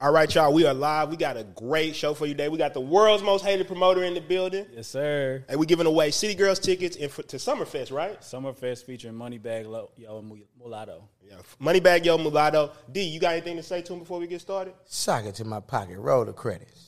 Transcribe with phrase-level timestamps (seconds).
[0.00, 0.52] All right, y'all.
[0.52, 1.10] We are live.
[1.10, 2.48] We got a great show for you today.
[2.48, 4.64] We got the world's most hated promoter in the building.
[4.72, 5.44] Yes, sir.
[5.48, 8.20] And we giving away City Girls tickets in, for, to Summerfest, right?
[8.20, 10.22] Summerfest featuring Moneybag Lo- Yo
[10.56, 11.02] Mulatto.
[11.20, 11.34] Yeah.
[11.60, 12.70] Moneybagg Yo Mulatto.
[12.92, 14.74] D, you got anything to say to him before we get started?
[14.84, 15.98] Sock it to my pocket.
[15.98, 16.87] Roll the credits.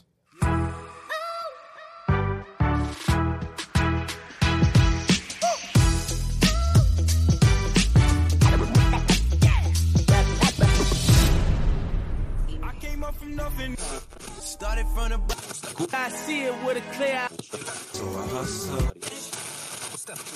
[15.10, 15.88] Started from the bottom.
[15.92, 17.28] I see it with a clear eye.
[17.42, 18.90] So I hustle.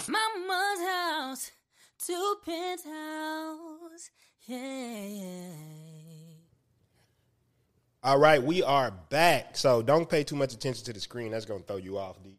[0.09, 1.53] Mama's house,
[2.05, 4.11] two penthouse.
[4.47, 5.49] Yeah, yeah.
[8.03, 9.57] All right, we are back.
[9.57, 11.31] So don't pay too much attention to the screen.
[11.31, 12.37] That's going to throw you off, D.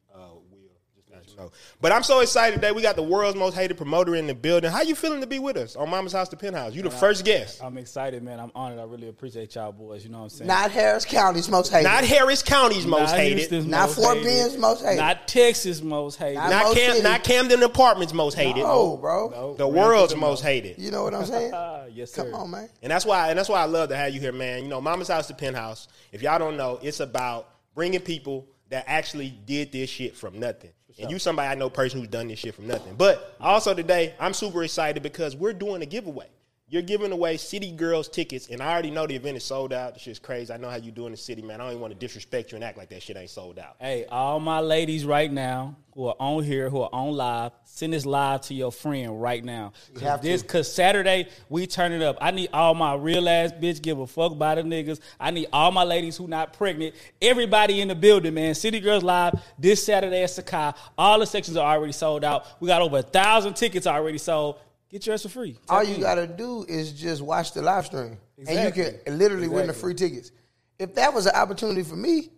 [1.38, 1.50] Will.
[1.50, 1.52] Just let you know.
[1.82, 2.72] But I'm so excited today.
[2.72, 4.72] We got the world's most hated promoter in the building.
[4.72, 6.74] How you feeling to be with us on Mama's House to Penthouse?
[6.74, 7.62] You the first guest.
[7.64, 8.40] I'm excited, man.
[8.40, 8.80] I'm honored.
[8.80, 10.04] I really appreciate y'all boys.
[10.04, 10.48] You know what I'm saying?
[10.48, 11.84] Not Harris County's most hated.
[11.86, 13.38] Not Harris County's most Not hated.
[13.40, 14.27] Houston's Not most Fort hated.
[14.30, 14.98] Bend's most hated.
[14.98, 16.36] Not Texas most hated.
[16.36, 18.64] Not- Not, Most Cam, not Camden Apartments most hated.
[18.66, 19.30] Oh, bro.
[19.30, 20.80] No, The world's through most hated.
[20.80, 21.54] You know what I'm saying?
[21.96, 22.24] Yes, sir.
[22.30, 22.68] Come on, man.
[22.82, 24.64] And that's why and that's why I love to have you here, man.
[24.64, 25.88] You know, Mama's House to Penthouse.
[26.12, 30.72] If y'all don't know, it's about bringing people that actually did this shit from nothing.
[30.98, 32.96] And you somebody I know person who's done this shit from nothing.
[32.96, 36.27] But also today, I'm super excited because we're doing a giveaway.
[36.68, 39.94] You're giving away City Girls tickets, and I already know the event is sold out.
[39.94, 40.52] This shit's crazy.
[40.52, 41.62] I know how you do in the city, man.
[41.62, 43.76] I don't even want to disrespect you and act like that shit ain't sold out.
[43.80, 47.93] Hey, all my ladies right now who are on here, who are on live, send
[47.93, 49.71] this live to your friend right now.
[49.93, 50.43] Cause have to.
[50.43, 52.18] cause Saturday we turn it up.
[52.20, 54.99] I need all my real ass bitch give a fuck about the niggas.
[55.20, 56.96] I need all my ladies who not pregnant.
[57.21, 58.55] Everybody in the building, man.
[58.55, 60.74] City Girls Live this Saturday at Sakai.
[60.98, 62.46] All the sections are already sold out.
[62.60, 64.58] We got over a thousand tickets already sold.
[64.90, 65.58] Get yours for free.
[65.68, 66.02] All you in.
[66.02, 69.94] gotta do is just watch the live stream, and you can literally win the free
[69.94, 70.31] tickets.
[70.80, 72.30] If that was an opportunity for me,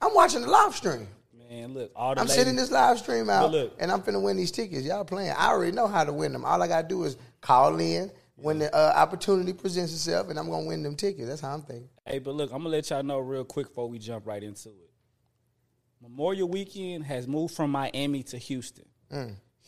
[0.00, 1.08] I'm watching the live stream.
[1.48, 2.36] Man, look, all the I'm ladies.
[2.36, 3.76] sending this live stream out, look.
[3.78, 4.84] and I'm finna win these tickets.
[4.84, 5.32] Y'all playing?
[5.36, 6.44] I already know how to win them.
[6.44, 10.48] All I gotta do is call in when the uh, opportunity presents itself, and I'm
[10.50, 11.26] gonna win them tickets.
[11.26, 11.88] That's how I'm thinking.
[12.04, 14.68] Hey, but look, I'm gonna let y'all know real quick before we jump right into
[14.68, 14.90] it.
[16.02, 18.84] Memorial Weekend has moved from Miami to Houston.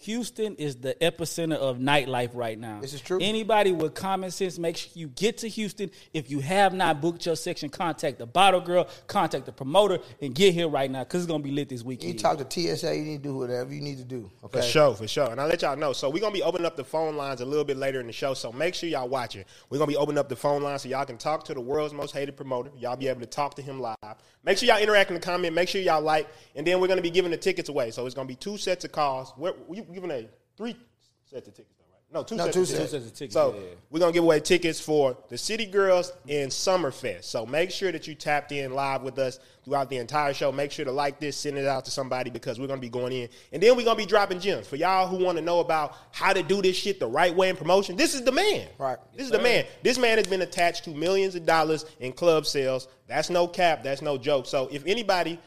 [0.02, 2.80] Houston is the epicenter of nightlife right now.
[2.80, 3.18] This is true.
[3.20, 5.90] Anybody with common sense, make sure you get to Houston.
[6.14, 10.34] If you have not booked your section, contact the bottle girl, contact the promoter, and
[10.34, 12.12] get here right now because it's gonna be lit this You weekend.
[12.12, 12.96] need to talk to TSA.
[12.96, 14.30] You need to do whatever you need to do.
[14.44, 14.60] Okay.
[14.60, 15.30] For sure, for sure.
[15.30, 15.92] And I'll let y'all know.
[15.92, 18.12] So we're gonna be opening up the phone lines a little bit later in the
[18.12, 18.34] show.
[18.34, 19.44] So make sure y'all watching.
[19.68, 21.92] We're gonna be opening up the phone lines so y'all can talk to the world's
[21.92, 22.70] most hated promoter.
[22.78, 23.96] Y'all be able to talk to him live.
[24.44, 25.54] Make sure y'all interact in the comment.
[25.54, 27.90] Make sure y'all like, and then we're gonna be giving the tickets away.
[27.90, 29.32] So it's gonna be two sets of calls.
[29.36, 30.76] We're, we giving a three
[31.24, 31.77] sets of tickets?
[32.10, 32.54] No, two No, sets.
[32.56, 32.90] two sets.
[32.92, 33.66] sets of tickets, So yeah, yeah.
[33.90, 37.24] we're gonna give away tickets for the City Girls and Summerfest.
[37.24, 40.50] So make sure that you tapped in live with us throughout the entire show.
[40.50, 43.12] Make sure to like this, send it out to somebody because we're gonna be going
[43.12, 45.96] in, and then we're gonna be dropping gems for y'all who want to know about
[46.10, 47.94] how to do this shit the right way in promotion.
[47.94, 48.68] This is the man.
[48.78, 48.96] Right.
[49.14, 49.66] This is the man.
[49.82, 52.88] This man has been attached to millions of dollars in club sales.
[53.06, 53.82] That's no cap.
[53.82, 54.46] That's no joke.
[54.46, 55.38] So if anybody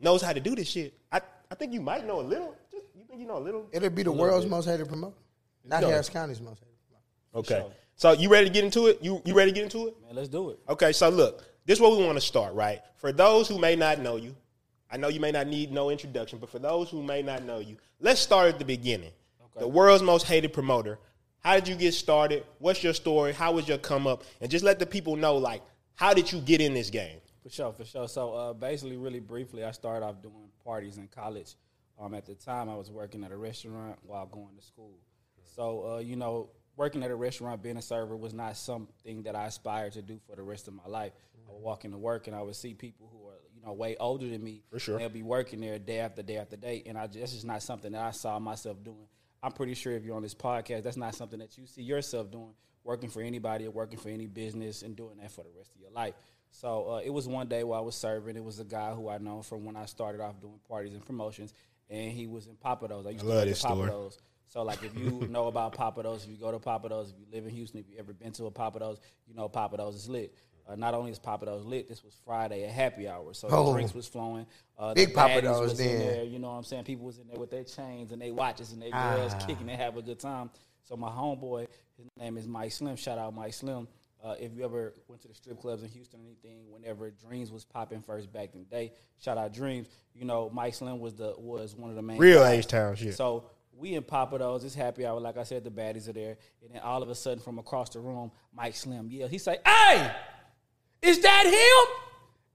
[0.00, 1.20] knows how to do this shit, I
[1.52, 2.56] I think you might know a little.
[2.72, 3.68] Just, you think you know a little?
[3.70, 5.14] It'll be the world's most hated promoter,
[5.64, 5.88] not No.
[5.88, 6.70] Harris County's most hated.
[7.34, 7.64] Okay.
[7.94, 8.98] So you ready to get into it?
[9.02, 9.96] You you ready to get into it?
[10.02, 10.58] Man, let's do it.
[10.68, 12.80] Okay, so look, this is where we want to start, right?
[12.96, 14.34] For those who may not know you,
[14.90, 17.58] I know you may not need no introduction, but for those who may not know
[17.58, 19.12] you, let's start at the beginning.
[19.58, 20.98] The world's most hated promoter.
[21.40, 22.44] How did you get started?
[22.58, 23.32] What's your story?
[23.32, 24.24] How was your come up?
[24.40, 25.62] And just let the people know, like,
[25.94, 27.18] how did you get in this game?
[27.42, 28.08] For sure, for sure.
[28.08, 31.54] So uh, basically, really briefly, I started off doing parties in college.
[31.98, 34.96] Um, at the time, I was working at a restaurant while going to school.
[35.60, 39.36] So uh, you know, working at a restaurant, being a server was not something that
[39.36, 41.12] I aspired to do for the rest of my life.
[41.46, 43.94] I would walk into work and I would see people who are you know way
[44.00, 44.62] older than me.
[44.70, 44.98] For sure.
[44.98, 47.92] They'll be working there day after day after day, and I just, just not something
[47.92, 49.06] that I saw myself doing.
[49.42, 52.30] I'm pretty sure if you're on this podcast, that's not something that you see yourself
[52.30, 55.72] doing, working for anybody or working for any business and doing that for the rest
[55.74, 56.14] of your life.
[56.50, 58.34] So uh, it was one day while I was serving.
[58.34, 61.04] It was a guy who I know from when I started off doing parties and
[61.04, 61.52] promotions,
[61.90, 63.06] and he was in Pappadeaux.
[63.06, 63.62] I used I to love this.
[63.62, 64.16] Pappadeaux.
[64.50, 67.46] So like if you know about Pappadeaux, if you go to Pappadeaux, if you live
[67.46, 70.34] in Houston, if you ever been to a Pappadeaux, you know Pappadeaux is lit.
[70.68, 73.66] Uh, not only is Pappadeaux lit, this was Friday at happy hour, so Oh.
[73.66, 74.46] the drinks was flowing.
[74.78, 76.24] Uh, Big Pappadeaux was in there.
[76.24, 76.84] You know what I'm saying?
[76.84, 79.16] People was in there with their chains and their watches and their Ah.
[79.16, 80.50] girls kicking and have a good time.
[80.84, 82.96] So my homeboy, his name is Mike Slim.
[82.96, 83.86] Shout out Mike Slim.
[84.22, 87.50] Uh, if you ever went to the strip clubs in Houston or anything, whenever Dreams
[87.50, 89.86] was popping first back in the day, shout out Dreams.
[90.14, 92.44] You know, Mike Slim was the was one of the main Real.
[92.44, 93.14] H Town shit.
[93.14, 93.44] So
[93.80, 95.18] we in Pappadeaux, it's happy hour.
[95.18, 97.88] Like I said, the baddies are there, and then all of a sudden, from across
[97.88, 100.12] the room, Mike Slim, yeah, he say, "Hey,
[101.02, 101.96] Is that him?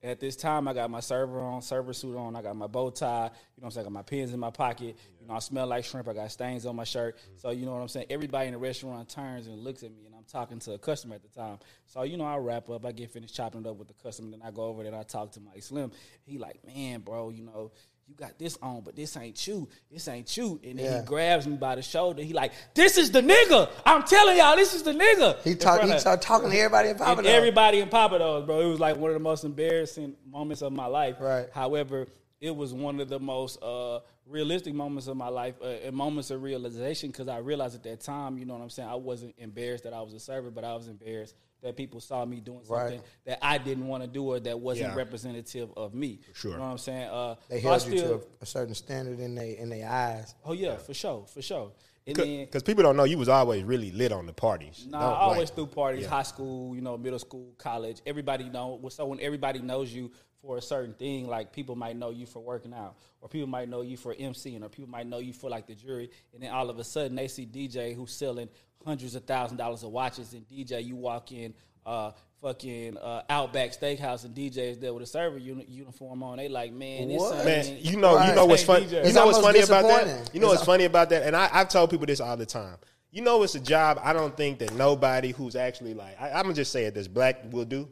[0.04, 2.36] At this time, I got my server on, server suit on.
[2.36, 3.06] I got my bow tie.
[3.08, 3.86] You know what I'm saying?
[3.86, 4.96] I got my pins in my pocket.
[5.20, 6.08] You know, I smell like shrimp.
[6.08, 7.18] I got stains on my shirt.
[7.38, 8.06] So, you know what I'm saying?
[8.12, 11.16] Everybody in the restaurant turns and looks at me, and I'm talking to a customer
[11.16, 11.58] at the time.
[11.88, 12.86] So, you know, I wrap up.
[12.86, 14.30] I get finished chopping it up with the customer.
[14.30, 15.92] Then I go over there and I talk to Mike Slim.
[16.24, 17.72] He like, man, bro, you know,
[18.08, 19.68] you got this on, but this ain't you.
[19.92, 20.60] This ain't you.
[20.64, 21.00] And then Yeah.
[21.02, 22.22] he grabs me by the shoulder.
[22.22, 23.70] He like, this is the nigga.
[23.86, 25.42] I'm telling y'all, this is the nigga.
[25.44, 25.82] He talk.
[25.82, 27.24] He of- start talking to everybody in Papa.
[27.26, 28.60] everybody in Papa bro.
[28.62, 31.18] It was like one of the most embarrassing moments of my life.
[31.20, 31.48] Right.
[31.54, 32.08] However,
[32.40, 36.30] it was one of the most uh, realistic moments of my life, uh, and moments
[36.32, 39.36] of realization, because I realized at that time, you know what I'm saying, I wasn't
[39.38, 41.36] embarrassed that I was a server, but I was embarrassed
[41.66, 43.02] that people saw me doing something Right.
[43.26, 44.96] that I didn't want to do or that wasn't Yeah.
[44.96, 46.20] representative of me.
[46.34, 46.52] sure.
[46.52, 47.10] You know what I'm saying?
[47.10, 49.90] Uh, They so held you still- to a, a certain standard in they in their
[49.90, 50.36] eyes.
[50.46, 51.72] Oh yeah, for sure, for sure.
[52.06, 54.86] Because people don't know you was always really lit on the parties.
[54.90, 56.10] Nah, Don't, I always like- threw parties, yeah.
[56.10, 58.02] high school, you know, middle school, college.
[58.06, 58.80] Everybody know.
[58.90, 60.12] So when everybody knows you
[60.42, 63.70] for a certain thing, like people might know you for working out, or people might
[63.70, 66.52] know you for MCing, or people might know you for like the jury, and then
[66.52, 68.50] all of a sudden they see DJ who's selling
[68.86, 71.56] hundreds of thousand dollars of watches, and DJ you walk in.
[71.86, 72.12] Uh,
[72.42, 76.38] fucking uh, Outback Steakhouse and DJs there with a server uni- uniform on.
[76.38, 77.36] They like, man, this What?
[77.36, 78.86] son Man, ain't- you know, you know what's funny.
[78.86, 78.92] DJ.
[78.92, 80.34] You It's know what's almost funny about that.
[80.34, 82.78] You know what's funny about that, and I, I've told people this all the time.
[83.12, 84.00] You know, it's a job.
[84.04, 86.94] I don't think that nobody who's actually like I, I'm gonna just say it.
[86.94, 87.88] This black will do.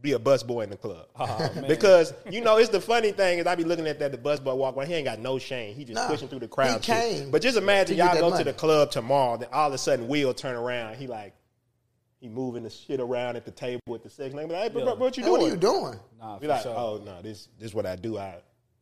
[0.00, 1.64] Be a bus boy in the club man.
[1.68, 4.40] because you know it's the funny thing is I be looking at that the bus
[4.40, 6.84] boy walk by he ain't got no shame he just Nah, pushing through the crowd
[6.84, 7.00] he shit.
[7.18, 8.42] came but just imagine to get y'all that go money.
[8.42, 11.34] to the club tomorrow then all of a sudden Will turn around he like
[12.22, 14.94] he moving the shit around at the table with the sex like hey bro, bro,
[14.94, 15.98] what you Hey, doing what are you doing?
[16.20, 16.74] Nah, be for like sure.
[16.76, 18.36] oh no this this is what I do I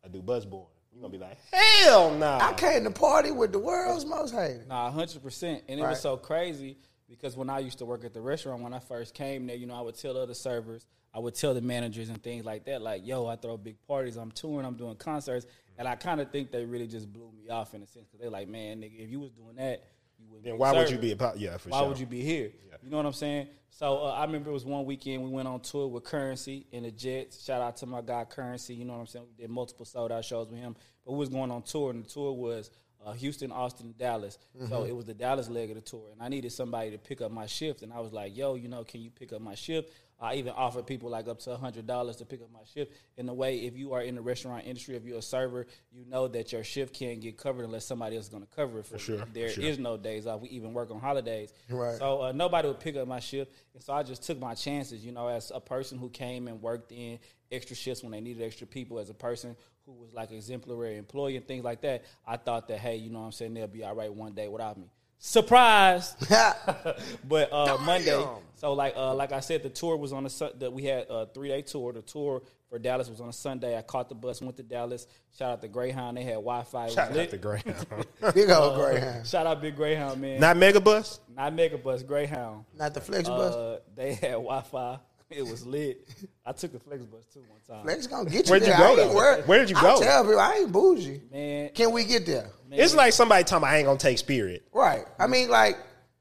[0.05, 3.51] I do bus boy you gonna be like hell no I came to party with
[3.53, 4.69] the world's most hated.
[4.69, 5.63] Nah, hundred percent.
[5.69, 5.91] And it Right.
[5.91, 6.77] was so crazy
[7.09, 9.67] because when I used to work at the restaurant, when I first came there, you
[9.67, 12.83] know, I would tell other servers, I would tell the managers and things like that,
[12.83, 14.17] like, "Yo, I throw big parties.
[14.17, 14.67] I'm touring.
[14.67, 15.47] I'm doing concerts."
[15.79, 18.21] And I kind of think they really just blew me off in a sense because
[18.21, 19.83] they're like, "Man, nigga, if you was doing that,
[20.19, 20.93] you wouldn't." then be why would server.
[20.95, 22.53] you be a po- yeah for Why sure would you be here?
[22.83, 23.49] You know what I'm saying?
[23.71, 26.83] So uh, I remember it was one weekend we went on tour with Currency in
[26.83, 27.45] the Jets.
[27.45, 28.75] Shout out to my guy Currency.
[28.75, 29.27] You know what I'm saying?
[29.29, 30.77] We did multiple sold out shows with him.
[31.05, 32.71] But we was going on tour, and the tour was
[33.05, 34.39] uh, Houston, Austin, Dallas.
[34.69, 37.23] So it was the Dallas leg of the tour, and I needed somebody to pick
[37.23, 37.83] up my shift.
[37.83, 39.91] And I was like, "Yo, you know, can you pick up my shift?"
[40.21, 42.93] I even offered people like up to hundred dollars to pick up my shift.
[43.17, 46.05] In a way, if you are in the restaurant industry, if you're a server, you
[46.05, 48.87] know that your shift can't get covered unless somebody else is going to cover it
[48.87, 49.25] for, sure, you.
[49.33, 49.65] There sure.
[49.65, 50.41] is no days off.
[50.43, 51.55] We even work on holidays.
[51.71, 51.97] Right.
[51.97, 55.05] So uh, nobody would pick up my shift, and so I just took my chances.
[55.05, 57.19] You know, as a person who came and worked in
[57.51, 59.57] extra shifts when they needed extra people, as a person
[59.87, 63.21] who was like exemplary employee and things like that, I thought that hey, you know,
[63.21, 64.91] what I'm saying they'll be all right one day without me.
[65.23, 66.17] Surprise!
[67.29, 68.27] but uh, Monday,
[68.57, 71.07] so like uh, like I said, the tour was on a Sun- that we had
[71.11, 71.93] a three day tour.
[71.93, 73.77] The tour for Dallas was on a Sunday.
[73.77, 75.07] I caught the bus, went to Dallas.
[75.39, 76.17] Shout out to Greyhound.
[76.17, 76.89] They had Wi Fi.
[76.89, 77.87] shout out to Greyhound
[78.35, 79.27] Big Uh, old Greyhound.
[79.27, 80.41] Shout out Big Greyhound, man.
[80.41, 82.65] not Megabus Not Megabus, Greyhound.
[82.75, 83.29] Not the FlixBus.
[83.77, 84.99] Uh, they had Wi Fi.
[85.37, 86.09] It was lit.
[86.45, 87.85] I took the FlixBus too one time.
[87.85, 88.79] Flex gonna get you Where'd you there.
[88.79, 89.15] go, I ain't though?
[89.15, 89.47] worried.
[89.47, 89.81] Where did you go?
[89.81, 90.03] I go?
[90.03, 91.23] tell people I ain't bougie.
[91.31, 92.51] Man, Can we get there?
[92.73, 95.05] it's like somebody talking about I ain't gonna take Spirit Right.
[95.19, 95.79] I mean, like,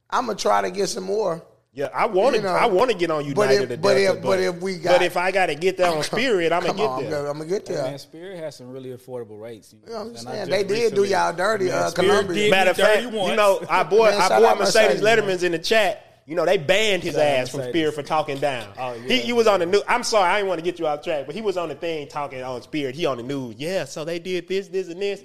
[0.09, 1.43] I'm gonna try to get some more.
[1.73, 3.81] yeah I want to You know, I want to get on but United if- or
[3.81, 6.03] but Delta, if- but if we but got- if I got to get there on
[6.15, 7.83] Spirit I'm gonna on, get there I'm gonna get there.
[7.83, 9.73] man, Spirit has some really affordable rates.
[9.73, 10.37] You know, You know what I'm And I saying?
[10.47, 12.35] just They did do recently- y'all dirty, uh, Spirit Columbia.
[12.35, 15.01] did Matter of fact, dirty you know, I boy, Man, our shout boy out Mercedes,
[15.01, 16.05] Mercedes, Letterman's in the chat.
[16.29, 17.73] You know, they banned his ass from Mercedes.
[17.73, 18.67] Spirit for talking down.
[18.77, 19.07] Oh, yeah.
[19.07, 19.81] he, he was on the news.
[19.87, 21.75] I'm sorry, I didn't want to get you off track, but he was on the
[21.75, 22.93] thing talking on Spirit.
[22.93, 23.55] He on the news.
[23.57, 25.23] Yeah, so they did this, this, and this.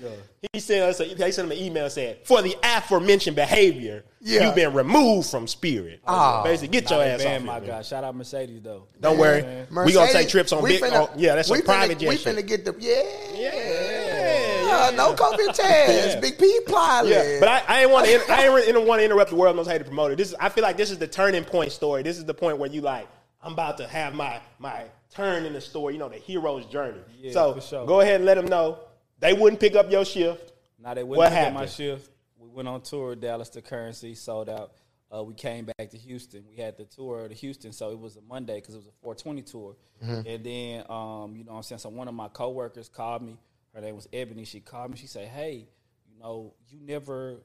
[0.53, 1.01] He sent us.
[1.01, 4.47] A, they sent him an email saying, "For the aforementioned behavior, Yeah.
[4.47, 6.43] you've been removed from Spirit." Oh.
[6.43, 7.47] Basically, get your ass banned off.
[7.47, 7.71] my here, man.
[7.71, 7.83] guy.
[7.83, 8.85] Shout out Mercedes though.
[9.01, 9.67] Don't worry, Man.
[9.87, 10.83] we gonna take trips on big.
[10.83, 12.09] finna- oh, yeah, that's a private jet.
[12.09, 12.35] We shit.
[12.37, 13.03] finna get the yeah,
[13.35, 14.04] Yeah,
[14.75, 16.21] Uh, no COVID test.
[16.21, 17.11] Big P pilot.
[17.11, 18.33] Yeah, but I, I ain't want to.
[18.33, 20.15] I ain't want to interrupt the world most hated promoter.
[20.17, 20.35] This is.
[20.41, 22.03] I feel like this is the turning point story.
[22.03, 23.09] This is the point where you like.
[23.43, 25.95] I'm about to have my my turn in the story.
[25.95, 27.01] You know, the hero's journey.
[27.19, 27.87] Yeah, so sure.
[27.87, 28.79] go ahead and let them know
[29.21, 30.53] they wouldn't pick up your shift.
[30.79, 32.11] Now they wouldn't What pick up my shift.
[32.39, 34.73] We went on tour, Dallas to Currency, sold out.
[35.15, 36.45] Uh, we came back to Houston.
[36.49, 38.93] We had the tour to Houston, so it was a Monday because it was a
[39.03, 39.77] 420 tour.
[40.01, 41.79] And then, um, you know what I'm saying?
[41.79, 43.39] So one of my coworkers called me.
[43.75, 44.45] Her name was Ebony.
[44.45, 44.97] She called me.
[44.97, 45.67] She said, hey,
[46.07, 47.41] you know, you never,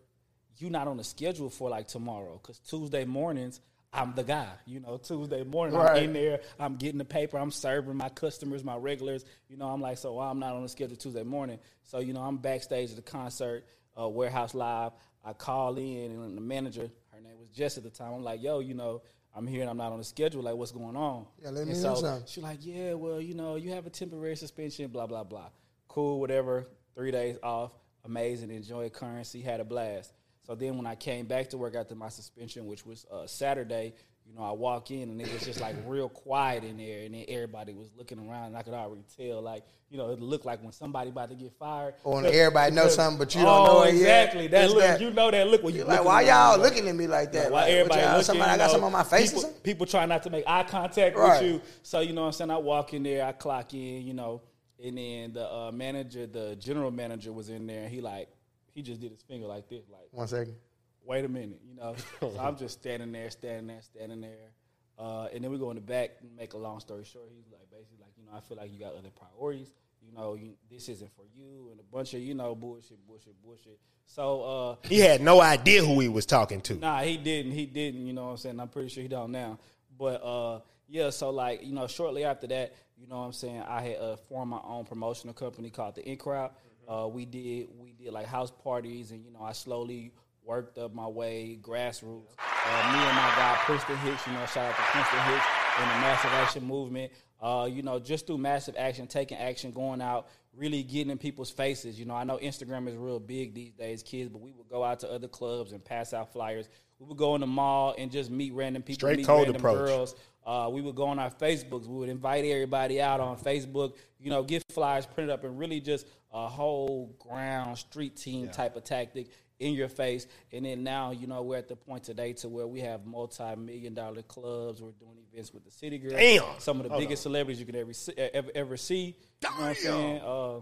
[0.57, 4.50] you not on the schedule for like tomorrow because Tuesday mornings, I'm the guy.
[4.67, 5.98] You know, Tuesday morning, Right.
[5.98, 6.41] I'm in there.
[6.59, 7.39] I'm getting the paper.
[7.39, 9.25] I'm serving my customers, my regulars.
[9.48, 11.57] You know, I'm like, so why I'm not on the schedule Tuesday morning.
[11.83, 13.65] So, you know, I'm backstage at the concert,
[14.00, 14.91] uh, Warehouse Live.
[15.25, 18.13] I call in, and the manager, her name was Jess at the time.
[18.13, 19.01] I'm like, yo, you know,
[19.36, 20.43] I'm here and I'm not on the schedule.
[20.43, 21.25] Like, what's going on?
[21.41, 22.27] Yeah, let me And know so something.
[22.27, 25.50] She's like, yeah, well, you know, you have a temporary suspension, blah blah blah.
[25.89, 26.67] Cool, whatever.
[26.96, 27.72] Three days off,
[28.05, 28.51] amazing.
[28.51, 30.13] Enjoy currency, had a blast.
[30.46, 33.93] So then when I came back to work after my suspension, which was uh, Saturday,
[34.25, 37.13] you know, I walk in and it was just like real quiet in there, and
[37.15, 40.46] then everybody was looking around, and I could already tell, like, you know, it looked
[40.46, 41.96] like when somebody about to get fired.
[42.03, 44.25] Or when everybody knows something, but you don't oh, know it yet.
[44.25, 44.48] exactly.
[44.48, 46.69] That It's look, that- you know that look when you You're like, why y'all like-
[46.72, 47.51] looking at me like that?
[47.51, 49.41] why Like, everybody looking, somebody, I you got know, something on my face or People,
[49.41, 49.62] something?
[49.62, 51.41] people try not to make eye contact Right.
[51.41, 51.62] with you.
[51.81, 52.51] So you know what I'm saying.
[52.51, 54.41] I walk in there, I clock in, you know,
[54.83, 58.29] and then the uh, manager, the general manager, was in there, and he like,
[58.74, 60.55] he just did his finger like this, like, One second.
[61.03, 61.95] wait a minute, you know.
[62.19, 64.51] so I'm just standing there, standing there, standing there.
[64.98, 67.25] Uh, and then we go in the back and make a long story short.
[67.33, 69.71] He's like, basically, like, you know, I feel like you got other priorities.
[70.05, 73.41] You know, you, this isn't for you, and a bunch of, you know, bullshit, bullshit,
[73.43, 73.79] bullshit.
[74.05, 76.75] So, uh, He had no idea who he was talking to.
[76.75, 77.51] Nah, he didn't.
[77.51, 78.07] He didn't.
[78.07, 78.59] You know what I'm saying?
[78.59, 79.59] I'm pretty sure he don't now.
[79.98, 81.09] But uh, yeah.
[81.12, 84.15] So like you know, shortly after that, you know what I'm saying, I had uh,
[84.27, 86.51] formed my own promotional company called the In Crowd.
[86.88, 90.12] Uh, we did we did like house parties, and you know, I slowly
[90.44, 92.34] worked up my way grassroots.
[92.39, 95.46] Uh, me and my guy Princeton Hicks, you know, shout out to Princeton Hicks
[95.79, 97.12] and the Massive Action Movement.
[97.41, 101.50] Uh, you know, just through massive action, taking action, going out, really getting in people's
[101.50, 101.98] faces.
[101.98, 104.84] You know, I know Instagram is real big these days, kids, but we would go
[104.84, 106.68] out to other clubs and pass out flyers.
[107.00, 109.56] We would go in the mall and just meet random people, Straight meet cold random
[109.56, 109.88] approach.
[109.88, 110.15] girls.
[110.50, 111.86] Uh, we would go on our Facebooks.
[111.86, 113.94] We would invite everybody out on Facebook.
[114.20, 118.75] You know, get flyers printed up and really just a whole ground street team type
[118.75, 119.27] of tactic
[119.60, 120.25] in your face.
[120.51, 123.94] And then now, you know, we're at the point today to where we have multi-million
[123.94, 124.82] dollar clubs.
[124.82, 126.15] We're doing events with the City Girls.
[126.15, 126.44] Damn.
[126.58, 129.15] Some of the Hold biggest celebrities you could ever see, ever, ever see.
[129.44, 130.22] You know what I'm saying?
[130.25, 130.60] Uh,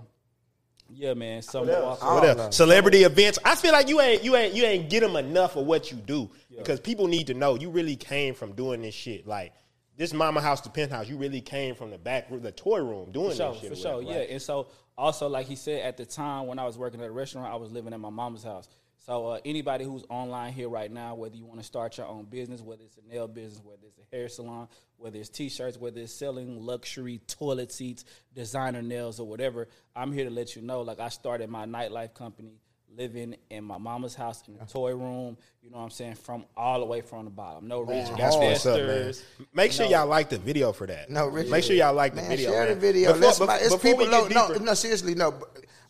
[0.89, 1.41] yeah, man.
[1.43, 2.57] Some What else?
[2.57, 3.39] Celebrity events.
[3.45, 5.97] I feel like you ain't you ain't you ain't get them enough of what you
[5.97, 9.25] do because people need to know you really came from doing this shit.
[9.25, 9.53] Like
[9.97, 13.11] this Mama House to Penthouse, you really came from the back room, the toy room,
[13.11, 13.67] doing For sure, shit.
[13.69, 14.19] for or sure, whatever, yeah.
[14.19, 14.29] right?
[14.29, 17.11] And so, also, like he said, at the time when I was working at a
[17.11, 18.69] restaurant, I was living at my mama's house.
[18.99, 22.25] So, uh, anybody who's online here right now, whether you want to start your own
[22.25, 26.01] business, whether it's a nail business, whether it's a hair salon, whether it's t-shirts, whether
[26.01, 30.81] it's selling luxury toilet seats, designer nails, or whatever, I'm here to let you know.
[30.81, 32.59] Like I started my nightlife company
[32.97, 35.37] living in my mama's house in the toy room.
[35.61, 36.15] You know what I'm saying?
[36.15, 37.67] From all the way from the bottom.
[37.67, 38.89] No rich That's what's up, man.
[38.89, 39.23] investors.
[39.53, 41.09] Make sure no- y'all like the video for that.
[41.09, 41.51] No, Richard.
[41.51, 42.51] Make sure y'all like the Man, video.
[42.51, 42.73] Share man.
[42.73, 43.13] the video.
[43.13, 45.37] Before- Let's, bef- it's before we people get no, no, no, seriously, no, b-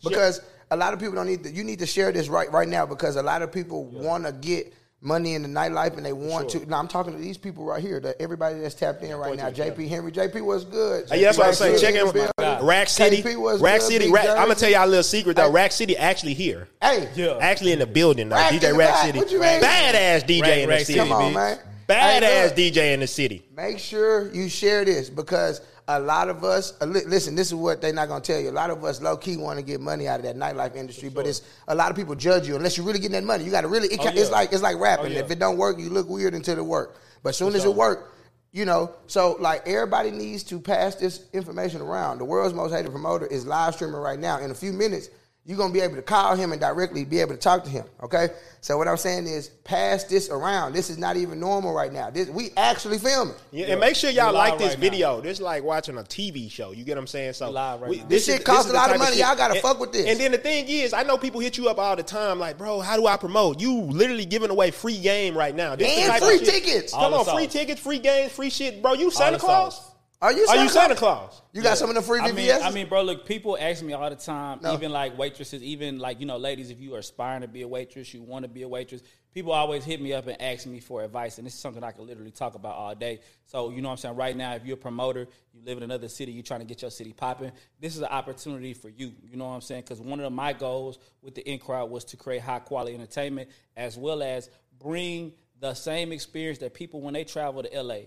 [0.04, 1.50] because a lot of people don't need to.
[1.50, 4.32] You need to share this right right now because a lot of people want to
[4.32, 6.66] get money in the nightlife and they want to.
[6.66, 9.48] Now I'm talking to these people right here, the, everybody that's tapped in right now.
[9.50, 11.08] to the JP Henry, JP was good.
[11.08, 11.78] Hey, yeah, that's what I'm saying.
[11.80, 12.66] Check in the in building.
[12.66, 13.22] Rack City.
[13.22, 14.10] KP was Rack good, City.
[14.10, 15.46] Rack, I'm gonna tell y'all a little secret though.
[15.46, 15.52] Hey.
[15.52, 16.68] Rack City actually here.
[16.82, 17.38] Hey, Yeah.
[17.40, 18.36] Actually in the building though.
[18.36, 19.06] Rack DJ the Rack back.
[19.06, 19.18] City.
[19.18, 19.38] What you?
[19.40, 20.92] Badass DJ Rack- in the Rack city.
[20.94, 21.58] City, come on, man.
[21.88, 22.54] Badass Hey, look.
[22.56, 23.46] DJ in the city.
[23.56, 27.34] Make sure you share this because a lot of us listen.
[27.34, 28.50] This is what they're not gonna tell you.
[28.50, 31.08] A lot of us low key want to get money out of that nightlife industry,
[31.08, 33.42] but it's a lot of people judge you unless you're really getting that money.
[33.44, 33.88] You got to really.
[33.88, 35.06] It, Oh, ca- It's like it's like rapping.
[35.06, 35.20] Oh, yeah.
[35.20, 37.00] If it don't work, you look weird until it work.
[37.22, 38.12] But as soon as it work,
[38.52, 38.92] you know.
[39.06, 42.18] So like everybody needs to pass this information around.
[42.18, 44.38] The world's most hated promoter is live streaming right now.
[44.40, 45.08] In a few minutes,
[45.48, 47.86] you're gonna be able to call him and directly be able to talk to him.
[48.02, 48.28] Okay.
[48.60, 50.74] So what I'm saying is pass this around.
[50.74, 52.10] This is not even normal right now.
[52.10, 53.34] This we actually filming.
[53.50, 54.82] Yeah, and make sure y'all like this right now.
[54.82, 55.20] video.
[55.22, 56.72] This is like watching a TV show.
[56.72, 57.32] You get what I'm saying?
[57.32, 58.04] So live right now.
[58.08, 59.12] This is- shit costs is a lot of money.
[59.16, 60.04] shit- Y'all gotta and- fuck with this.
[60.06, 62.58] And then the thing is, I know people hit you up all the time, like,
[62.58, 63.58] bro, how do I promote?
[63.58, 65.76] You literally giving away free game right now.
[65.76, 66.92] This And free tickets.
[66.92, 68.92] Come All on, free tickets, free games, free shit, bro.
[68.92, 69.80] You Santa the Claus?
[70.20, 71.42] Are you Are Santa you Santa Claus?
[71.52, 72.34] You got some of the free I VVS?
[72.34, 74.74] mean, I mean, bro, look, people ask me all the time, No.
[74.74, 77.68] even like waitresses, even like, you know, ladies, if you are aspiring to be a
[77.68, 79.00] waitress, you want to be a waitress,
[79.32, 81.38] people always hit me up and ask me for advice.
[81.38, 83.20] And this is something I can literally talk about all day.
[83.46, 84.16] So, you know what I'm saying?
[84.16, 86.82] Right now, if you're a promoter, you live in another city, you're trying to get
[86.82, 89.12] your city popping, this is an opportunity for you.
[89.22, 89.82] You know what I'm saying?
[89.82, 93.50] Because one of my goals with the in crowd was to create high quality entertainment
[93.76, 97.98] as well as bring the same experience that people when they travel to LA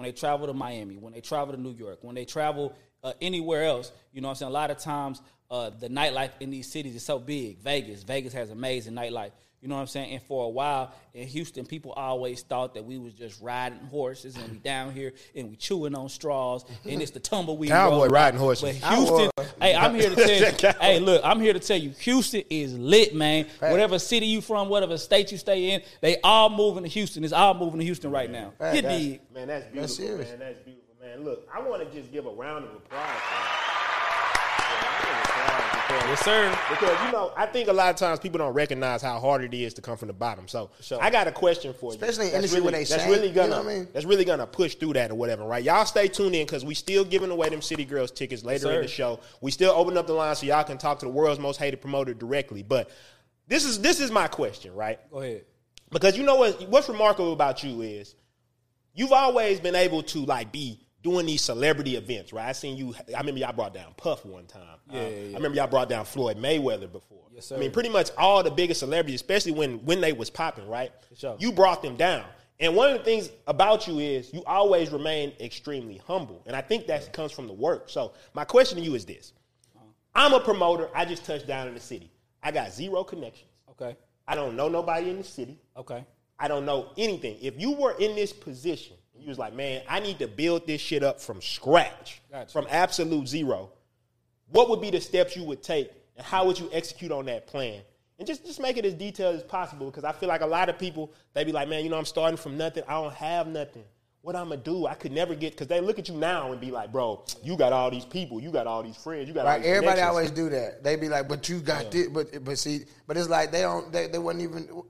[0.00, 3.12] when they travel to Miami, when they travel to New York, when they travel uh,
[3.20, 4.50] anywhere else, you know what I'm saying?
[4.50, 7.58] A lot of times, uh, the nightlife in these cities is so big.
[7.58, 9.32] Vegas, Vegas has amazing nightlife.
[9.62, 10.12] You know what I'm saying?
[10.14, 14.34] And for a while in Houston, people always thought that we was just riding horses
[14.36, 17.68] and we down here and we chewing on straws and it's the tumbleweed.
[17.68, 18.12] Cowboy road.
[18.12, 18.80] riding horses.
[18.80, 20.72] But Houston, hey, I'm here to tell you.
[20.80, 23.46] Hey, look, I'm here to tell you, Houston is lit, man.
[23.58, 27.22] Whatever city you from, whatever state you stay in, they all moving to Houston.
[27.22, 28.52] It's all moving to Houston right now.
[28.58, 28.76] Fact.
[28.76, 29.20] You That's- dig?
[29.34, 30.28] Man, that's beautiful, serious.
[30.30, 30.38] man.
[30.38, 31.22] That's beautiful, man.
[31.24, 33.02] Look, I want to just give a round of applause.
[33.06, 33.69] Man.
[35.90, 36.58] Yeah, round of applause Yes, sir.
[36.70, 39.54] Because you know, I think a lot of times people don't recognize how hard it
[39.54, 40.48] is to come from the bottom.
[40.48, 40.70] So
[41.00, 43.12] I got a question for you, Especially in That's industry where really, they that's sing,
[43.12, 43.88] really gonna know what I mean?
[43.92, 45.62] that's really gonna push through that or whatever, right?
[45.62, 48.82] Y'all stay tuned in because we still giving away them City Girls tickets later in
[48.82, 49.20] the show.
[49.40, 51.80] We still open up the line so y'all can talk to the world's most hated
[51.80, 52.62] promoter directly.
[52.62, 52.90] But
[53.46, 54.98] this is this is my question, right?
[55.10, 55.44] Go ahead.
[55.90, 58.14] Because you know what what's remarkable about you is
[58.94, 62.48] you've always been able to like be doing these celebrity events, right?
[62.48, 62.94] I seen you.
[63.14, 64.62] I remember y'all brought down Puff one time.
[64.90, 65.30] Yeah, Uh, yeah, yeah.
[65.30, 67.22] I remember y'all brought down Floyd Mayweather before.
[67.32, 67.56] Yes, sir.
[67.56, 70.92] I mean, pretty much all the biggest celebrities, especially when when they was popping, right?
[71.16, 71.36] sure.
[71.38, 72.24] You brought them down.
[72.58, 76.60] And one of the things about you is you always remain extremely humble, and I
[76.60, 77.88] think that comes from the work.
[77.88, 79.32] So my question to you is this:
[80.14, 80.90] I'm a promoter.
[80.94, 82.10] I just touched down in the city.
[82.42, 83.50] I got zero connections.
[83.70, 83.96] Okay.
[84.28, 85.58] I don't know nobody in the city.
[85.76, 86.04] Okay.
[86.38, 87.36] I don't know anything.
[87.40, 90.80] If you were in this position, you was like, man, I need to build this
[90.80, 92.52] shit up from scratch, Gotcha.
[92.52, 93.70] from absolute zero.
[94.50, 97.46] What would be the steps you would take, and how would you execute on that
[97.46, 97.80] plan?
[98.18, 100.68] And just just make it as detailed as possible, because I feel like a lot
[100.68, 102.82] of people they'd be like, man, you know, I'm starting from nothing.
[102.88, 103.84] I don't have nothing.
[104.22, 104.86] What I'm gonna do?
[104.86, 107.56] I could never get because they look at you now and be like, bro, you
[107.56, 110.02] got all these people, you got all these friends, you got all Right, these everybody
[110.02, 110.84] always do that.
[110.84, 113.90] They'd be like, "But you got this," but but see, but it's like they don't.
[113.90, 114.82] They, they wasn't even.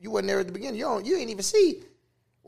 [0.00, 0.78] You wasn't there at the beginning.
[0.78, 1.04] You don't.
[1.04, 1.82] You ain't even see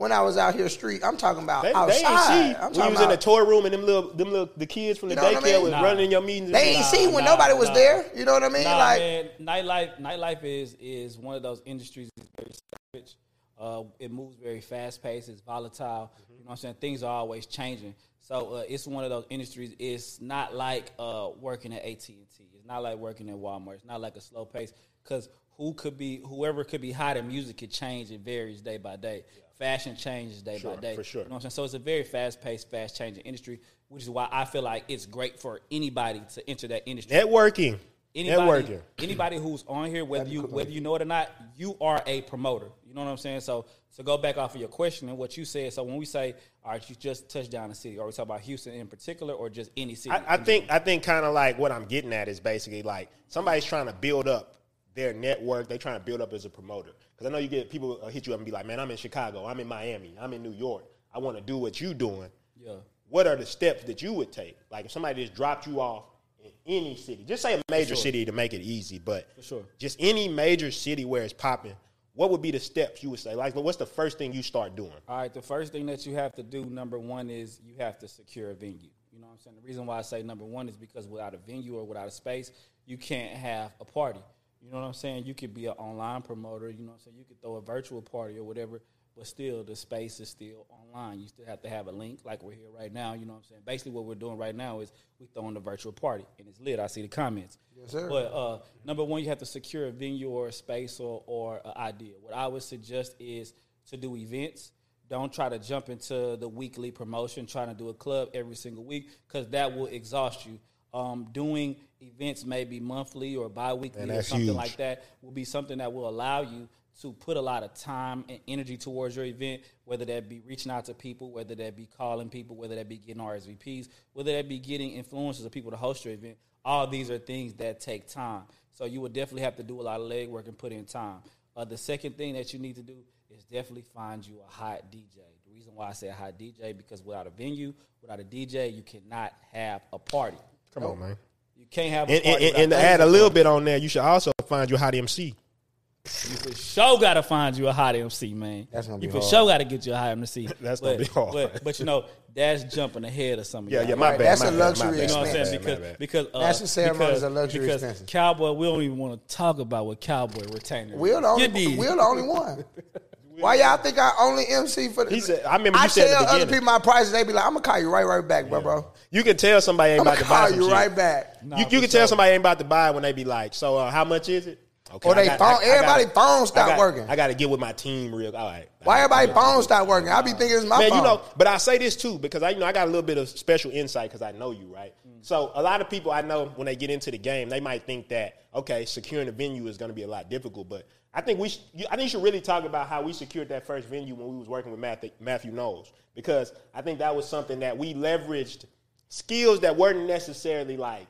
[0.01, 1.01] when I was out here street.
[1.05, 1.95] I'm talking about They, they outside.
[1.95, 4.31] ain't see I'm when you talking was in the toy room and them little, them
[4.31, 5.61] little, the kids from the You know what I daycare mean?
[5.61, 5.81] was Nah.
[5.83, 6.51] running your meetings.
[6.51, 7.75] They ain't Nah, see when nah, nobody was nah.
[7.75, 8.05] there.
[8.15, 8.63] You know what I mean?
[8.63, 12.51] Nah, like man, nightlife, nightlife is is one of those industries that's very
[12.95, 13.15] savage.
[13.59, 15.29] Uh, it moves very fast paced.
[15.29, 16.11] It's volatile.
[16.31, 16.75] You know what I'm saying?
[16.81, 17.93] Things are always changing.
[18.21, 19.75] So uh, it's one of those industries.
[19.77, 22.47] It's not like uh, working at AT and T.
[22.55, 23.75] It's not like working at Walmart.
[23.75, 27.27] It's not like a slow pace because who could be whoever could be hot in
[27.27, 28.09] music could change.
[28.09, 29.25] It varies day by day.
[29.61, 30.95] Fashion changes day Sure, by day.
[30.95, 31.21] for sure.
[31.21, 31.51] You know what I'm saying?
[31.51, 34.85] So it's a very fast paced, fast changing industry, which is why I feel like
[34.87, 37.77] it's great for anybody to enter that industry Networking.
[38.15, 38.81] anybody, Networking.
[38.97, 42.21] anybody who's on here, whether you whether you know it or not, you are a
[42.21, 42.69] promoter.
[42.87, 43.41] You know what I'm saying?
[43.41, 43.65] So
[43.97, 45.71] to go back off of your question and what you said.
[45.73, 46.33] So when we say,
[46.65, 49.35] all right, you just touched down the city, are we talking about Houston in particular,
[49.35, 50.09] or just any city?
[50.09, 53.09] I, I think I think kind of like what I'm getting at is basically like
[53.27, 54.55] somebody's trying to build up
[54.95, 55.67] their network.
[55.69, 58.25] They're trying to build up as a promoter because I know you get people hit
[58.25, 59.45] you up and be like, "Man, I'm in Chicago.
[59.45, 60.15] I'm in Miami.
[60.19, 60.85] I'm in New York.
[61.13, 62.77] I want to do what you're doing." Yeah.
[63.09, 64.57] What are the steps that you would take?
[64.71, 66.05] Like if somebody just dropped you off
[66.43, 69.63] in any city, just say a major city to make it easy, but for sure.
[69.77, 71.75] just any major city where it's popping.
[72.13, 73.35] What would be the steps you would say?
[73.35, 74.91] Like, what's the first thing you start doing?
[75.07, 77.99] All right, the first thing that you have to do, number one, is you have
[77.99, 78.89] to secure a venue.
[79.13, 79.55] You know what I'm saying?
[79.61, 82.11] The reason why I say number one is because without a venue or without a
[82.11, 82.51] space,
[82.85, 84.19] you can't have a party.
[84.61, 85.25] You know what I'm saying?
[85.25, 87.17] You could be an online promoter, you know what I'm saying?
[87.17, 88.81] You could throw a virtual party or whatever,
[89.17, 91.19] but still the space is still online.
[91.19, 93.39] You still have to have a link like we're here right now, you know what
[93.39, 93.61] I'm saying?
[93.65, 96.79] Basically what we're doing right now is we throwing the virtual party and it's lit.
[96.79, 97.57] I see the comments.
[97.75, 98.07] Yes, sir.
[98.07, 101.61] But uh, number one, you have to secure a venue or a space or, or
[101.65, 102.13] an idea.
[102.21, 103.53] What I would suggest is
[103.89, 104.71] to do events.
[105.09, 108.85] Don't try to jump into the weekly promotion, trying to do a club every single
[108.85, 110.59] week, because that will exhaust you.
[110.93, 114.55] Um, doing events maybe monthly or bi-weekly And or something huge.
[114.55, 116.67] like that will be something that will allow you
[117.01, 120.71] to put a lot of time and energy towards your event, whether that be reaching
[120.71, 124.47] out to people, whether that be calling people, whether that be getting RSVPs, whether that
[124.49, 126.37] be getting influencers of people to host your event.
[126.63, 128.43] All these are things that take time.
[128.73, 131.19] So you will definitely have to do a lot of legwork and put in time.
[131.55, 132.97] Uh, the second thing that you need to do
[133.29, 135.15] is definitely find you a hot DJ.
[135.45, 138.73] The reason why I say a hot DJ because without a venue, without a DJ,
[138.75, 140.37] you cannot have a party.
[140.73, 141.17] Come on, man.
[141.61, 143.77] You can't have a And, and, and, and to add a little bit on there,
[143.77, 145.25] you should also find your hot MC.
[145.25, 148.67] You for sure got to find you a hot MC, man.
[148.71, 149.29] That's gonna be you for hard.
[149.29, 150.47] sure got to get you a hot MC.
[150.59, 151.31] That's but, gonna be hard.
[151.33, 153.89] But, but you know, that's jumping ahead of some of Yeah, y'all.
[153.89, 154.27] yeah, my Right, bad.
[154.27, 155.61] that's my a bad, luxury my bad, You know what I'm saying?
[155.63, 158.05] bad, Because because uh, National ceremonies because, are luxury because expenses.
[158.09, 160.97] Cowboy, we don't even want to talk about what Cowboy retainer.
[160.97, 162.65] We're the only we're the only one.
[163.41, 165.11] Why y'all think I only MC for the?
[165.13, 167.11] He said- I remember you I said at tell other people my prices.
[167.11, 168.85] They be like, "I'm gonna call you right, right back, bro, bro.
[169.09, 170.71] You can tell somebody ain't I'm about gonna buy call you shit.
[170.71, 172.07] right back." Nah, you you can tell sure.
[172.07, 174.59] somebody ain't about to buy when they be like, so uh, how much is it?
[174.93, 177.05] Okay, Or they got- phone- everybody gotta- phone stop I got- working.
[177.07, 178.35] I got to get with my team real.
[178.35, 178.67] All right.
[178.83, 180.09] Why everybody phone stop working?
[180.09, 180.97] I be thinking it's my Man, phone.
[180.97, 183.01] you know, but I say this too because I, you know, I got a little
[183.01, 184.93] bit of special insight because I know you, right?
[185.21, 187.83] So a lot of people I know when they get into the game, they might
[187.83, 191.21] think that okay, securing a venue is going to be a lot difficult, but I
[191.21, 193.65] think we, sh- you, I think you should really talk about how we secured that
[193.65, 197.27] first venue when we was working with Matthew, Matthew Knowles because I think that was
[197.27, 198.65] something that we leveraged
[199.09, 201.07] skills that weren't necessarily like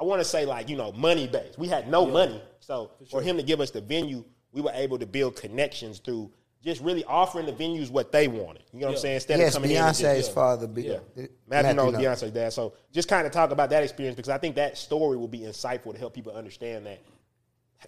[0.00, 1.58] I want to say like you know money based.
[1.58, 4.98] We had no money, so for him to give us the venue, we were able
[4.98, 6.30] to build connections through
[6.62, 8.64] just really offering the venues what they wanted.
[8.72, 9.14] You know what I'm saying?
[9.16, 10.66] Instead Yes, of coming in and Beyonce's just, father.
[10.66, 10.98] Be- yeah.
[11.14, 11.94] Matthew Knowles Matthew Knowles.
[11.96, 12.52] Beyonce's dad.
[12.52, 15.40] So just kind of talk about that experience because I think that story will be
[15.40, 17.00] insightful to help people understand that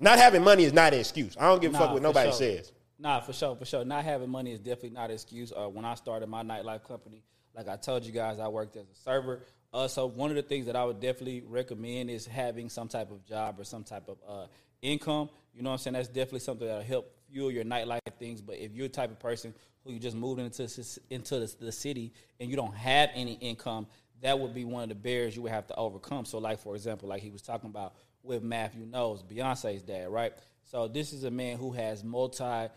[0.00, 1.36] not having money is not an excuse.
[1.38, 2.38] I don't give a fuck what nobody sure.
[2.38, 2.72] says.
[2.98, 3.84] Nah, for sure, for sure.
[3.84, 5.52] Not having money is definitely not an excuse.
[5.52, 7.24] Uh, when I started my nightlife company,
[7.56, 9.42] like I told you guys, I worked as a server.
[9.72, 13.10] Uh, so one of the things that I would definitely recommend is having some type
[13.10, 14.46] of job or some type of uh,
[14.82, 15.30] income.
[15.54, 15.94] You know what I'm saying?
[15.94, 18.40] That's definitely something that'll help fuel your nightlife things.
[18.40, 20.62] But if you're the type of person who you just moved into
[21.10, 23.86] into the, the city and you don't have any income,
[24.22, 26.24] that would be one of the barriers you would have to overcome.
[26.24, 30.32] So, like for example, like he was talking about with Matthew Knowles Beyonce's dad, right?
[30.64, 32.68] So this is a man who has multi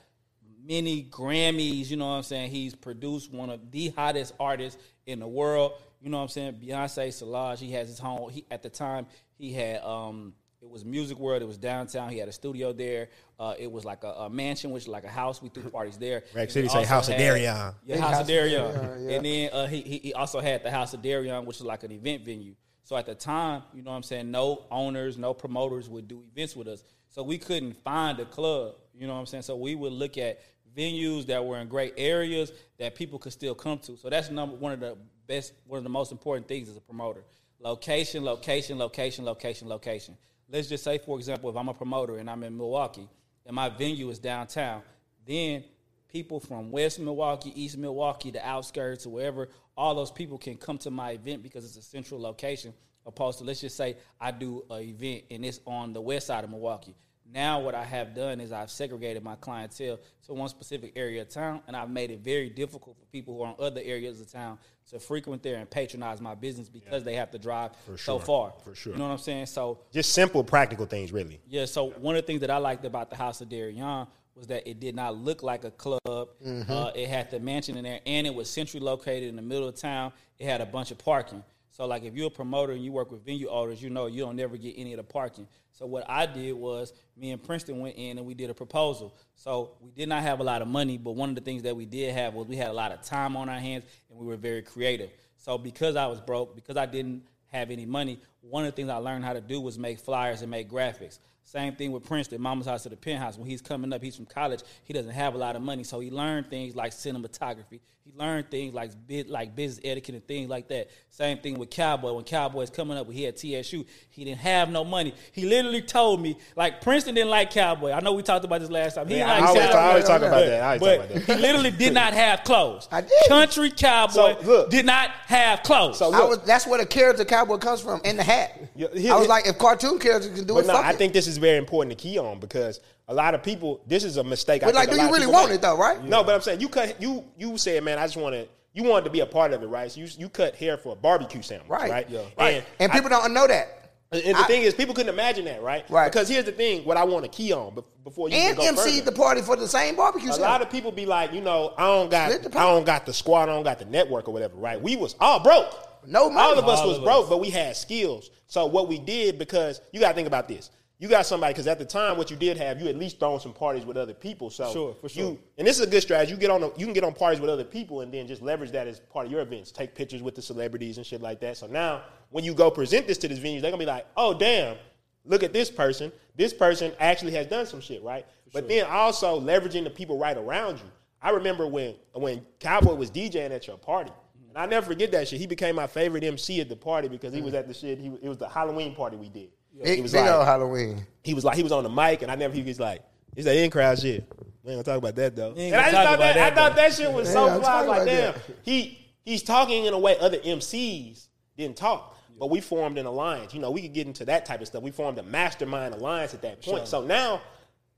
[0.65, 2.49] many Grammys, you know what I'm saying?
[2.49, 5.73] He's produced one of the hottest artists in the world.
[6.01, 6.53] You know what I'm saying?
[6.53, 8.29] Beyonce, Solange, he has his home.
[8.29, 10.33] He at the time he had um
[10.63, 12.09] it was Music World, it was downtown.
[12.09, 13.09] He had a studio there.
[13.37, 15.41] Uh, it was like a, a mansion, which is like a house.
[15.41, 16.23] We threw parties there.
[16.33, 17.75] Rack City say House of had- Deréon.
[17.85, 18.73] Yeah, House, House of of Deréon.
[18.73, 19.15] Deréon, yeah.
[19.17, 21.83] And then uh, he, he he also had the House of Deréon, which is like
[21.83, 22.55] an event venue.
[22.83, 26.23] So at the time, you know what I'm saying, no owners, no promoters would do
[26.31, 26.83] events with us.
[27.09, 29.43] So we couldn't find a club, you know what I'm saying?
[29.43, 30.39] So we would look at
[30.75, 33.95] venues that were in great areas that people could still come to.
[33.97, 34.97] So that's number one of the
[35.27, 37.23] best one of the most important things as a promoter.
[37.59, 40.17] Location, location, location, location, location.
[40.49, 43.07] Let's just say, for example, if I'm a promoter and I'm in Milwaukee
[43.45, 44.81] and my venue is downtown,
[45.25, 45.63] then
[46.11, 50.77] people from West Milwaukee, East Milwaukee, the outskirts, or wherever, all those people can come
[50.79, 52.73] to my event because it's a central location.
[53.05, 56.43] Opposed to let's just say I do an event and it's on the west side
[56.43, 56.95] of Milwaukee.
[57.31, 61.29] Now what I have done is I've segregated my clientele to one specific area of
[61.29, 64.31] town, and I've made it very difficult for people who are in other areas of
[64.31, 64.59] town
[64.91, 68.19] to frequent there and patronize my business because they have to drive so sure.
[68.19, 68.53] far.
[68.63, 68.93] For sure.
[68.93, 69.47] You know what I'm saying?
[69.47, 71.39] So Just simple, practical things, really.
[71.47, 74.47] yeah, so one of the things that I liked about the House of Deréon was
[74.47, 76.01] that it did not look like a club.
[76.05, 76.71] Mm-hmm.
[76.71, 79.67] Uh, it had the mansion in there, and it was centrally located in the middle
[79.67, 80.11] of town.
[80.39, 81.43] It had a bunch of parking.
[81.73, 84.21] So, like, if you're a promoter and you work with venue owners, you know you
[84.23, 85.47] don't never get any of the parking.
[85.71, 89.17] So, what I did was me and Princeton went in and we did a proposal.
[89.33, 91.75] So, we did not have a lot of money, but one of the things that
[91.75, 94.27] we did have was we had a lot of time on our hands and we
[94.27, 95.09] were very creative.
[95.37, 98.89] So, because I was broke, because I didn't have any money, one of the things
[98.89, 101.17] I learned how to do was make flyers and make graphics.
[101.43, 103.39] Same thing with Princeton, Mama's House to the Penthouse.
[103.39, 104.61] When he's coming up, he's from college.
[104.83, 107.79] He doesn't have a lot of money, so he learned things like cinematography.
[108.05, 110.89] He learned things like bit like business etiquette and things like that.
[111.09, 112.11] Same thing with Cowboy.
[112.11, 113.85] When Cowboy's coming up, he had TSU.
[114.09, 115.13] He didn't have no money.
[115.31, 117.91] He literally told me like Princeton didn't like Cowboy.
[117.91, 119.07] I know we talked about this last time.
[119.07, 119.77] He Yeah, didn't I like always, Cowboy.
[119.79, 120.49] I always talk about yeah.
[120.49, 120.61] that.
[120.61, 122.89] I always But talk about he literally did not have clothes.
[122.91, 123.11] I did.
[123.29, 124.69] Country cowboy So, look.
[124.69, 125.97] did not have clothes.
[125.97, 126.29] So, I look.
[126.29, 128.59] was, that's where the character cowboy comes from in the hat.
[128.75, 130.91] Yeah, here- I was like, if cartoon characters can do But it, no, fuck I
[130.91, 130.97] it.
[130.97, 133.81] think this is very important to key on because a lot of people.
[133.87, 134.63] This is a mistake.
[134.63, 135.59] I But, like, think do a you lot of really want make.
[135.59, 136.03] it, though, right?
[136.03, 137.01] No, but I'm saying you cut.
[137.01, 138.47] You you said, man, I just want to.
[138.75, 139.91] You wanted to be a part of it, right?
[139.91, 141.91] So you you cut hair for a barbecue sandwich, Right.
[141.91, 142.09] right?
[142.09, 142.19] Yeah.
[142.21, 142.65] And, right.
[142.79, 143.91] And I- people don't know that.
[144.11, 145.87] and the I- thing is, people couldn't imagine that, right?
[145.89, 146.11] Right.
[146.11, 148.99] Because here's the thing: what I want to key on before you And even MC
[149.01, 150.29] the party for the same barbecue.
[150.29, 150.49] a sandwich.
[150.49, 153.13] lot of people be like, you know, I don't got, the I don't got the
[153.13, 154.81] squad, I don't got the network or whatever, right?
[154.81, 155.89] We was all broke.
[156.05, 156.47] No money.
[156.47, 157.29] All of us All was of broke, us.
[157.29, 158.29] but we had skills.
[158.47, 160.69] So what we did, because you got to think about this.
[161.03, 163.37] You got somebody because at the time, what you did have, you at least thrown
[163.37, 164.49] some parties with other people.
[164.49, 165.31] So Sure, for sure.
[165.31, 166.31] You, and this is a good strategy.
[166.31, 168.41] You get on, a, you can get on parties with other people, and then just
[168.41, 169.69] leverage that as part of your events.
[169.69, 171.57] Take pictures with the celebrities and shit like that.
[171.57, 174.33] So now, when you go present this to this venue, they're gonna be like, "Oh,
[174.33, 174.77] damn,
[175.25, 176.09] look at this person.
[176.37, 180.37] This person actually has done some shit, right?" But then also leveraging the people right
[180.37, 180.89] around you.
[181.21, 184.11] I remember when when Cowboy was DJing at your party.
[184.11, 184.49] Mm-hmm.
[184.51, 185.41] And I never forget that shit.
[185.41, 187.45] He became my favorite MC at the party because he mm-hmm.
[187.47, 187.99] was at the shit.
[187.99, 189.49] He, it was the Halloween party we did.
[189.81, 191.05] Big, he was big like, old Halloween.
[191.23, 192.53] he was like, he was on the mic, and I never.
[192.53, 193.01] He was like,
[193.35, 194.25] he's like in crowd shit.
[194.63, 195.53] We ain't gonna talk about that though.
[195.57, 197.71] And I just thought about that, I that, thought that shit was so fly.
[197.71, 202.17] I was like, damn, about he he's talking in a way other MCs didn't talk.
[202.39, 203.53] But we formed an alliance.
[203.53, 204.81] You know, we could get into that type of stuff.
[204.81, 206.87] We formed a mastermind alliance at that point.
[206.87, 207.41] So now,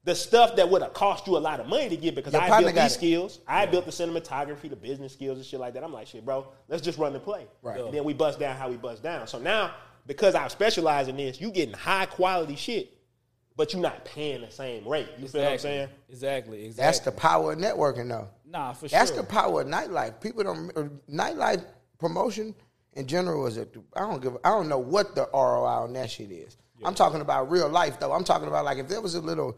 [0.03, 2.41] the stuff that would have cost you a lot of money to get because Your
[2.41, 2.89] I built these it.
[2.91, 5.83] skills, I built the cinematography, the business skills, and shit like that.
[5.83, 7.47] I'm like, shit, bro, let's just run the play.
[7.61, 7.79] Right.
[7.79, 9.25] And then we bust down how we bust down.
[9.27, 9.73] So now,
[10.05, 12.91] because I specialize in this, you getting high quality shit,
[13.55, 15.09] but you're not paying the same rate.
[15.17, 15.89] You feel what I'm saying?
[16.09, 16.65] Exactly.
[16.65, 16.83] Exactly.
[16.83, 18.27] That's the power of networking, though.
[18.45, 18.99] nah for That's sure.
[18.99, 20.21] That's the power of nightlife.
[20.21, 21.65] People don't uh, nightlife
[21.97, 22.53] promotion
[22.95, 26.09] in general is a I don't give I don't know what the ROI on that
[26.09, 26.57] shit is.
[26.83, 28.11] I'm talking about real life though.
[28.11, 29.57] I'm talking about like if there was a little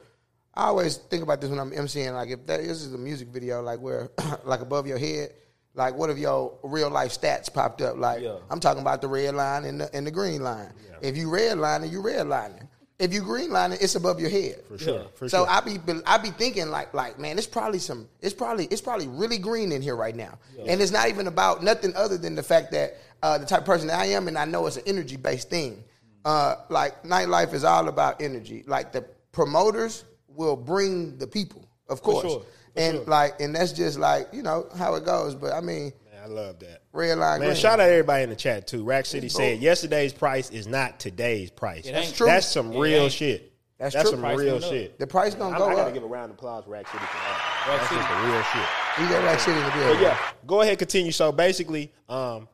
[0.54, 3.28] I always think about this when I'm MCing, like if there this is a music
[3.30, 4.10] video like where
[4.44, 5.34] like above your head,
[5.78, 7.98] like what if your real life stats popped up?
[7.98, 8.38] Like Yeah.
[8.50, 10.74] I'm talking about the red line and the and the green line.
[11.02, 12.68] If you red lining, you red lining.
[13.00, 14.64] If you green line it, it's above your head.
[14.68, 15.06] For sure.
[15.14, 15.48] For so sure.
[15.48, 19.08] I be I be thinking like like man, it's probably some it's probably it's probably
[19.08, 22.42] really green in here right now, and it's not even about nothing other than the
[22.42, 24.84] fact that uh, the type of person that I am, and I know it's an
[24.88, 25.84] energy based thing.
[26.26, 28.64] Uh, like nightlife is all about energy.
[28.66, 32.46] Like the promoters will bring the people, of course, sure, for
[32.78, 33.06] and sure.
[33.06, 35.36] like and that's just like you know how it goes.
[35.36, 36.84] But I mean, Man, I love that.
[36.94, 37.56] red line, Man, green.
[37.60, 38.84] shout out everybody in the chat too.
[38.84, 41.86] Rack City said yesterday's price is not today's price.
[41.86, 42.16] It ain't.
[42.16, 42.28] true.
[42.28, 43.12] That's some It real ain't.
[43.12, 43.54] shit.
[43.80, 44.18] That's That's true.
[44.18, 44.72] some Price real went up.
[44.72, 44.98] shit.
[44.98, 45.94] The price gonna I, go I gotta up.
[45.94, 47.66] give a round of applause for Rack City for that.
[47.68, 48.02] Rack That's City.
[48.02, 48.70] just the real shit.
[48.98, 50.02] We got that shit in the But building.
[50.02, 51.12] yeah, go ahead, continue.
[51.12, 52.48] So basically, um,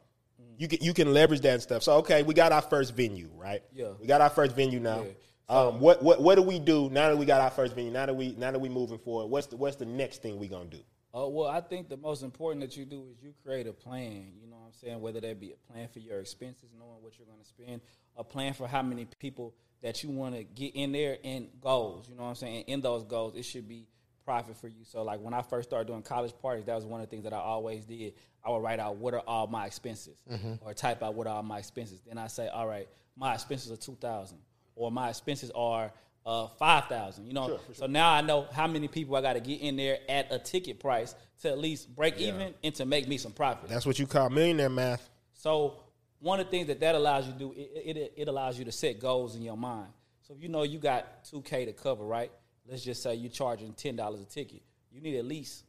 [0.57, 1.81] you can you can leverage that and stuff.
[1.83, 3.63] So okay, we got our first venue, right?
[3.73, 3.91] Yeah.
[4.01, 5.03] we got our first venue now.
[5.03, 5.11] Yeah.
[5.53, 7.91] Um, what what what do we do now that we got our first venue?
[7.91, 10.47] Now that we now that we moving forward, what's the what's the next thing we
[10.47, 10.79] gonna do?
[11.15, 14.31] Uh, well, I think the most important that you do is you create a plan.
[14.41, 14.99] You know what I'm saying?
[14.99, 17.81] Whether that be a plan for your expenses, knowing what you're going to spend,
[18.17, 22.09] a plan for how many people that you want to get in there, and goals.
[22.09, 22.55] You know what I'm saying?
[22.55, 23.85] And in those goals, it should be
[24.25, 24.83] profit for you.
[24.85, 27.25] So, like when I first started doing college parties, that was one of the things
[27.25, 28.15] that I always did.
[28.43, 30.17] I would write out what are all my expenses,
[30.61, 32.01] or type out what are all my expenses.
[32.07, 34.39] Then I say, all right, my expenses are two thousand,
[34.75, 35.91] or my expenses are
[36.25, 37.27] uh, five thousand.
[37.27, 39.99] You know, so now I know how many people I got to get in there
[40.09, 43.69] at a ticket price to at least break even and to make me some profit.
[43.69, 45.09] That's what you call millionaire math.
[45.33, 45.79] So
[46.19, 48.65] one of the things that that allows you to do, it, it, it allows you
[48.65, 49.89] to set goals in your mind.
[50.21, 52.31] So if you know you got two K to cover, right?
[52.65, 54.61] Let's just say you're charging ten dollars a ticket.
[54.91, 55.65] You need at least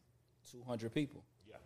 [0.50, 1.24] two hundred people.
[1.48, 1.56] Yeah.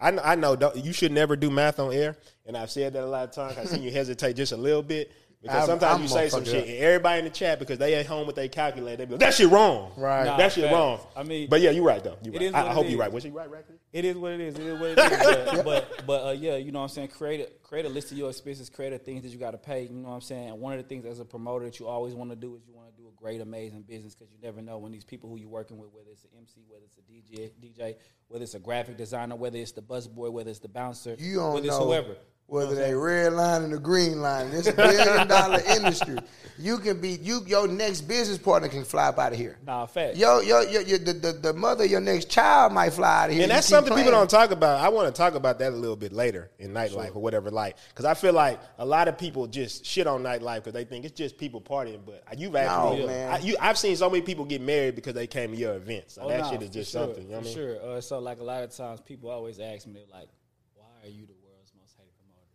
[0.00, 3.04] I know, I know you should never do math on air, and I've said that
[3.04, 3.56] a lot of times.
[3.56, 5.12] I've seen you hesitate just a little bit
[5.44, 6.66] because I'm- sometimes I'm you say some shit, up.
[6.68, 9.20] and everybody in the chat because they at home with they calculator, they be like,
[9.20, 10.24] "That shit wrong, Right.
[10.24, 10.74] Nah, that shit facts.
[10.74, 12.16] wrong." I mean, but yeah, you're right though.
[12.22, 12.46] You're it right.
[12.48, 13.12] is I, what I hope you're right.
[13.12, 13.78] Was she right, Rackman?
[13.92, 14.54] It is what it is.
[14.56, 15.44] It is what it is.
[15.54, 17.08] But, but but uh, yeah, you know what I'm saying.
[17.08, 18.68] Create a create a list of your expenses.
[18.70, 19.82] Create a things that you got to pay.
[19.84, 20.48] You know what I'm saying.
[20.48, 22.62] And one of the things as a promoter that you always want to do is
[22.66, 25.28] you want to do a great, amazing business because you never know when these people
[25.30, 27.94] who you're working with, whether it's an MC, whether it's a DJ, DJ,
[28.28, 31.54] whether it's a graphic designer, whether it's the busboy, whether it's the bouncer, You don't
[31.54, 32.16] whether it's know whoever.
[32.46, 34.48] Whether they red line and the green line.
[34.52, 36.18] It's a billion dollar industry.
[36.56, 37.40] You can be you.
[37.46, 39.58] Your next business partner can fly out of here.
[39.66, 40.16] Nah, fact.
[40.16, 43.30] Yo, yo, yo, yo the, the, the mother of your next child might fly out
[43.30, 43.42] of here.
[43.42, 44.78] And that's keep something people don't talk about.
[44.78, 47.76] I want to talk about that a little bit later in nightlife or whatever, like,
[47.88, 51.04] because I feel like a lot of people just shit on nightlife because they think
[51.04, 52.00] it's just people partying.
[52.06, 53.32] But you've actually, man.
[53.32, 56.14] I, you, I've seen so many people get married because they came to your events.
[56.14, 57.24] So Oh, that nah, shit is for just sure, something.
[57.24, 57.54] You know I for mean?
[57.54, 57.82] sure.
[57.82, 60.28] Uh, so like a lot of times, people always ask me like,
[60.74, 62.46] "Why are you the world's most hated promoter?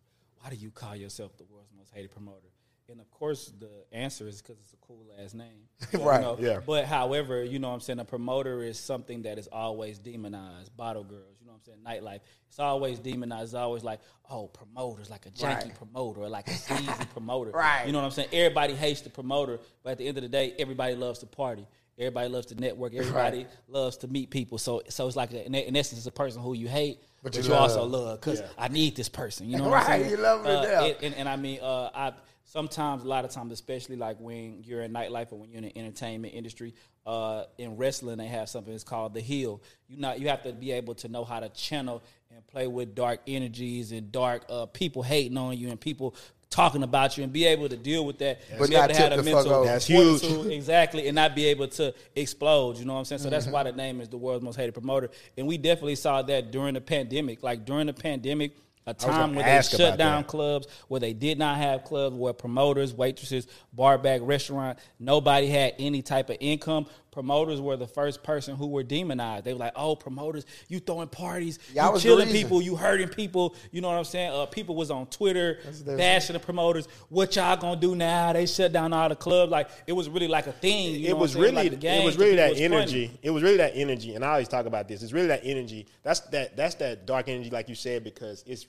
[0.42, 2.48] Why do you call yourself the world's most hated promoter?"
[2.92, 6.38] And of course, the answer is because it's a cool ass name, you Right, know?
[6.40, 6.60] yeah.
[6.66, 10.76] But however, you know what I'm saying, a promoter is something that is always demonized.
[10.76, 12.22] Bottle girls, you know what I'm saying, nightlife.
[12.48, 13.44] It's always demonized.
[13.44, 14.00] It's always like,
[14.32, 15.76] oh, promoters, like a janky Right.
[15.76, 17.52] promoter, or like a sleazy promoter.
[17.52, 17.86] Right.
[17.86, 18.30] You know what I'm saying?
[18.34, 21.68] Everybody hates the promoter, but at the end of the day, everybody loves to party.
[21.96, 22.96] Everybody loves to network.
[22.96, 24.58] Everybody loves to meet people.
[24.58, 27.54] So, so it's like in essence, it's a person who you hate, but, you you,
[27.54, 29.50] also love because I need this person.
[29.50, 30.12] You know what Right, I'm saying?
[30.12, 30.84] you love Uh, death.
[30.84, 32.14] and, and, and I mean, uh, I
[32.46, 35.66] sometimes, a lot of times, especially like when you're in nightlife or when you're in
[35.66, 36.74] the entertainment industry,
[37.06, 39.62] uh, in wrestling, they have something that's called the heel.
[39.88, 42.04] You not you have to be able to know how to channel
[42.34, 46.16] and play with dark energies and dark uh, people hating on you and people
[46.50, 48.42] talking about you and be able to deal with that.
[48.58, 49.64] But be able not to have the mental.
[49.64, 50.24] That's huge.
[50.52, 52.78] exactly, and not be able to explode.
[52.78, 53.20] You know what I'm saying?
[53.20, 53.32] So Mm-hmm.
[53.32, 55.10] that's why the name is the world's most hated promoter.
[55.38, 57.44] And we definitely saw that during the pandemic.
[57.44, 58.56] Like during the pandemic,
[58.88, 60.28] a time where they shut down that.
[60.28, 65.76] clubs, where they did not have clubs, where promoters, waitresses, bar back, restaurant, nobody had
[65.78, 66.88] any type of income.
[67.12, 69.46] Promoters were the first person who were demonized.
[69.46, 73.56] They were like, "Oh, promoters, you throwing parties, Y'all you killing people, you hurting people."
[73.72, 74.32] You know what I'm saying?
[74.32, 76.88] Uh, people was on Twitter bashing the promoters.
[77.10, 78.34] What y'all gonna do now?
[78.34, 79.52] They shut down all the clubs.
[79.52, 80.96] Like it was really like a thing.
[80.96, 83.08] You it was really Like, it was really that was energy.
[83.08, 83.20] funny.
[83.24, 85.02] It was really that energy, and I always talk about this.
[85.02, 85.88] It's really that energy.
[86.04, 88.68] That's that that's that dark energy, like you said, because it's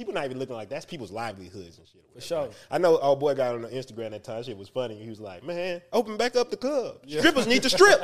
[0.00, 2.00] people not even looking like that's people's livelihoods and shit.
[2.14, 2.48] For sure.
[2.70, 4.42] I know old boy got on the Instagram that time.
[4.42, 4.96] Shit was funny.
[4.96, 6.96] He was like, "Man, open back up the club.
[7.06, 8.00] Strippers need to strip.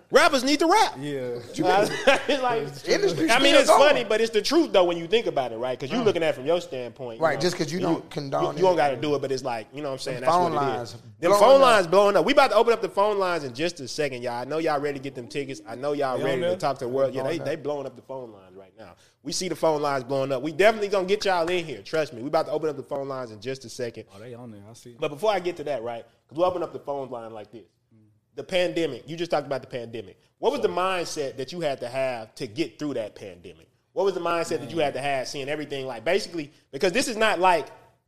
[0.10, 1.16] Rappers need to rap." Yeah.
[1.54, 3.88] it's like, Industry I mean, it's going.
[3.88, 5.78] funny, but it's the truth though when you think about it, right?
[5.78, 6.04] Because you're mm.
[6.04, 8.58] looking at it from your standpoint, you Right, know, just 'cause you don't condone you,
[8.58, 10.20] you don't got to do it, but it's like you know what I'm saying.
[10.20, 11.02] Them That's phone what it lines is.
[11.20, 11.60] Them phone up.
[11.62, 12.26] lines blowing up.
[12.26, 14.34] We about to open up the phone lines in just a second, y'all.
[14.34, 15.62] I know y'all ready to get them tickets.
[15.66, 17.14] I know y'all They ready to talk to the world.
[17.14, 18.94] Yeah, they they blowing up the phone lines right now.
[19.22, 20.42] We see the phone lines blowing up.
[20.42, 21.82] We definitely gonna get y'all in here.
[21.82, 22.22] Trust me.
[22.22, 24.04] We about to open up the phone lines in just a second.
[24.14, 24.62] Oh, they on there.
[24.68, 24.96] I see.
[24.98, 26.04] But before I get to that, right?
[26.26, 27.66] Because we open up the phone line like this.
[28.36, 29.08] The pandemic.
[29.08, 30.18] You just talked about the pandemic.
[30.38, 33.68] What was the mindset that you had to have to get through that pandemic?
[33.92, 37.08] What was the mindset that you had to have seeing everything like basically because this
[37.08, 37.66] is not like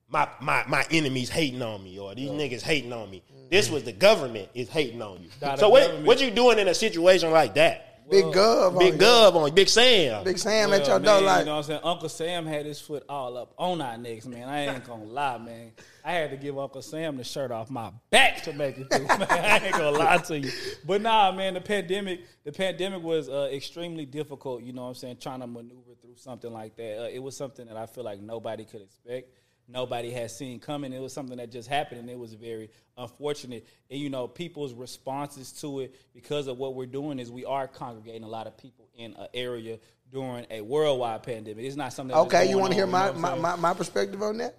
[0.08, 3.22] my my my enemies hating on me or these niggas hating on me.
[3.50, 3.72] This mm.
[3.72, 5.30] was the government is hating on you.
[5.40, 7.89] The so what government- what you doing in a situation like that?
[8.10, 8.78] Big Gov.
[8.78, 9.04] Big on you.
[9.06, 10.24] Gov on you, Big Sam.
[10.24, 11.38] Big Sam at Well, your man, door like.
[11.40, 11.80] you know what I'm saying?
[11.84, 14.48] Uncle Sam had his foot all up on our necks, man.
[14.48, 15.72] I ain't gonna lie, man.
[16.04, 19.06] I had to give Uncle Sam the shirt off my back to make it through.
[19.18, 19.26] Man.
[19.30, 20.50] I ain't gonna lie to you.
[20.86, 24.62] But nah, man, the pandemic, the pandemic was uh, extremely difficult.
[24.62, 25.18] You know what I'm saying?
[25.20, 27.02] Trying to maneuver through something like that.
[27.04, 29.28] Uh, it was something that I feel like nobody could expect.
[29.72, 30.92] Nobody had seen coming.
[30.92, 33.66] It was something that just happened, and it was very unfortunate.
[33.90, 37.68] And you know, people's responses to it because of what we're doing is we are
[37.68, 39.78] congregating a lot of people in an area
[40.12, 41.64] during a worldwide pandemic.
[41.64, 42.16] It's not something.
[42.16, 44.56] that's Okay, you want to hear on, my, know my, my, my perspective on that?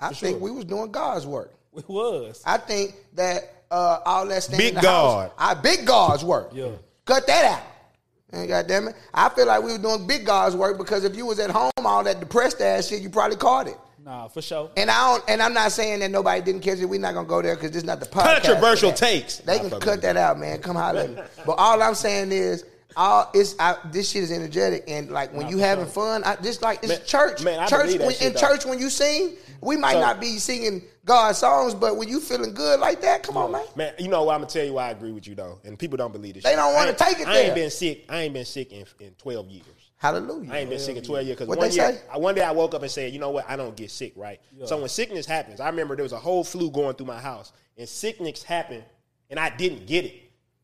[0.00, 1.54] I think we was doing God's work.
[1.76, 2.42] It was.
[2.44, 5.30] I think that uh, all that staying Big in the God.
[5.30, 6.50] house, I big God's work.
[6.52, 6.70] Yeah.
[7.04, 7.62] Cut that out.
[8.30, 11.24] And goddamn it, I feel like we were doing big God's work because if you
[11.24, 13.76] was at home, all that depressed ass shit, you probably caught it.
[14.08, 14.70] Nah, for sure.
[14.74, 16.86] And I don't, and I'm not saying that nobody didn't catch it.
[16.86, 18.42] We're not gonna go there because this is not the podcast.
[18.42, 19.36] Controversial takes.
[19.40, 20.60] They Nah, can cut that out, man.
[20.62, 21.22] Come holler at me.
[21.44, 22.64] But all I'm saying is,
[22.96, 26.62] all it's I, this shit is energetic and like when you having fun, I just
[26.62, 27.42] like it's Man- church.
[27.44, 28.40] man, I church believe that when, shit, in though.
[28.40, 32.18] church when you sing, we might So- not be singing God songs, but when you
[32.18, 33.64] feeling good like that, come on, man.
[33.76, 34.34] Man, you know what?
[34.36, 36.44] I'm gonna tell you why I agree with you though, and people don't believe this.
[36.44, 36.56] They shit.
[36.56, 37.44] don't wanna take it I there.
[37.44, 38.06] ain't been sick.
[38.08, 39.64] I ain't been sick in, in 12 years.
[39.98, 40.52] Hallelujah.
[40.52, 42.00] I ain't been sick in 12 years because What one they year, say?
[42.12, 43.44] I, one day I woke up and said, you know what?
[43.48, 44.40] I don't get sick, right?
[44.64, 47.52] So when sickness happens, I remember there was a whole flu going through my house,
[47.76, 48.84] and sickness happened,
[49.28, 50.14] and I didn't get it.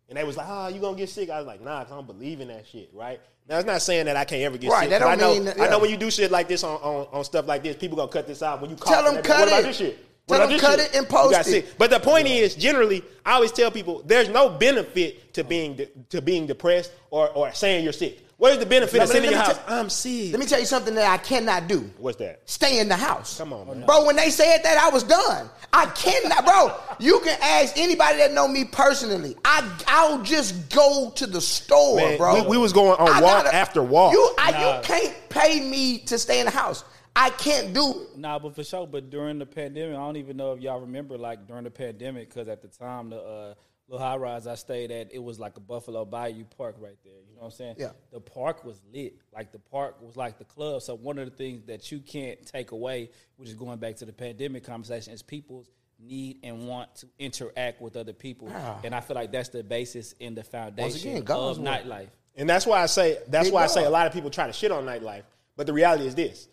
[0.09, 1.31] And they was like, oh, you gonna get sick?
[1.31, 3.21] I was like, nah, 'cause I don't believe in that shit, right?
[3.49, 4.91] Now it's not saying that I can't ever get Right, sick.
[4.91, 6.63] that 'cause I don't know, mean that- I know when you do shit like this
[6.63, 9.23] on, on, on stuff like this, people gonna cut this out when you Tell them
[9.23, 9.63] cut What about it.
[9.65, 9.97] this shit?
[9.97, 10.91] Tell What about them cut shit?
[10.91, 11.51] it and You post got it.
[11.51, 11.67] sick.
[11.79, 15.89] But the point is, generally, I always tell people there's no benefit to being de-
[16.11, 18.21] to being depressed or, or saying you're sick.
[18.37, 19.59] What is the benefit Now, of let sitting in me your house?
[19.65, 20.33] tell- I'm sick.
[20.33, 21.89] Let me tell you something that I cannot do.
[21.99, 22.43] What's that?
[22.47, 23.39] Stay in the house.
[23.39, 23.87] Come on, man.
[23.87, 25.49] Bro, when they said that, I was done.
[25.73, 26.75] I cannot, bro.
[26.99, 29.37] You can ask anybody that know me personally.
[29.45, 32.43] I I'll just go to the store, Man, bro.
[32.43, 34.13] we- we was going on I walk after walk.
[34.13, 34.77] You I, Nah.
[34.79, 36.85] you can't pay me to stay in the house.
[37.17, 37.91] I can't do.
[38.13, 38.19] it.
[38.19, 38.89] Nah, but for sure.
[38.89, 42.29] But during the pandemic, I don't even know if y'all remember, like during the pandemic,
[42.29, 43.55] because at the time the uh,
[43.89, 47.13] little high rise I stayed at, it was like a Buffalo Bayou Park right there.
[47.13, 47.77] You know what I'm saying?
[47.79, 47.91] Yeah.
[48.13, 49.17] The park was lit.
[49.33, 50.83] Like the park was like the club.
[50.83, 54.05] So one of the things that you can't take away, which is going back to
[54.07, 55.71] the pandemic conversation, is people's
[56.01, 58.51] need and want to interact with other people.
[58.53, 58.81] Ah.
[58.85, 61.69] And I feel like that's the basis and the foundation again, of God's work.
[61.69, 62.09] nightlife.
[62.37, 64.47] And that's why I say that's Big why I say a lot of people try
[64.47, 65.23] to shit on nightlife.
[65.57, 66.49] But the reality is this.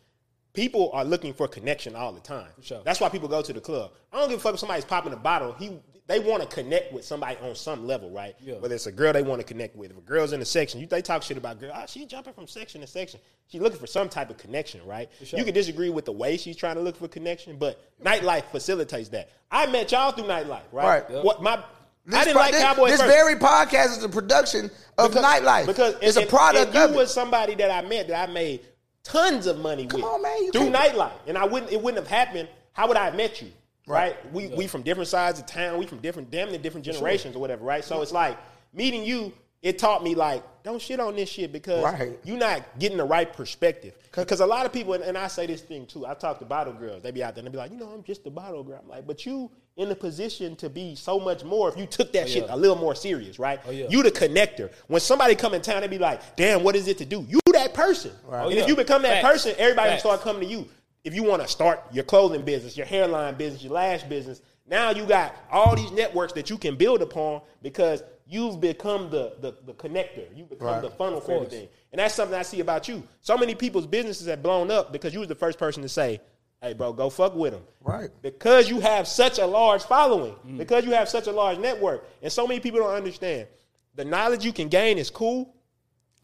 [0.53, 2.49] People are looking for connection all the time.
[2.61, 2.81] sure.
[2.83, 3.93] That's why people go to the club.
[4.11, 5.53] I don't give a fuck if somebody's popping a bottle.
[5.53, 8.35] He they want to connect with somebody on some level, right?
[8.41, 8.55] Yeah.
[8.55, 9.91] Whether it's a girl they want to connect with.
[9.91, 11.71] If a girl's in a section, you they talk shit about girl.
[11.73, 13.19] Oh, she jumping from section to section.
[13.47, 15.09] She's looking for some type of connection, right?
[15.19, 19.09] You can disagree with the way she's trying to look for connection, but nightlife facilitates
[19.09, 19.29] that.
[19.51, 21.09] I met y'all through nightlife, right?
[21.09, 21.23] Right.
[21.23, 21.63] What my
[22.05, 23.13] This I didn't pro- like this, Cowboy This first.
[23.13, 25.67] very podcast is a production of nightlife.
[25.67, 26.99] Because it's and- a product and, and of you it.
[27.01, 28.61] was somebody that I met that I made
[29.03, 31.71] tons of money with on, man, through can't- nightlife, and I wouldn't.
[31.71, 32.47] It wouldn't have happened.
[32.73, 33.51] How would I have met you?
[33.91, 34.33] Right?
[34.33, 35.77] We we from different sides of town.
[35.77, 37.63] We from different damn near different generations or whatever.
[37.63, 37.83] Right?
[37.83, 38.37] So it's like
[38.73, 39.33] meeting you.
[39.61, 42.17] It taught me like don't shit on this shit because Right.
[42.23, 43.93] you're not getting the right perspective.
[44.15, 46.05] Because a lot of people, and, and I say this thing too.
[46.05, 47.03] I talk to bottle girls.
[47.03, 48.79] They be out there and they be like, you know, I'm just a bottle girl.
[48.81, 52.11] I'm like, but you in a position to be so much more if you took
[52.13, 52.55] that oh, shit yeah.
[52.55, 53.59] a little more serious, right?
[53.65, 53.87] Oh, yeah.
[53.89, 54.71] You the connector.
[54.87, 57.25] When somebody come in town, they be like, damn, what is it to do?
[57.27, 58.11] You that person.
[58.27, 58.61] Oh, and yeah.
[58.61, 59.43] if you become that Facts.
[59.43, 60.01] person, everybody Facts.
[60.01, 60.67] start coming to you.
[61.03, 64.91] If you want to start your clothing business, your hairline business, your lash business, now
[64.91, 69.55] you got all these networks that you can build upon because you've become the the,
[69.65, 70.25] the connector.
[70.35, 70.81] You become Right.
[70.81, 71.67] the funnel for everything.
[71.91, 73.03] And that's something I see about you.
[73.21, 76.21] So many people's businesses have blown up because you was the first person to say,
[76.61, 77.63] hey, bro, go fuck with them.
[77.81, 78.09] Right.
[78.21, 80.59] Because you have such a large following, Mm.
[80.59, 82.07] because you have such a large network.
[82.21, 83.47] And so many people don't understand.
[83.95, 85.53] The knowledge you can gain is cool,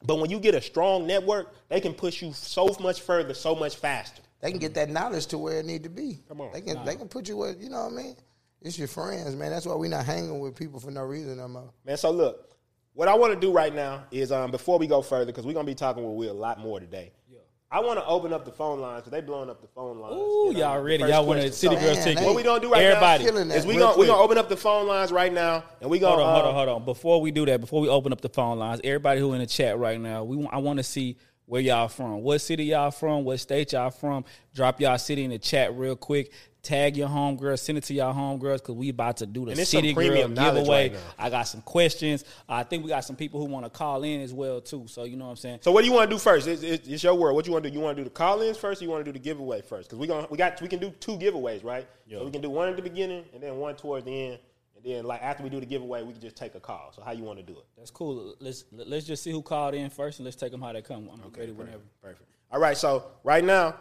[0.06, 3.56] but when you get a strong network, they can push you so much further, so
[3.56, 4.22] much faster.
[4.42, 6.20] They can get that knowledge to where it need to be.
[6.28, 6.52] Come on.
[6.54, 8.16] They can they can put you where you know what I mean?
[8.62, 9.52] It's your friends, man.
[9.52, 11.70] That's why we're not hanging with people for no reason no more.
[11.86, 12.52] Man, so look,
[12.94, 15.54] what I want to do right now is um, before we go further, because we're
[15.54, 17.12] gonna be talking with Will a lot more today.
[17.32, 17.40] Yeah.
[17.70, 20.16] I want to open up the phone lines because they blowing up the phone lines.
[20.16, 21.04] Ooh, you know, y'all ready?
[21.04, 21.54] Y'all want to question.
[21.54, 22.26] city So, girl Man, ticket?
[22.26, 23.24] What we gonna do right Everybody.
[23.24, 25.32] now Killing that is we real gonna we gonna open up the phone lines right
[25.32, 26.86] now, and we gonna Hold on, hold uh, on, hold on.
[26.86, 29.46] Before we do that, before we open up the phone lines, everybody who in the
[29.46, 31.18] chat right now, we want, I want to see
[31.48, 34.26] where y'all from, what city y'all from, what state y'all from.
[34.54, 36.32] Drop y'all city in the chat real quick.
[36.62, 39.60] Tag your homegirls, send it to y'all homegirls because we about to do the And
[39.62, 40.90] it's some city girl giveaway.
[40.90, 41.00] right.
[41.18, 42.26] I got some questions.
[42.50, 44.84] I think we got some people who want to call in as well too.
[44.88, 45.60] So you know what I'm saying.
[45.62, 46.46] So what do you want to do first?
[46.46, 47.32] It's, it's, it's your word.
[47.34, 47.78] What you want to do?
[47.78, 49.88] You want to do the call-ins first, or you want to do the giveaway first?
[49.88, 51.88] Because we gonna we got we can do two giveaways, right?
[52.20, 54.40] So we can do one at the beginning and then one towards the end,
[54.78, 56.92] and then like after we do the giveaway, we can just take a call.
[56.96, 57.66] So how you want to do it?
[57.78, 58.36] That's cool.
[58.40, 61.10] Let's let's just see who called in first, and let's take them how they come.
[61.12, 61.82] I'm ready whenever.
[62.02, 62.30] Perfect.
[62.52, 62.78] All right.
[62.78, 63.76] So right now,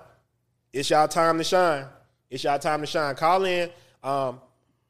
[0.73, 1.85] it's y'all time to shine.
[2.31, 3.15] It's y'all time to shine.
[3.15, 3.71] Call in,
[4.03, 4.41] um,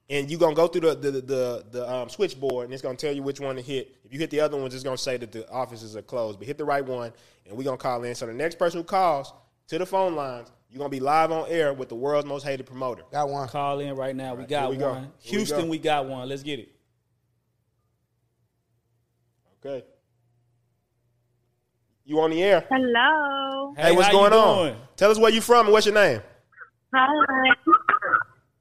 [0.08, 3.12] and you're gonna go through the the the, the um, switchboard, and it's gonna tell
[3.12, 3.96] you which one to hit.
[4.04, 6.38] If you hit the other ones, it's gonna say that the offices are closed.
[6.38, 7.12] But hit the right one,
[7.46, 8.14] and we're gonna call in.
[8.14, 9.32] So the next person who calls
[9.68, 12.66] to the phone lines, you're gonna be live on air with the world's most hated
[12.66, 13.02] promoter.
[13.10, 13.48] Got one.
[13.48, 14.34] Call in right now.
[14.34, 14.92] we got here we go.
[14.92, 15.02] one.
[15.24, 15.66] We Houston, go.
[15.68, 16.28] we got one.
[16.28, 16.70] Let's get it.
[19.64, 19.86] Okay.
[22.04, 22.66] You on the air?
[22.70, 23.72] Hello.
[23.74, 24.66] Hey, what's going on?
[24.66, 24.76] doing?
[24.96, 26.20] Tell us where you from and what's your name.
[26.94, 27.54] Hi.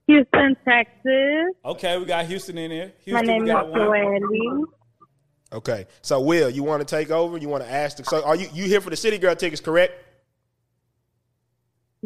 [0.08, 1.54] Houston, Texas.
[1.66, 2.94] Okay, we got Houston in here.
[3.08, 3.82] My name we is got one.
[3.82, 4.64] Joelle.
[5.52, 5.86] Okay.
[6.02, 7.38] So Will, you want to take over?
[7.38, 7.98] You want to ask?
[7.98, 9.62] The, so are you you here for the City Girl tickets?
[9.62, 10.02] Correct.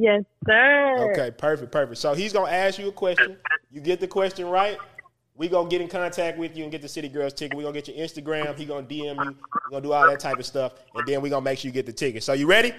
[0.02, 1.12] Yes, sir.
[1.12, 2.00] Okay, perfect, perfect.
[2.00, 3.36] So he's gonna ask you a question.
[3.70, 4.78] You get the question right.
[5.36, 7.58] We gonna get in contact with you and get the City Girls ticket.
[7.58, 8.56] We gonna get your Instagram.
[8.56, 9.36] He gonna DM you.
[9.36, 11.74] We gonna do all that type of stuff, and then we gonna make sure you
[11.74, 12.24] get the ticket.
[12.24, 12.74] So you ready?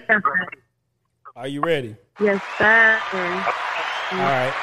[1.35, 1.95] Are you ready?
[2.19, 2.99] Yes, sir.
[3.13, 4.53] All right.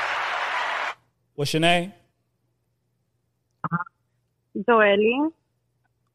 [1.36, 1.92] What's your name?
[4.56, 5.30] Joelle.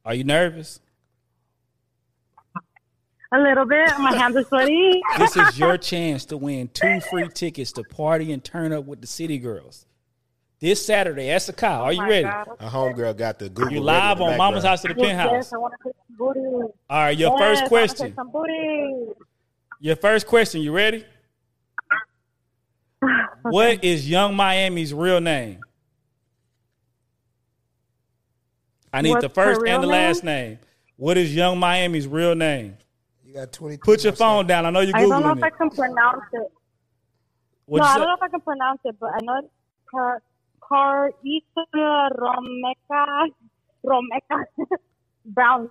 [0.04, 0.82] Are you nervous?
[3.34, 3.90] A little bit.
[4.00, 5.02] My hands are sweaty.
[5.18, 9.02] This is your chance to win two free tickets to party and turn up with
[9.02, 9.86] the City Girls.
[10.60, 11.68] This Saturday at Sakai.
[11.68, 12.24] Oh are you Oh ready?
[12.24, 12.48] God.
[12.60, 13.74] A homegirl got the Google.
[13.74, 14.64] You live in the on Mama's.
[14.64, 15.32] House to the Yes, Penthouse.
[15.34, 16.40] yes, I want to take some booty.
[16.40, 18.06] All right, your Yes, first I wanna question.
[18.08, 19.14] take some booty.
[19.82, 20.62] Your first question.
[20.62, 21.04] You ready?
[23.42, 25.60] What is Young Miami's real name?
[28.94, 29.92] I need What's the first and the name?
[29.92, 30.60] last name.
[30.96, 32.78] What is Young Miami's real name?
[33.34, 33.78] You got 20.
[33.78, 34.68] Put your phone down.
[34.68, 36.52] I know you're I don't know googling if I can pronounce it.
[37.66, 37.98] What'd no, I say?
[37.98, 39.48] don't know if I can pronounce it, but I know it's
[39.90, 40.22] Car
[40.62, 43.30] Carita Romeca
[43.84, 44.46] Romeca
[45.26, 45.68] Brown.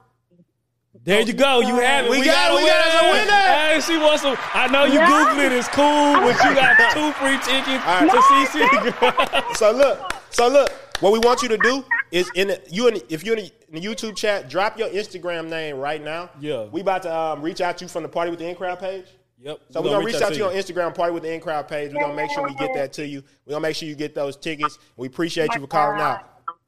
[1.04, 1.60] There you go.
[1.60, 2.10] You have it.
[2.10, 2.56] We got it.
[2.56, 3.30] We got it as a winner.
[3.30, 4.36] Hey, she wants some.
[4.54, 5.06] I know you Yeah.
[5.06, 5.52] Googled it.
[5.52, 8.10] It's cool, but you got two free tickets All right.
[8.10, 9.54] to see City Girl.
[9.54, 10.68] So look, so look.
[11.02, 13.46] What we want you to do is in the, you in the, if you're in
[13.46, 16.30] the, in the YouTube chat, drop your Instagram name right now.
[16.38, 16.66] Yeah.
[16.66, 18.78] We about to um, reach out to you from the Party with the In Crowd
[18.78, 19.06] page.
[19.40, 19.62] Yep.
[19.70, 21.92] So we're gonna reach out to you on Instagram, Party with the In Crowd page.
[21.92, 23.24] We're gonna make sure we get that to you.
[23.44, 24.78] We're gonna make sure you get those tickets.
[24.96, 26.20] We appreciate you for calling out.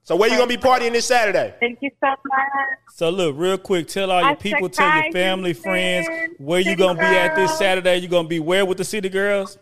[0.03, 1.55] So where you gonna be partying this Saturday?
[1.61, 2.49] Thank you so much.
[2.91, 6.09] So look, real quick, tell all your I people, tell your family, friends,
[6.39, 7.99] where you City gonna be at this Saturday.
[7.99, 9.59] You gonna be where with the City Girls?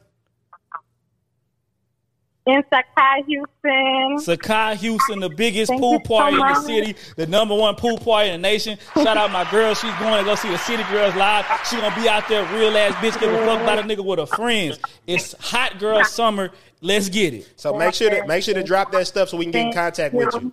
[2.45, 4.19] In Sakai, Houston.
[4.19, 7.77] Sakai Houston, the biggest Thank pool you so party in the city, the number one
[7.77, 8.79] pool party in the nation.
[8.95, 9.75] Shout out my girl.
[9.75, 11.47] She's going to go see the City Girls live.
[11.71, 14.19] She gonna be out there, real ass bitch, give a fuck about a nigga with
[14.19, 14.81] her friends.
[15.07, 16.51] It's hot girl summer.
[16.81, 17.53] Let's get it.
[17.55, 19.73] So make sure to make sure to drop that stuff so we can get in
[19.73, 20.53] contact with you.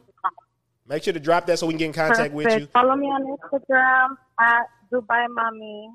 [0.87, 2.67] Make sure to drop that so we can get in contact with you.
[2.67, 5.89] Follow me on Instagram at Dubai Mommy.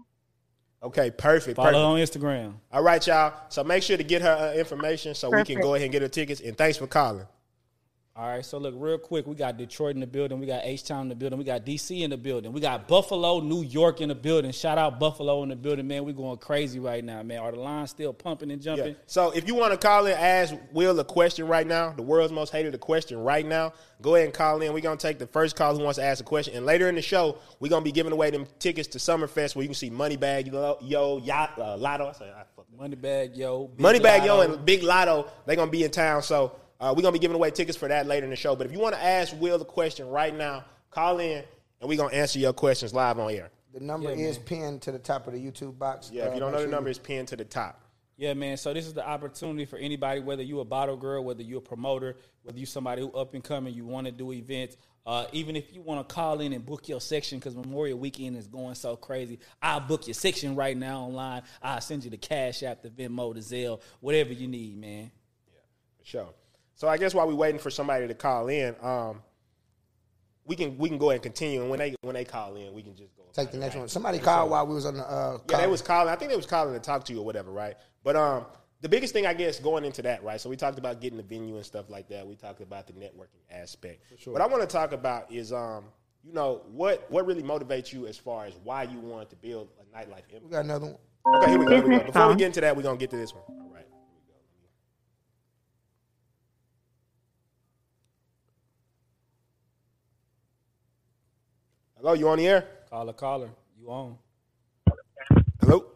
[0.85, 1.57] Okay, perfect.
[1.57, 2.21] Follow perfect.
[2.23, 2.55] her on Instagram.
[2.71, 3.33] All right, y'all.
[3.49, 6.03] So make sure to get her uh, information so we can go ahead and get
[6.03, 6.43] her tickets.
[6.43, 7.27] And thanks for calling.
[8.17, 10.85] All right, so look, real quick, we got Detroit in the building, we got H
[10.85, 14.01] Town in the building, we got DC in the building, we got Buffalo, New York
[14.01, 14.53] in the building.
[14.53, 16.05] Shout out Buffalo in the building, man.
[16.05, 17.41] We going crazy right now, man.
[17.41, 18.77] Are the lines still pumping and Yeah.
[18.77, 18.97] jumping?
[19.07, 22.33] So if you want to call in, ask Will a question right now, the world's
[22.33, 24.73] most hated a question right now, go ahead and call in.
[24.73, 26.55] We're going to take the first call who wants to ask a question.
[26.55, 29.57] And later in the show, we're going to be giving away them tickets to Summerfest
[29.57, 32.07] where you can see Moneybagg, Yo, yo Yacht, uh, Lotto.
[32.07, 32.67] I say, I fuck.
[32.81, 36.23] Moneybagg Yo, Big Moneybagg Yo and Big Lotto, they're going to be in town.
[36.23, 38.57] So uh, we're going to be giving away tickets for that later in the show.
[38.57, 41.45] But if you want to ask Will the question right now, call in
[41.81, 43.51] and we're going to answer your questions live on air.
[43.73, 46.11] The number Yeah, is pinned to the top of the YouTube box.
[46.13, 47.81] Yeah, if Uh, you don't know the number, it's pinned to the top.
[48.17, 48.57] Yeah, man.
[48.57, 51.61] So this is the opportunity for anybody, whether you a bottle girl, whether you a
[51.61, 54.77] promoter, whether you somebody who up and coming, you want to do events.
[55.05, 58.37] Uh, even if you want to call in and book your section because Memorial Weekend
[58.37, 61.43] is going so crazy, I'll book your section right now online.
[61.61, 65.11] I'll send you the Cash App, the Venmo, the Zelle, whatever you need, man.
[65.53, 65.61] Yeah,
[65.99, 66.29] for sure.
[66.75, 69.23] So I guess while we're waiting for somebody to call in, um,
[70.45, 71.63] we can we can go ahead and continue.
[71.63, 73.89] And when they when they call in, we can just go Take the next one.
[73.89, 76.13] Somebody called while we was on the uh, Yeah, they was calling.
[76.13, 77.75] I think they was calling to talk to you or whatever, right?
[78.05, 78.47] But um,
[78.81, 80.41] the biggest thing I guess going into that, right?
[80.41, 82.27] So we talked about getting the venue and stuff like that.
[82.27, 84.05] We talked about the networking aspect.
[84.27, 85.85] What I want to talk about is um,
[86.25, 89.69] you know, what what really motivates you as far as why you want to build
[89.81, 90.41] a nightlife Empire?
[90.45, 90.99] We got another one.
[91.43, 91.75] Okay, here we go.
[91.75, 92.05] Here we go.
[92.05, 93.43] Before we get into that, we're gonna get to this one.
[93.49, 93.85] All right.
[93.85, 94.33] Here we
[101.94, 101.94] go.
[102.05, 102.69] Hello, you on the air?
[102.91, 103.49] Caller, caller,
[103.81, 104.19] you on?
[105.59, 105.87] Hello.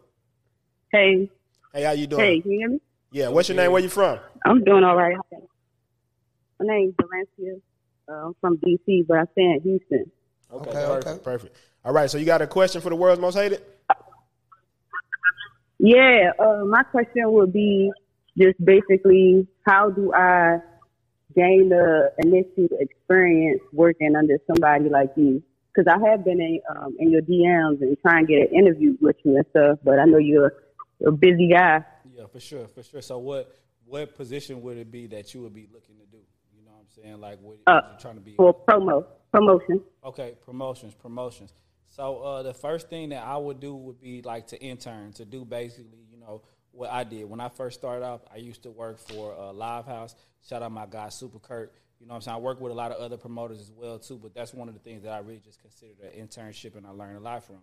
[0.91, 1.29] Hey,
[1.71, 2.25] Hey, how you doing?
[2.25, 2.79] hey, can you hear me?
[3.11, 3.27] Yeah.
[3.27, 3.71] What's your name?
[3.71, 4.17] Where you from?
[4.43, 5.15] I'm doing all right.
[6.59, 7.61] My name's Valencia.
[8.09, 10.11] Uh, I'm from DC, but I stay in Houston.
[10.51, 11.19] Okay, Okay, perfect, okay.
[11.23, 11.57] perfect.
[11.85, 13.61] All right, so you got a question for the world's most hated?
[15.77, 17.91] Yeah, uh, my question would be
[18.35, 20.57] just basically how do I
[21.35, 25.43] gain the initial experience working under somebody like you?
[25.79, 28.97] Because I have been in um, in your DMs and trying to get an interview
[28.99, 30.53] with you and stuff, but I know you're
[31.05, 31.85] a busy guy.
[32.13, 33.01] Yeah, for sure, for sure.
[33.01, 33.55] So what
[33.85, 36.17] what position would it be that you would be looking to do?
[36.53, 37.21] You know what I'm saying?
[37.21, 39.81] Like what Uh, you trying to be for promo promotion.
[40.03, 41.53] Okay, promotions, promotions.
[41.87, 45.25] So uh, the first thing that I would do would be like to intern, to
[45.25, 48.21] do basically, you know, what I did when I first started off.
[48.31, 50.15] I used to work for uh, Live House.
[50.47, 51.73] Shout out my guy Super Kurt.
[51.99, 52.35] You know what I'm saying?
[52.35, 54.73] I work with a lot of other promoters as well too, but that's one of
[54.73, 57.57] the things that I really just considered an internship and I learned a lot from.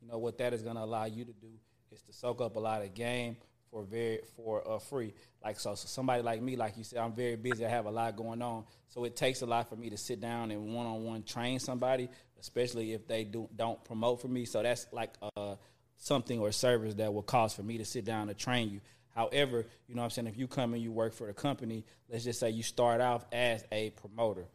[0.00, 1.48] You know what that is going to allow you to do
[1.90, 3.36] is to soak up a lot of game
[3.70, 5.12] for very for uh, free.
[5.44, 7.64] Like so, so somebody like me, like you said, I'm very busy.
[7.64, 10.20] I have a lot going on, so it takes a lot for me to sit
[10.20, 12.08] down and one on one train somebody,
[12.40, 14.44] especially if they do don't promote for me.
[14.44, 15.56] So that's like uh,
[15.96, 18.80] something or service that will cost for me to sit down and train you.
[19.14, 21.84] However, you know what I'm saying, if you come and you work for the company,
[22.08, 24.46] let's just say you start off as a promoter.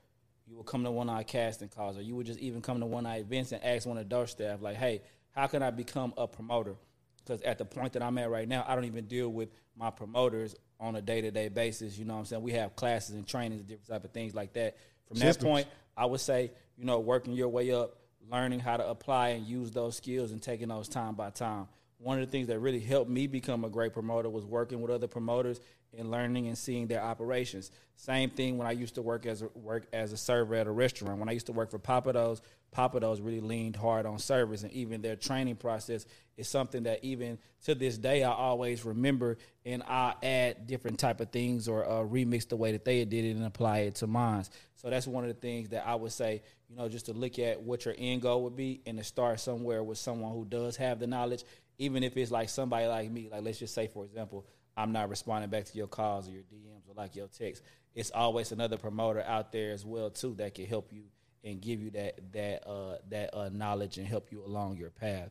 [0.47, 2.79] You will come to one of our casting calls, or you would just even come
[2.79, 5.01] to one of our events and ask one of the door staff, like, hey,
[5.31, 6.75] how can I become a promoter?
[7.17, 9.89] Because at the point that I'm at right now, I don't even deal with my
[9.89, 11.97] promoters on a day to day basis.
[11.97, 12.43] You know what I'm saying?
[12.43, 14.77] We have classes and trainings and different type of things like that.
[15.07, 17.97] From that point, I would say, you know, working your way up,
[18.31, 21.67] learning how to apply and use those skills and taking those time by time.
[21.97, 24.91] One of the things that really helped me become a great promoter was working with
[24.91, 25.59] other promoters
[25.97, 27.71] and learning and seeing their operations.
[27.95, 30.71] Same thing when I used to work as a, work as a server at a
[30.71, 31.19] restaurant.
[31.19, 32.41] When I used to work for Pappadeaux,
[32.75, 37.37] Pappadeaux really leaned hard on service, and even their training process is something that even
[37.63, 42.03] to this day I always remember, and I add different type of things or uh,
[42.03, 44.43] remix the way that they did it and apply it to mine.
[44.75, 47.39] So that's one of the things that I would say, you know, just to look
[47.39, 50.75] at what your end goal would be and to start somewhere with someone who does
[50.75, 51.43] have the knowledge,
[51.77, 53.29] even if it's like somebody like me.
[53.31, 54.45] Like let's just say, for example,
[54.77, 57.65] I'm not responding back to your calls or your DMs or like your texts.
[57.93, 61.03] It's always another promoter out there as well too that can help you
[61.43, 65.29] and give you that that uh, that uh, knowledge and help you along your path.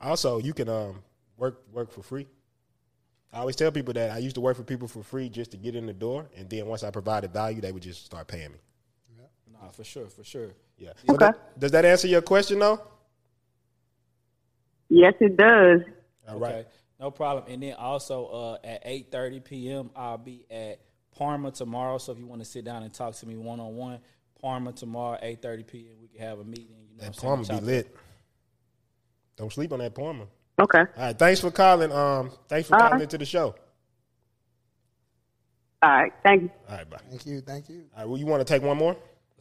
[0.00, 1.02] Also, you can um
[1.36, 2.26] work work for free.
[3.32, 5.56] I always tell people that I used to work for people for free just to
[5.56, 8.52] get in the door, and then once I provided value, they would just start paying
[8.52, 8.58] me.
[9.52, 10.54] Nah, for sure, for sure.
[10.78, 10.92] Yeah.
[11.06, 11.26] So Okay.
[11.26, 12.80] that- does that answer your question though?
[14.88, 15.80] Yes, it does.
[16.28, 16.54] All right.
[16.54, 16.68] Okay,
[17.00, 17.44] no problem.
[17.52, 19.90] And then also uh, at eight thirty p.m.
[19.96, 20.80] I'll be at
[21.16, 21.98] Parma tomorrow.
[21.98, 23.98] So if you want to sit down and talk to me one on one,
[24.40, 25.96] Parma tomorrow eight thirty p.m.
[26.00, 26.76] We can have a meeting.
[26.90, 27.60] You know, That Parma saying?
[27.60, 27.96] be lit.
[29.36, 30.26] Don't sleep on that Parma.
[30.60, 30.78] Okay.
[30.78, 31.18] All right.
[31.18, 31.90] Thanks for calling.
[31.90, 32.30] Um.
[32.48, 32.88] Thanks for Uh-huh.
[32.90, 33.54] calling into the show.
[35.82, 36.12] All right.
[36.22, 36.50] Thank you.
[36.68, 36.88] All right.
[36.88, 36.96] Bye.
[37.10, 37.84] Thank you, thank you.
[37.94, 38.08] All right.
[38.08, 38.96] Well, you want to take one more?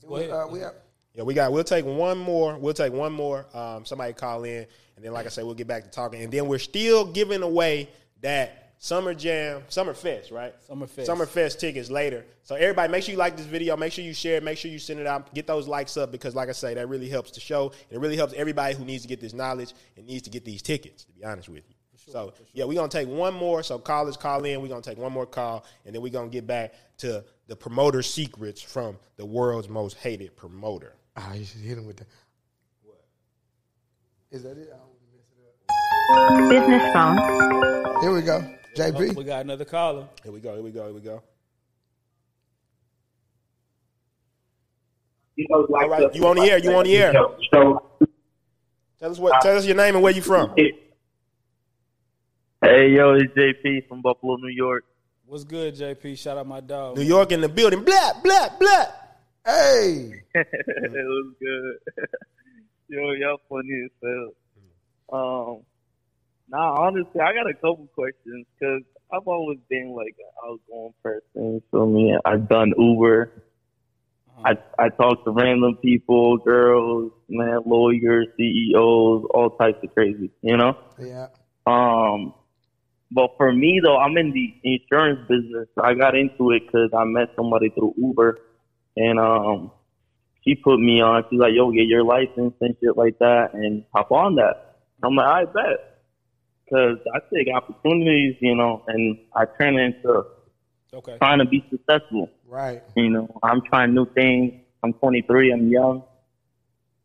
[0.08, 0.32] Go ahead.
[0.32, 0.74] Uh, we have,
[1.14, 1.52] Yeah, we got.
[1.52, 2.58] We'll take one more.
[2.58, 3.46] We'll take one more.
[3.54, 6.32] Um, somebody call in, and then, like I said, we'll get back to talking, and
[6.32, 7.90] then we're still giving away
[8.22, 10.54] that Summer Jam, Summer Fest, right?
[10.68, 11.06] Summer Fest.
[11.06, 12.26] Summer Fest tickets later.
[12.44, 13.78] So everybody, make sure you like this video.
[13.78, 14.44] Make sure you share it.
[14.44, 15.34] Make sure you send it out.
[15.34, 17.72] Get those likes up because, like I say, that really helps the show.
[17.90, 20.44] And it really helps everybody who needs to get this knowledge and needs to get
[20.44, 21.06] these tickets.
[21.06, 21.76] To be honest with you.
[22.12, 23.64] so yeah, we're gonna take one more.
[23.64, 24.62] So callers call in.
[24.62, 28.02] We're gonna take one more call, and then we're gonna get back to the promoter
[28.02, 30.96] secrets from the world's most hated promoter.
[31.16, 32.08] Ah, you should hit him with that.
[32.84, 33.04] What?
[34.32, 34.70] Is that it?
[34.74, 37.18] I don't wanna mess it Business phone.
[38.02, 38.44] Here we go.
[38.46, 39.16] Oh, JP.
[39.16, 40.08] we got another caller.
[40.24, 40.54] Here we go.
[40.56, 40.86] Here we go.
[40.86, 41.22] Here we go.
[45.52, 46.60] All right, you on the air?
[46.60, 47.12] You on the air?
[47.52, 47.82] So,
[49.00, 49.42] Tell us what.
[49.42, 50.54] Tell us your name and where you from.
[50.56, 50.72] hey,
[52.90, 54.86] yo, it's JP from Buffalo, New York.
[55.26, 56.18] What's good, JP?
[56.18, 56.98] Shout out my dog.
[56.98, 57.84] New York in the building.
[57.84, 58.86] Blah blah blah.
[59.46, 60.22] Hey.
[60.34, 60.48] it
[60.94, 62.06] was good.
[62.88, 64.32] yo, y'all funny as hell.
[65.12, 65.62] Um,
[66.50, 71.62] nah, honestly, I got a couple questions because I've always been like an outgoing person.
[71.72, 73.44] So me, I've done Uber.
[74.46, 80.58] I I talk to random people, girls, man, lawyers, CEOs, all types of crazy, you
[80.58, 80.76] know.
[81.00, 81.28] Yeah.
[81.68, 82.34] Um,
[83.12, 85.68] but for me though, I'm in the insurance business.
[85.82, 88.40] I got into it because I met somebody through Uber,
[88.98, 89.72] and um,
[90.44, 91.24] she put me on.
[91.30, 95.16] She's like, "Yo, get your license and shit like that, and hop on that." I'm
[95.16, 96.02] like, "I bet,"
[96.66, 100.24] because I take opportunities, you know, and I turn it into
[100.94, 101.18] Okay.
[101.18, 102.30] trying to be successful.
[102.48, 102.84] Right.
[102.96, 104.54] You know, I'm trying new things.
[104.84, 105.52] I'm 23.
[105.52, 106.04] I'm young.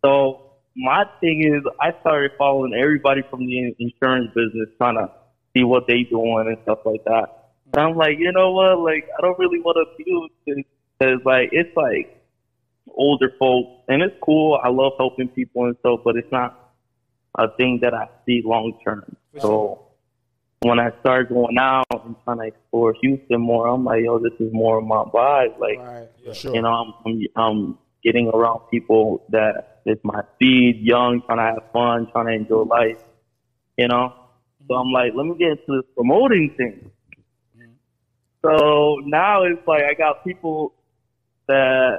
[0.05, 5.11] So my thing is, I started following everybody from the insurance business, trying to
[5.57, 7.53] see what they doing and stuff like that.
[7.72, 8.78] And I'm like, you know what?
[8.80, 10.64] Like, I don't really want to do this
[10.99, 12.20] because, like, it's like
[12.94, 14.59] older folks, and it's cool.
[14.62, 16.72] I love helping people and stuff, but it's not
[17.36, 19.16] a thing that I see long term.
[19.40, 19.86] So
[20.61, 24.32] when I started going out and trying to explore Houston more, I'm like, yo, this
[24.40, 25.59] is more of my vibe.
[25.59, 26.09] Like, Right.
[26.24, 26.55] For sure.
[26.55, 31.38] you know, I'm, I'm I'm getting around people that that is my speed, young, trying
[31.38, 33.03] to have fun, trying to enjoy life.
[33.76, 34.12] You know,
[34.66, 36.90] so I'm like, let me get into this promoting thing.
[37.57, 37.70] Mm-hmm.
[38.42, 40.74] So now it's like I got people
[41.49, 41.99] that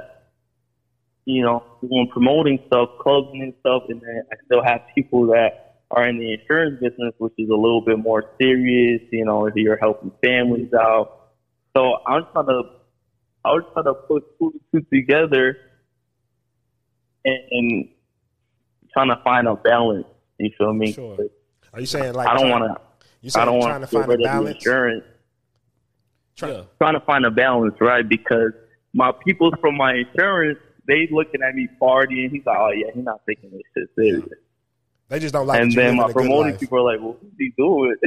[1.26, 5.82] you know doing promoting stuff, clubs and stuff, and then I still have people that
[5.90, 9.02] are in the insurance business, which is a little bit more serious.
[9.12, 11.16] You know, if you're helping families out.
[11.76, 12.62] So I'm trying to
[13.44, 15.56] I was trying to put two and two together
[17.24, 17.88] and, and
[18.92, 20.06] trying to find a balance.
[20.38, 20.92] You feel me?
[20.92, 21.16] Sure.
[21.72, 22.80] Are you saying like I don't want to.
[23.22, 24.56] You I saying don't trying want to to find a rid of the balance?
[24.56, 25.04] insurance.
[26.36, 26.62] Try- Yeah.
[26.78, 28.08] Trying to find a balance, right?
[28.08, 28.52] Because
[28.92, 32.30] my people from my insurance, they looking at me partying.
[32.30, 34.28] He's like, "Oh yeah, he's not taking this shit serious."
[35.08, 37.16] They just don't like and then my living a good promoting people are like, "Well,
[37.20, 37.96] what's he doing?"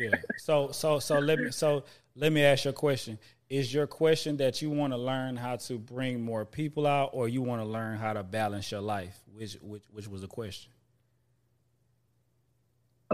[0.00, 0.08] Yeah.
[0.38, 1.84] So so so let me so
[2.16, 3.18] let me ask you a question.
[3.50, 7.28] Is your question that you want to learn how to bring more people out, or
[7.28, 9.20] you want to learn how to balance your life?
[9.34, 10.72] Which which which was the question?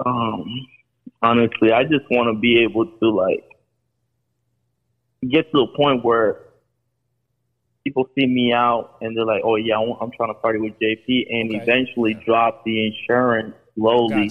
[0.06, 0.66] um,
[1.22, 3.44] honestly, I just want to be able to like
[5.28, 6.40] get to a point where
[7.88, 10.58] people see me out and they're like, "Oh yeah, I want- I'm trying to party
[10.58, 11.62] with JP," and Okay.
[11.62, 14.30] eventually drop the insurance slowly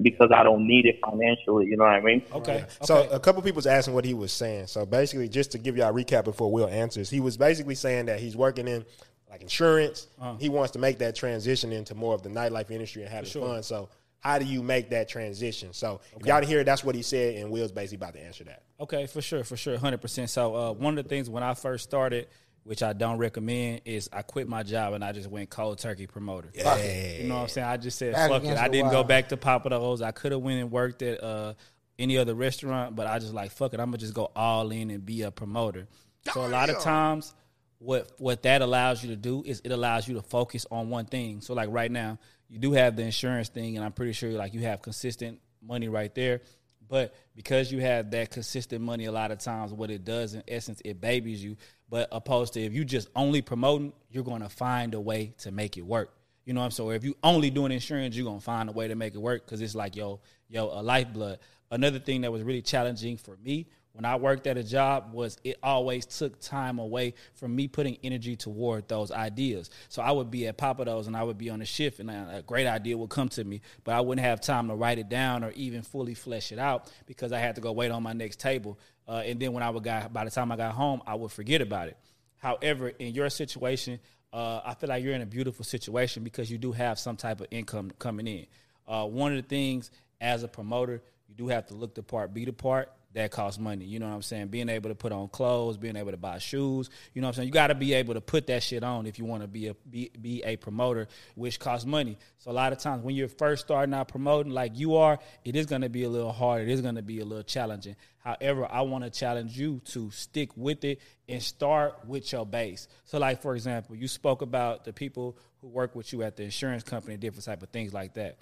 [0.00, 1.66] because I don't need it financially.
[1.66, 2.22] You know what I mean?
[2.32, 2.64] Okay.
[2.82, 3.14] So okay.
[3.14, 4.66] a couple people's asking what he was saying.
[4.66, 8.06] So basically, just to give y'all a recap before Will answers, he was basically saying
[8.06, 8.84] that he's working in
[9.30, 10.08] like insurance.
[10.20, 10.36] Uh-huh.
[10.38, 13.46] He wants to make that transition into more of the nightlife industry and having sure.
[13.46, 13.62] fun.
[13.62, 13.88] So
[14.24, 15.72] how do you make that transition?
[15.72, 18.24] So if y'all didn't hear, it, that's what he said, and Will's basically about to
[18.24, 18.62] answer that.
[18.80, 20.30] Okay, for sure, for sure, hundred percent.
[20.30, 22.28] So uh, one of the things when I first started,
[22.64, 26.06] which I don't recommend, is I quit my job and I just went cold turkey
[26.06, 26.50] promoter.
[26.54, 26.76] Yeah.
[26.76, 27.66] You know what I'm saying?
[27.66, 28.58] I just said Back fuck it.
[28.58, 30.02] I didn't go back to Pappadeaux's.
[30.02, 31.54] I could have went and worked at uh,
[31.98, 33.80] any other restaurant, but I just like fuck it.
[33.80, 35.86] I'm gonna just go all in and be a promoter.
[36.32, 37.34] So a lot of times,
[37.78, 41.04] what what that allows you to do is it allows you to focus on one
[41.04, 41.42] thing.
[41.42, 44.54] So like right now, you do have the insurance thing, and I'm pretty sure like
[44.54, 46.40] you have consistent money right there.
[46.88, 50.42] But because you have that consistent money, a lot of times what it does in
[50.46, 51.56] essence, it babies you.
[51.94, 55.76] But opposed to if you just only promoting, you're gonna find a way to make
[55.76, 56.12] it work.
[56.44, 56.90] You know what I'm saying?
[56.90, 59.44] Or if you only doing insurance, you're gonna find a way to make it work
[59.44, 60.18] because it's like yo,
[60.48, 61.38] yo, a lifeblood.
[61.70, 65.38] Another thing that was really challenging for me when I worked at a job was
[65.44, 69.70] it always took time away from me putting energy toward those ideas.
[69.88, 72.42] So I would be at Pappadeaux's and I would be on a shift and a
[72.44, 75.44] great idea would come to me, but I wouldn't have time to write it down
[75.44, 78.40] or even fully flesh it out because I had to go wait on my next
[78.40, 78.80] table.
[79.06, 81.30] Uh, and then when I would got by the time I got home, I would
[81.30, 81.96] forget about it.
[82.38, 84.00] However, in your situation,
[84.32, 87.40] uh, I feel like you're in a beautiful situation because you do have some type
[87.40, 88.46] of income coming in.
[88.86, 89.90] Uh, one of the things
[90.20, 92.90] as a promoter, you do have to look the part, be the part.
[93.14, 93.84] That costs money.
[93.84, 94.48] You know what I'm saying?
[94.48, 96.90] Being able to put on clothes, being able to buy shoes.
[97.12, 97.48] You know what I'm saying?
[97.48, 99.68] You got to be able to put that shit on if you want to be
[99.68, 101.06] a be, be a promoter,
[101.36, 102.18] which costs money.
[102.38, 105.54] So a lot of times when you're first starting out promoting, like you are, it
[105.54, 106.62] is going to be a little hard.
[106.62, 107.94] It is going to be a little challenging.
[108.18, 112.88] However, I want to challenge you to stick with it and start with your base.
[113.04, 116.42] So, like for example, you spoke about the people who work with you at the
[116.42, 118.38] insurance company, different type of things like that.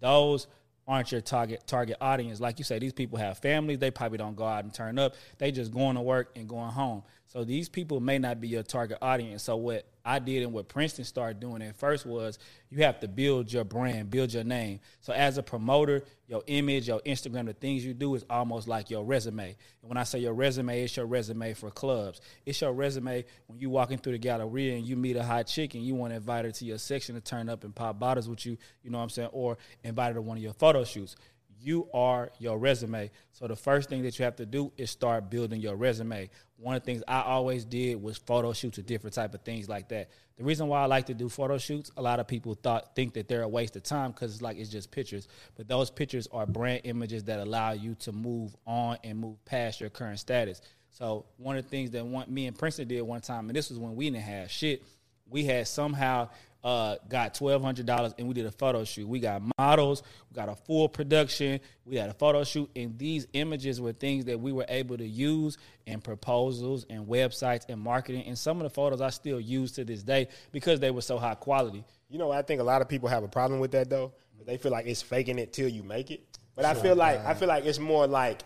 [0.00, 0.48] Those
[0.88, 2.40] aren't your target target audience.
[2.40, 3.78] Like you say, these people have families.
[3.78, 5.14] They probably don't go out and turn up.
[5.36, 7.02] They just going to work and going home.
[7.28, 9.42] So these people may not be your target audience.
[9.42, 12.38] So what I did and what Princeton started doing at first was
[12.70, 14.80] you have to build your brand, build your name.
[15.02, 18.88] So as a promoter, your image, your Instagram, the things you do is almost like
[18.88, 19.48] your resume.
[19.48, 22.22] And when I say your resume, it's your resume for clubs.
[22.46, 25.74] It's your resume when you walking through the galleria and you meet a hot chick
[25.74, 28.26] and you want to invite her to your section to turn up and pop bottles
[28.26, 29.30] with you, you know what I'm saying?
[29.32, 31.14] Or invite her to one of your photo shoots
[31.60, 33.10] you are your resume.
[33.32, 36.30] So the first thing that you have to do is start building your resume.
[36.56, 39.68] One of the things I always did was photo shoots or different type of things
[39.68, 40.10] like that.
[40.36, 43.14] The reason why I like to do photo shoots, a lot of people thought think
[43.14, 45.28] that they're a waste of time because it's like it's just pictures.
[45.56, 49.80] But those pictures are brand images that allow you to move on and move past
[49.80, 50.60] your current status.
[50.90, 53.68] So one of the things that one, me and Princeton did one time, and this
[53.70, 54.82] was when we didn't have shit,
[55.30, 56.28] we had somehow
[56.64, 59.06] uh, got twelve hundred dollars and we did a photo shoot.
[59.06, 63.26] We got models, we got a full production, we had a photo shoot, and these
[63.32, 65.56] images were things that we were able to use
[65.86, 68.24] in proposals and websites and marketing.
[68.26, 71.18] And some of the photos I still use to this day because they were so
[71.18, 71.84] high quality.
[72.10, 74.12] You know, I think a lot of people have a problem with that though.
[74.46, 76.38] They feel like it's faking it till you make it.
[76.56, 78.42] But I feel like I feel like it's more like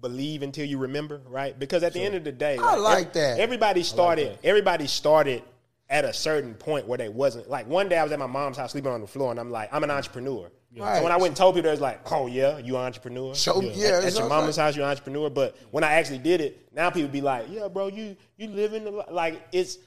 [0.00, 1.58] believe until you remember, right?
[1.58, 3.40] Because at the end of the day, I like ev- that.
[3.40, 4.38] Everybody started.
[4.44, 5.42] everybody started
[5.90, 7.66] at a certain point where they wasn't like.
[7.66, 9.70] One day I was at my mom's house sleeping on the floor, and I'm like,
[9.72, 10.50] I'm an entrepreneur.
[10.76, 10.98] Right.
[10.98, 13.34] So when I went and told people, they was like, Oh yeah, you an entrepreneur?
[13.34, 14.66] Show- yeah, At- at, your mama's saying.
[14.66, 15.30] house, you're an entrepreneur.
[15.30, 18.84] But when I actually did it, now people be like, Yeah, bro, you you living
[18.84, 19.78] the like it's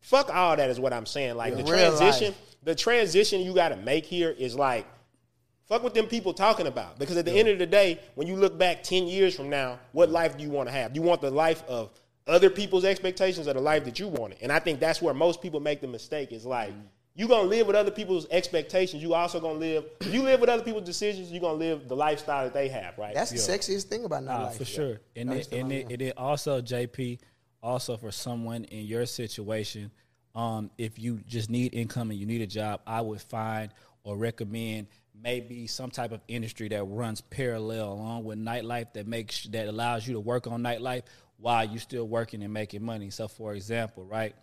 [0.00, 1.36] fuck all that is what I'm saying.
[1.36, 2.56] Like the Real transition, life.
[2.62, 4.86] the transition you got to make here is like
[5.68, 6.98] fuck what them people talking about.
[6.98, 9.78] Because at the end of the day, when you look back ten years from now,
[9.92, 10.94] what life do you want to have?
[10.94, 11.90] Do you want the life of
[12.30, 14.38] other people's expectations of the life that you wanted?
[14.42, 16.32] And I think that's where most people make the mistake.
[16.32, 16.72] Is like
[17.14, 19.02] you gonna live with other people's expectations.
[19.02, 19.84] You also gonna live.
[20.00, 22.68] If you live with other people's decisions, you are gonna live the lifestyle that they
[22.68, 22.96] have.
[22.96, 23.14] Right?
[23.14, 24.56] That's the sexiest thing about Nah, nightlife.
[24.56, 25.00] for sure.
[25.16, 27.18] And it, and it, it also, JP,
[27.62, 29.90] also for someone in your situation,
[30.34, 33.70] um, if you just need income and you need a job, I would find
[34.04, 34.86] or recommend
[35.22, 40.06] maybe some type of industry that runs parallel along with nightlife that makes that allows
[40.06, 41.02] you to work on nightlife
[41.40, 43.10] while you're still working and making money.
[43.10, 44.34] So, for example, right,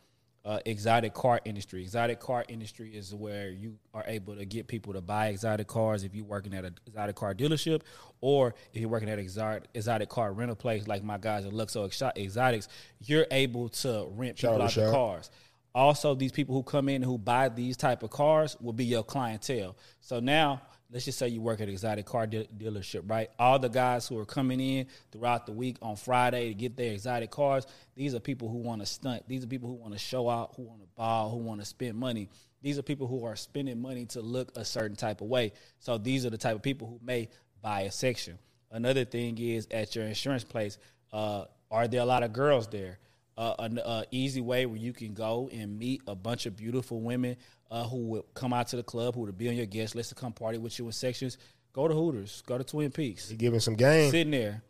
[0.46, 1.82] uh, exotic car industry.
[1.82, 6.04] Exotic car industry is where you are able to get people to buy exotic cars
[6.04, 7.82] if you're working at an exotic car dealership,
[8.22, 11.52] or if you're working at an exotic, exotic car rental place like my guys at
[11.52, 12.70] Luxo Exo- Exotics.
[13.02, 15.30] You're able to rent people out the cars.
[15.76, 19.04] Also, these people who come in who buy these type of cars will be your
[19.04, 19.76] clientele.
[20.00, 20.62] So now,
[20.92, 23.30] let's just say you work at an exotic car de- dealership, right?
[23.38, 26.94] All the guys who are coming in throughout the week on Friday to get their
[26.94, 29.28] exotic cars, these are people who want to stunt.
[29.28, 31.66] These are people who want to show out, who want to ball, who want to
[31.66, 32.30] spend money.
[32.62, 35.54] These are people who are spending money to look a certain type of way.
[35.80, 37.30] So these are the type of people who may
[37.62, 38.40] buy a section.
[38.72, 40.78] Another thing is at your insurance place,
[41.14, 43.00] uh, are there a lot of girls there?
[43.38, 47.02] uh, an uh, easy way where you can go and meet a bunch of beautiful
[47.02, 47.38] women
[47.72, 50.10] uh, who would come out to the club, who would be on your guest list
[50.10, 51.38] to come party with you in sections.
[51.74, 54.10] Go to Hooters, go to Twin Peaks, You giving some game.
[54.10, 54.64] sitting there,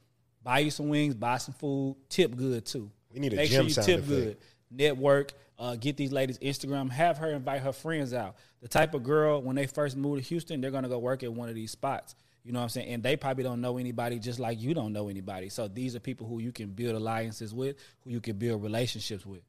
[0.44, 2.92] buy you some wings, buy some food, tip good too.
[3.14, 4.08] We need a Make gym sure you tip effect.
[4.08, 4.38] good.
[4.70, 8.36] Network, uh, get these ladies Instagram, have her invite her friends out.
[8.62, 11.32] The type of girl when they first move to Houston, they're gonna go work at
[11.32, 12.16] one of these spots.
[12.44, 12.88] You know what I'm saying?
[12.94, 15.50] And they probably don't know anybody just like you don't know anybody.
[15.50, 19.26] So these are people who you can build alliances with, who you can build relationships
[19.26, 19.42] with.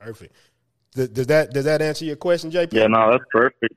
[0.00, 0.34] Perfect.
[0.96, 2.72] Does, does that does that answer your question, JP?
[2.72, 3.74] Yeah, no, that's perfect.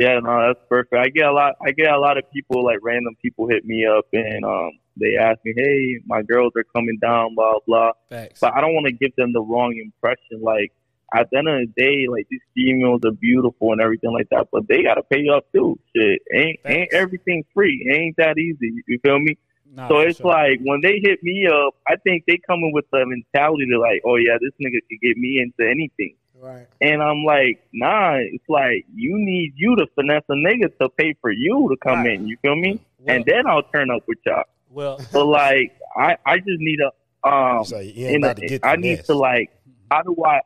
[0.00, 0.20] Yeah.
[0.20, 0.94] no, that's perfect.
[0.94, 1.56] I get a lot.
[1.60, 5.16] I get a lot of people, like random people, hit me up and um, they
[5.20, 8.40] ask me, "Hey, my girls are coming down, blah blah." Facts.
[8.40, 10.40] But I don't want to give them the wrong impression.
[10.40, 10.72] Like
[11.14, 14.48] at the end of the day, like these females are beautiful and everything like that,
[14.50, 15.78] but they gotta pay up too.
[15.94, 17.86] Shit, ain't ain't everything free?
[17.94, 18.82] Ain't that easy?
[18.88, 19.36] You feel me?
[19.74, 20.30] Nah, so it's sure.
[20.30, 24.02] like when they hit me up, I think they coming with the mentality to like,
[24.06, 26.16] oh yeah, this nigga could get me into anything.
[26.42, 26.66] Right.
[26.80, 31.14] And I'm like, nah, it's like you need you to finesse a nigga to pay
[31.20, 32.14] for you to come Right.
[32.18, 32.26] in.
[32.26, 32.80] You feel me?
[32.98, 34.42] Well- and then I'll turn up with y'all.
[34.70, 38.40] well, but like, I I just need a um, So you ain't in about a,
[38.40, 39.06] to get I need mess.
[39.06, 39.52] to like,
[39.90, 40.40] how do I?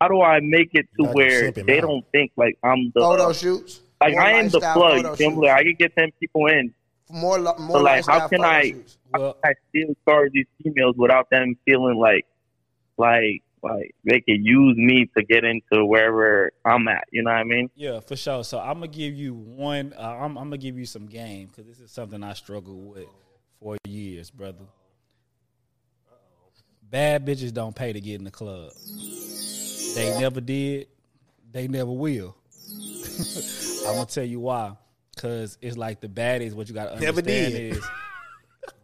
[0.00, 1.82] How do I make it to where they out.
[1.82, 3.80] don't think like I'm the Photo shoots.
[4.00, 4.96] like More I am the lifestyle plug?
[4.98, 5.50] photo You feel me?
[5.50, 6.72] I can get them people in.
[7.10, 8.98] More, lo- more So, like, how can photo I- shoots.
[9.12, 12.24] well, I still charge these females without them feeling like
[12.96, 17.04] like like they can use me to get into wherever I'm at.
[17.12, 17.70] You know what I mean?
[17.74, 18.44] Yeah, for sure.
[18.44, 19.94] So I'm gonna give you one.
[19.96, 23.08] Uh, I'm, I'm gonna give you some game because this is something I struggled with
[23.60, 24.64] for years, brother.
[26.82, 28.72] Bad bitches don't pay to get in the club.
[29.94, 30.88] They never did.
[31.50, 32.34] They never will.
[33.86, 34.72] I'm gonna tell you why.
[35.16, 36.54] Cause it's like the baddies.
[36.54, 37.76] What you gotta Never understand did.
[37.76, 37.84] is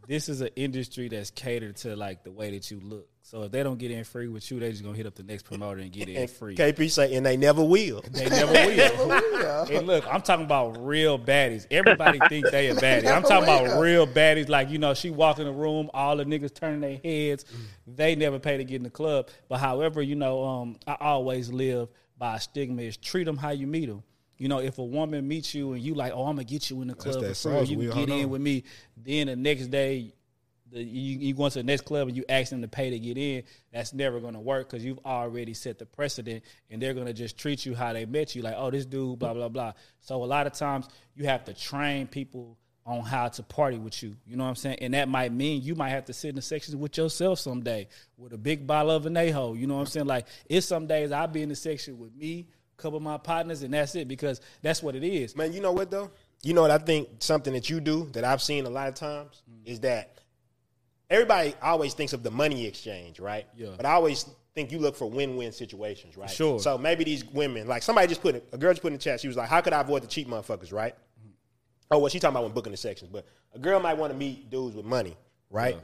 [0.09, 3.09] this is an industry that's catered to like the way that you look.
[3.27, 5.23] So if they don't get in free with you, they just gonna hit up the
[5.23, 6.55] next promoter and get in free.
[6.55, 8.03] KP say, and they never will.
[8.11, 9.63] They never will.
[9.73, 11.67] and look, I'm talking about real baddies.
[11.71, 13.11] Everybody think they a baddie.
[13.11, 14.51] I'm talking about real baddies.
[14.51, 17.47] Like you know, she walk in the room, all the niggas turning their heads.
[17.87, 19.31] They never pay to get in the club.
[19.49, 23.51] But however, you know, um, I always live by a stigma is treat them how
[23.51, 24.03] you meet them.
[24.37, 26.83] You know, if a woman meets you and you like, oh, I'm gonna get you
[26.83, 28.65] in the club that for free, you can get in with me.
[28.99, 30.13] Then the next day,
[30.75, 32.99] the, you, you go into the next club and you ask them to pay to
[32.99, 36.95] get in, that's never going to work because you've already set the precedent and they're
[36.95, 39.49] going to just treat you how they met you, like, oh, this dude, blah, blah,
[39.49, 39.73] blah.
[40.01, 44.03] So a lot of times you have to train people on how to party with
[44.03, 44.15] you.
[44.27, 44.79] You know what I'm saying?
[44.81, 47.89] And that might mean you might have to sit in the sections with yourself someday
[48.19, 49.59] with a big bottle of anejo.
[49.59, 50.07] You know what I'm saying?
[50.07, 52.47] Like it's some days I'll be in the section with me,
[52.79, 55.35] a couple of my partners, and that's it because that's what it is.
[55.35, 56.11] Man, you know what though?
[56.43, 58.97] You know what I think something that you do that I've seen a lot of
[58.97, 59.67] times Mm.
[59.67, 60.19] is that
[61.11, 63.47] everybody always thinks of the money exchange, right?
[63.57, 63.71] Yeah.
[63.77, 66.31] But I always think you look for win-win situations, right?
[66.31, 66.59] Sure.
[66.61, 69.03] So maybe these women, like somebody just put it, a girl just put in the
[69.03, 70.95] chat, she was like, "How could I avoid the cheap motherfuckers?" Right?
[70.95, 71.31] Mm-hmm.
[71.91, 74.19] Oh, well, she talking about when booking the sections, but a girl might want to
[74.19, 75.17] meet dudes with money,
[75.51, 75.79] right?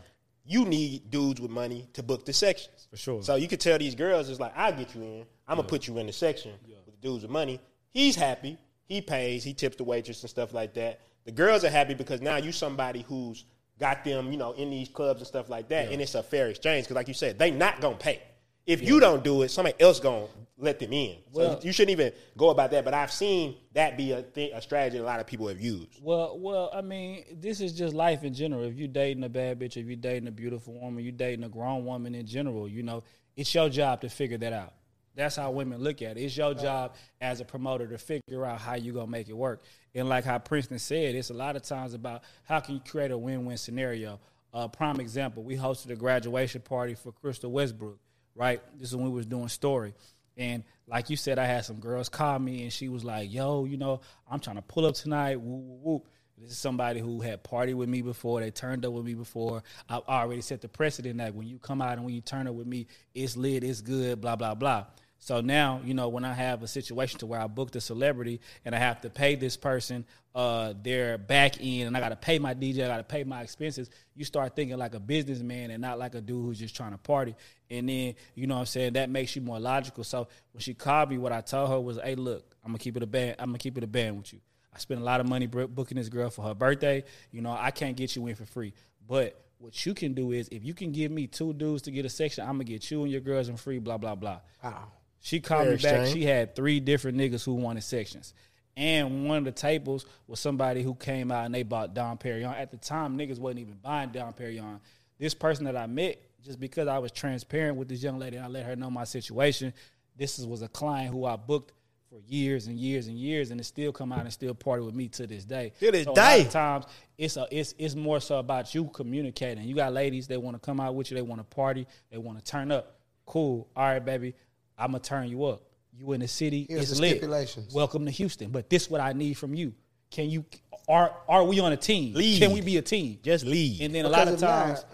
[0.44, 2.88] You need dudes with money to book the sections.
[2.90, 3.22] For sure.
[3.22, 5.26] So you could tell these girls, it's like, I'll get you in.
[5.46, 6.52] I'm going to put you in the section
[6.86, 7.60] with dudes with money.
[7.90, 8.58] He's happy.
[8.86, 9.44] He pays.
[9.44, 11.00] He tips the waitress and stuff like that.
[11.24, 13.44] The girls are happy because now you somebody who's
[13.80, 16.48] got them, you know, in these clubs and stuff like that, and it's a fair
[16.48, 16.84] exchange.
[16.84, 18.22] Because like you said, they not going to pay.
[18.66, 20.28] If you don't do it, somebody else to
[20.58, 21.16] let them in.
[21.32, 22.84] So Well- you shouldn't even go about that.
[22.84, 25.98] But I've seen that be a, thing, a strategy a lot of people have used.
[26.02, 28.62] Well, well, I mean, this is just life in general.
[28.64, 31.48] If you're dating a bad bitch, if you're dating a beautiful woman, you're dating a
[31.48, 33.02] grown woman in general, you know,
[33.36, 34.74] it's your job to figure that out.
[35.16, 36.22] That's how women look at it.
[36.22, 39.64] It's your job as a promoter to figure out how you gonna make it work.
[39.94, 43.10] And like how Princeton said, it's a lot of times about how can you create
[43.10, 44.20] a win-win scenario.
[44.52, 47.98] Uh, prime example: we hosted a graduation party for Crystal Westbrook.
[48.34, 49.92] Right, this is when we was doing story.
[50.36, 53.64] And like you said, I had some girls call me, and she was like, "Yo,
[53.64, 56.08] you know, I'm trying to pull up tonight." Whoop, whoop, whoop.
[56.38, 58.40] This is somebody who had partied with me before.
[58.40, 59.62] They turned up with me before.
[59.90, 62.54] I already set the precedent that when you come out and when you turn up
[62.54, 64.86] with me, it's lit, it's good, blah blah blah.
[65.22, 68.40] So now, you know, when I have a situation to where I booked a celebrity
[68.64, 72.16] and I have to pay this person uh, their back end and I got to
[72.16, 75.70] pay my DJ, I got to pay my expenses, you start thinking like a businessman
[75.70, 77.36] and not like a dude who's just trying to party.
[77.68, 80.04] And then, you know what I'm saying, that makes you more logical.
[80.04, 82.82] So when she called me, what I told her was, hey, look, I'm going to
[82.82, 83.36] keep it a band.
[83.38, 84.40] I'm going to keep it a band with you.
[84.74, 87.04] I spent a lot of money booking this girl for her birthday.
[87.30, 88.72] You know, I can't get you in for free.
[89.06, 92.06] But what you can do is if you can give me two dudes to get
[92.06, 94.40] a section, I'm to get you and your girls in free, blah, blah, blah.
[94.64, 94.88] Wow.
[95.20, 95.94] She called Fair me back.
[96.00, 96.12] exchange.
[96.14, 98.34] She had three different niggas who wanted sections.
[98.76, 102.54] And one of the tables was somebody who came out and they bought Dom Perignon.
[102.58, 104.80] At the time, niggas wasn't even buying Dom Perignon.
[105.18, 108.46] This person that I met, just because I was transparent with this young lady and
[108.46, 109.74] I let her know my situation,
[110.16, 111.72] this was a client who I booked
[112.08, 114.94] for years and years and years, and it still come out and still party with
[114.94, 115.72] me to this day.
[115.80, 116.40] To this so A lot day.
[116.42, 116.84] of times,
[117.18, 119.62] it's a, it's it's more so about you communicating.
[119.64, 122.18] You got ladies they want to come out with you, they want to party, they
[122.18, 122.98] want to turn up.
[123.26, 124.34] Cool, all right, baby,
[124.80, 125.62] I'm gonna turn you up.
[125.92, 127.10] You in the city, Here's it's the lit.
[127.18, 127.74] stipulations.
[127.74, 129.74] Welcome to Houston, but this what I need from you.
[130.10, 130.44] Can you
[130.88, 132.14] are are we on a team?
[132.14, 132.40] Lead.
[132.40, 133.18] Can we be a team?
[133.22, 133.80] Just leave.
[133.82, 134.84] And then a lot of if not- times,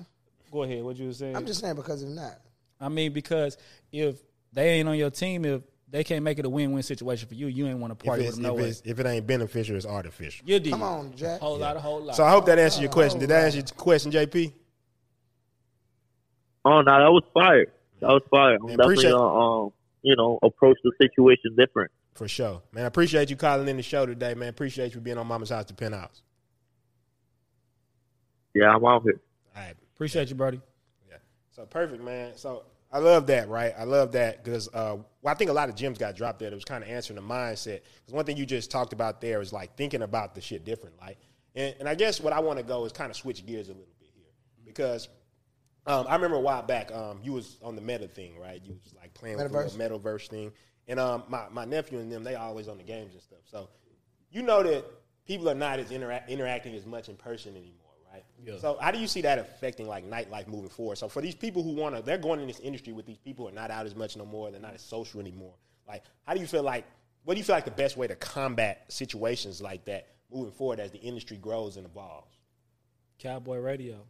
[0.50, 0.82] go ahead.
[0.82, 1.36] What you were saying?
[1.36, 2.38] I'm just saying because if not,
[2.80, 3.56] I mean, because
[3.92, 4.16] if
[4.52, 7.46] they ain't on your team, if they can't make it a win-win situation for you,
[7.46, 8.90] you ain't want to if, party it's, with them no if, way.
[8.90, 10.44] if it ain't beneficial, it's artificial.
[10.48, 10.72] You did.
[10.72, 11.40] come on, Jack.
[11.40, 12.16] Whole lot, a whole lot.
[12.16, 13.20] So I hope that answers your question.
[13.20, 14.52] Did that answer your question, JP?
[16.64, 17.66] Oh no, that was fire.
[18.00, 18.56] That was fire.
[18.56, 19.72] I'm Man, definitely appreciate- gonna, um,
[20.06, 21.90] you know, approach the situation different.
[22.14, 22.62] For sure.
[22.72, 24.48] Man, I appreciate you calling in the show today, man.
[24.48, 26.22] Appreciate you being on Mama's House to Penthouse.
[28.54, 29.20] Yeah, I'm out here.
[29.54, 29.74] All right.
[29.96, 30.60] Appreciate you, buddy.
[31.10, 31.16] Yeah.
[31.50, 32.36] So perfect, man.
[32.36, 33.74] So I love that, right?
[33.76, 36.52] I love that because uh, well, I think a lot of gyms got dropped there.
[36.52, 37.80] It was kind of answering the mindset.
[37.96, 40.94] Because one thing you just talked about there is like thinking about the shit different.
[41.00, 41.18] Like,
[41.56, 43.72] and, and I guess what I want to go is kind of switch gears a
[43.72, 44.30] little bit here
[44.64, 45.08] because
[45.86, 48.60] um, I remember a while back um, you was on the meta thing, right?
[48.64, 50.52] You was like playing with the metaverse thing,
[50.88, 53.38] and um, my my nephew and them they always on the games and stuff.
[53.44, 53.68] So
[54.30, 54.84] you know that
[55.26, 58.24] people are not as intera- interacting as much in person anymore, right?
[58.44, 58.58] Yeah.
[58.58, 60.98] So how do you see that affecting like nightlife moving forward?
[60.98, 63.44] So for these people who want to, they're going in this industry with these people
[63.44, 64.50] who are not out as much no more.
[64.50, 65.54] They're not as social anymore.
[65.86, 66.84] Like, how do you feel like?
[67.24, 70.78] What do you feel like the best way to combat situations like that moving forward
[70.78, 72.38] as the industry grows and evolves?
[73.18, 74.06] Cowboy Radio.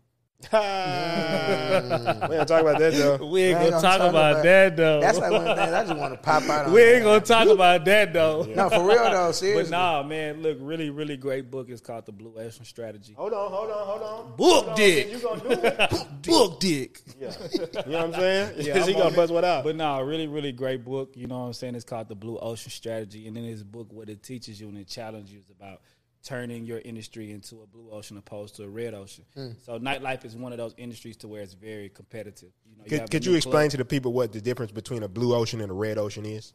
[0.53, 2.26] Ah.
[2.30, 3.26] we don't talk about that though.
[3.26, 5.01] We ain't gonna gonna talk talk about about- that though.
[5.01, 6.72] That's like one of the things I just want to pop out on.
[6.72, 8.43] we ain't gonna talk about that though.
[8.57, 11.68] No, for real though, But nah, man, look, really, really great book.
[11.68, 13.14] It's called The Blue Ocean Strategy.
[13.14, 14.37] Hold on, hold on, hold on.
[14.37, 15.11] Book Hold on, dick.
[15.12, 16.22] You gonna do it?
[16.22, 17.01] Book dick.
[17.20, 17.32] Yeah.
[17.53, 17.61] You
[17.93, 18.55] know what I'm saying?
[18.59, 19.34] Yeah, he I'm gonna buzz it.
[19.34, 19.64] what out.
[19.64, 21.12] But no, really, really great book.
[21.16, 21.74] You know what I'm saying?
[21.74, 23.26] It's called The Blue Ocean Strategy.
[23.26, 25.80] And in this book, what it teaches you and it challenges you is about
[26.27, 29.24] turning your industry into a blue ocean opposed to a red ocean.
[29.35, 29.53] Hmm.
[29.64, 32.51] So nightlife is one of those industries to where it's very competitive.
[32.68, 35.05] You know, could have could you explain club- to the people what the difference between
[35.05, 36.53] a blue ocean and a red ocean is?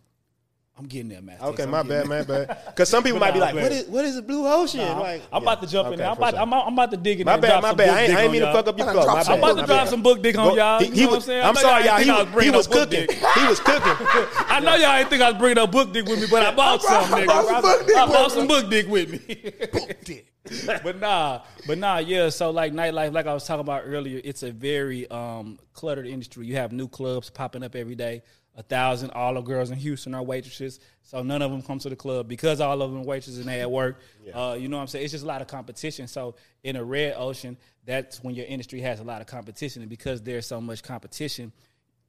[0.78, 1.38] I'm getting there, man.
[1.42, 2.06] Okay, my bad, there.
[2.06, 2.58] my bad.
[2.66, 3.82] Because some people might be like, I'm "What glad.
[3.84, 5.50] is what is the blue ocean?" Nah, I'm, like, I'm yeah.
[5.52, 6.08] about to jump in Okay, there.
[6.10, 6.40] I'm about, sure.
[6.42, 7.52] I'm, I'm about to dig in My there.
[7.54, 7.90] and bad, my bad.
[7.90, 8.56] I ain't, dick I ain't on mean to y'all.
[8.56, 9.06] fuck up your I'm flow.
[9.06, 9.26] gonna My drop bad.
[9.26, 9.90] some I'm about my to drop bad.
[9.90, 10.80] some book dick on y'all.
[10.80, 11.26] He, You he know what I'm was.
[11.26, 11.42] saying?
[11.44, 12.00] I I'm know sorry, y'all y'all.
[12.00, 13.06] ain't think I was He, he bringing was book cooking.
[13.08, 13.12] dick.
[13.12, 13.94] He was cooking.
[14.48, 16.56] I know y'all ain't think I was bringing no book dick with me, but I
[16.56, 17.46] bought brought- some, I nigga.
[17.46, 18.36] some book dick I with bought me.
[18.40, 20.24] some book dick with me.
[20.84, 22.30] but nah, but nah, yeah.
[22.30, 26.48] So like nightlife, like I was talking about earlier, it's a very um, cluttered industry.
[26.48, 28.24] You have new clubs popping up every day.
[28.58, 31.90] A thousand, all the girls in Houston are waitresses, so none of them come to
[31.90, 34.02] the club because all of them waitresses and they at work.
[34.34, 35.06] Uh, you know what I'm saying?
[35.06, 36.06] It's just a lot of competition.
[36.08, 39.90] So in a red ocean, that's when your industry has a lot of competition, and
[39.90, 41.54] because there's so much competition,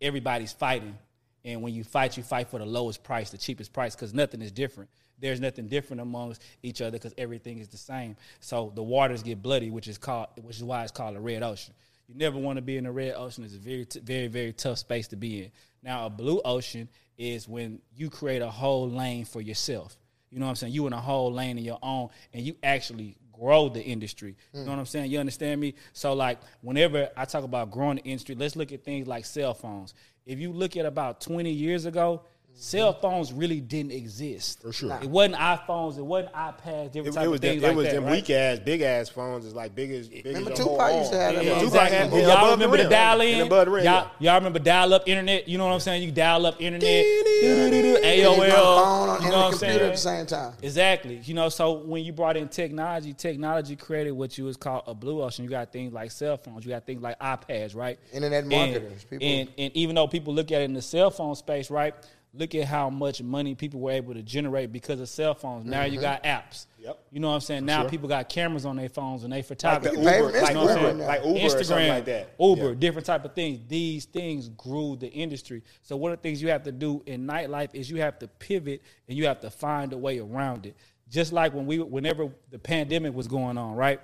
[0.00, 0.98] everybody's fighting.
[1.44, 4.42] And when you fight, you fight for the lowest price, the cheapest price, because nothing
[4.42, 4.90] is different.
[5.18, 8.16] There's nothing different amongst each other because everything is the same.
[8.40, 11.44] So the waters get bloody, which is called, which is why it's called a red
[11.44, 11.74] ocean.
[12.08, 13.44] You never want to be in a red ocean.
[13.44, 15.50] It's a very, t- very, very tough space to be in.
[15.82, 19.96] Now, a blue ocean is when you create a whole lane for yourself.
[20.30, 20.72] You know what I'm saying?
[20.72, 24.36] You in a whole lane in your own, and you actually grow the industry.
[24.52, 24.70] You know hmm.
[24.70, 25.10] what I'm saying?
[25.10, 25.74] You understand me?
[25.92, 29.54] So, like, whenever I talk about growing the industry, let's look at things like cell
[29.54, 29.94] phones.
[30.24, 32.22] If you look at about 20 years ago,
[32.54, 34.62] cell phones really didn't exist.
[34.62, 34.98] For sure.
[35.02, 35.98] It wasn't iPhones.
[35.98, 36.92] It wasn't iPads.
[36.92, 38.12] Different It, type it was of them, things it like was that, them right?
[38.12, 39.44] weak ass, big ass phones.
[39.44, 41.96] Is like big as big Remember as Tupac used to have them Yeah, Tupac Exactly.
[41.98, 42.90] had- But yeah, y'all remember the rim.
[42.92, 43.48] dial And in?
[43.48, 44.08] the rim, Y'all, yeah.
[44.20, 45.48] y'all remember dial up internet?
[45.48, 46.02] You know what I'm saying?
[46.02, 48.36] You dial up internet, You AOL.
[48.36, 49.80] can phone on, you and know what I'm computer saying?
[49.80, 50.52] at the same time.
[50.62, 51.20] Exactly.
[51.24, 54.94] You know, so when you brought in technology, technology created what you was called a
[54.94, 55.44] blue ocean.
[55.44, 57.98] You got things like cell phones, you got things like iPads, right?
[58.12, 61.10] Internet And- marketers, people- And, and even though people look at it in the cell
[61.10, 61.94] phone space, right?
[62.34, 65.66] Look at how much money people were able to generate because of cell phones.
[65.66, 66.00] Now you mm-hmm.
[66.00, 66.66] got apps.
[66.78, 66.98] Yep.
[67.10, 67.66] You know what I'm saying?
[67.66, 67.90] Now sure.
[67.90, 69.96] people got cameras on their phones and they Like photography.
[69.96, 71.06] the Uber, for like, Instagram Uber, right now.
[71.06, 72.34] like Uber Instagram, like that.
[72.40, 72.74] Uber, Yeah.
[72.74, 73.60] different type of things.
[73.68, 75.62] These things grew the industry.
[75.82, 78.28] So one of the things you have to do in nightlife is you have to
[78.28, 80.74] pivot and you have to find a way around it.
[81.10, 84.00] Just like when we, whenever the pandemic was going on, right?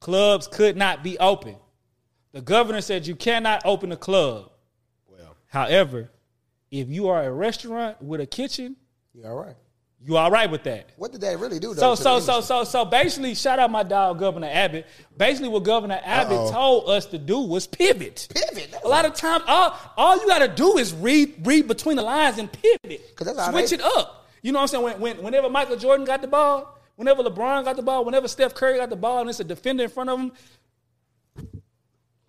[0.00, 1.56] Clubs could not be open.
[2.32, 4.50] The governor said you cannot open a club.
[5.08, 6.10] Well, However,
[6.70, 8.76] if you are a restaurant with a kitchen,
[9.14, 9.56] You all right?
[10.04, 10.90] you all right with that.
[10.96, 11.74] What did that really do?
[11.74, 14.86] So Though, to so so so so basically, shout out my dog Governor Abbott.
[15.16, 16.52] Basically, what Governor Abbott Uh-oh.
[16.52, 18.28] told us to do was pivot.
[18.32, 18.74] Pivot.
[18.84, 22.02] A lot of times, all all you got to do is read read between the
[22.02, 23.00] lines and pivot.
[23.18, 24.28] Switch they- it up.
[24.42, 24.84] You know what I'm saying?
[24.84, 28.54] When, when, whenever Michael Jordan got the ball, whenever LeBron got the ball, whenever Steph
[28.54, 30.30] Curry got the ball, and it's a defender in front of him,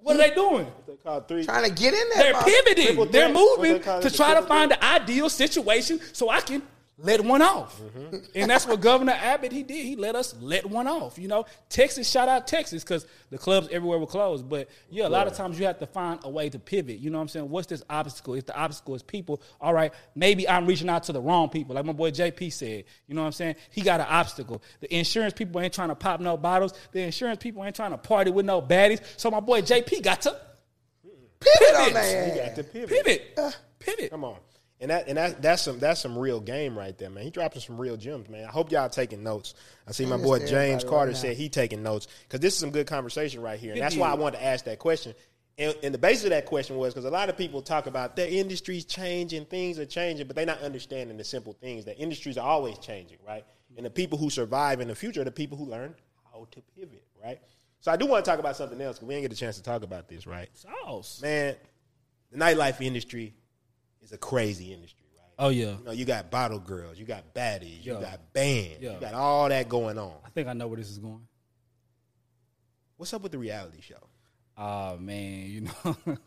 [0.07, 0.67] what are they doing?
[0.87, 1.43] they call three.
[1.43, 2.33] trying to get in there.
[2.33, 3.11] They're pivoting.
[3.11, 6.61] They're moving they to try to find the ideal situation so I can
[6.99, 7.79] let one off.
[7.79, 8.17] Mm-hmm.
[8.33, 9.85] And that's what Governor Abbott he did.
[9.85, 11.19] He let us let one off.
[11.19, 14.49] You know, Texas shout out Texas because the clubs everywhere were closed.
[14.49, 16.97] But yeah, a lot of times you have to find a way to pivot.
[16.97, 17.49] You know what I'm saying?
[17.49, 18.33] What's this obstacle?
[18.33, 21.75] If the obstacle is people, all right, maybe I'm reaching out to the wrong people.
[21.75, 22.85] Like my boy JP said.
[23.07, 23.55] You know what I'm saying?
[23.69, 24.63] He got an obstacle.
[24.79, 26.73] The insurance people ain't trying to pop no bottles.
[26.93, 29.01] The insurance people ain't trying to party with no baddies.
[29.17, 30.35] So my boy JP got to
[31.39, 31.93] Pivot on pivot.
[31.93, 32.35] that.
[32.35, 32.89] You got to pivot.
[32.89, 33.57] pivot.
[33.79, 34.09] Pivot.
[34.09, 34.37] Come on.
[34.79, 37.23] And that and that that's some that's some real game right there, man.
[37.23, 38.45] He dropping some real gems, man.
[38.45, 39.55] I hope y'all taking notes.
[39.87, 42.69] I see my boy James Carter right said he taking notes because this is some
[42.69, 45.15] good conversation right here, and that's why I wanted to ask that question.
[45.59, 48.15] And, and the basis of that question was because a lot of people talk about
[48.15, 51.85] their industry's changing, things are changing, but they're not understanding the simple things.
[51.85, 53.43] That industries are always changing, right?
[53.75, 55.95] And the people who survive in the future are the people who learn
[56.31, 57.39] how to pivot, right?
[57.79, 59.57] So I do want to talk about something else because we didn't get a chance
[59.57, 60.49] to talk about this, right?
[60.53, 61.21] Sauce.
[61.23, 61.55] Man,
[62.31, 63.33] the nightlife industry
[64.07, 65.29] is a crazy industry, right?
[65.37, 65.77] Oh yeah.
[65.77, 68.93] You know, you got bottle girls, you got baddies, you got bands, Yeah.
[68.95, 70.15] you got all that going on.
[70.25, 71.27] I think I know where this is going.
[72.97, 73.95] What's up with the reality show?
[74.57, 75.97] Oh man, you know,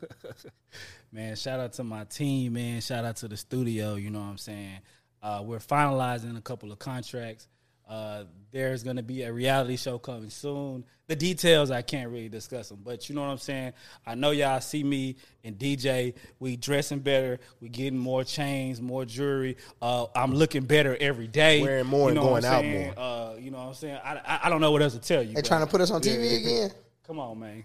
[1.12, 1.34] man.
[1.34, 2.80] Shout out to my team, man.
[2.80, 3.96] Shout out to the studio.
[3.96, 4.78] You know what I'm saying.
[5.22, 7.48] Uh, we're finalizing a couple of contracts.
[7.90, 8.22] Uh,
[8.52, 10.84] there's going to be a reality show coming soon.
[11.08, 13.72] The details I can't really discuss them, but you know what I'm saying.
[14.06, 16.14] I know y'all see me and DJ.
[16.38, 17.40] We dressing better.
[17.60, 19.56] We getting more chains, more jewelry.
[19.82, 21.62] Uh, I'm looking better every day.
[21.62, 22.94] Wearing more you and know what going out more.
[22.96, 23.98] Uh, you know what I'm saying.
[24.04, 25.34] I, I, I don't know what else to tell you.
[25.34, 26.70] They trying to put us on TV again.
[27.06, 27.64] Come on, man.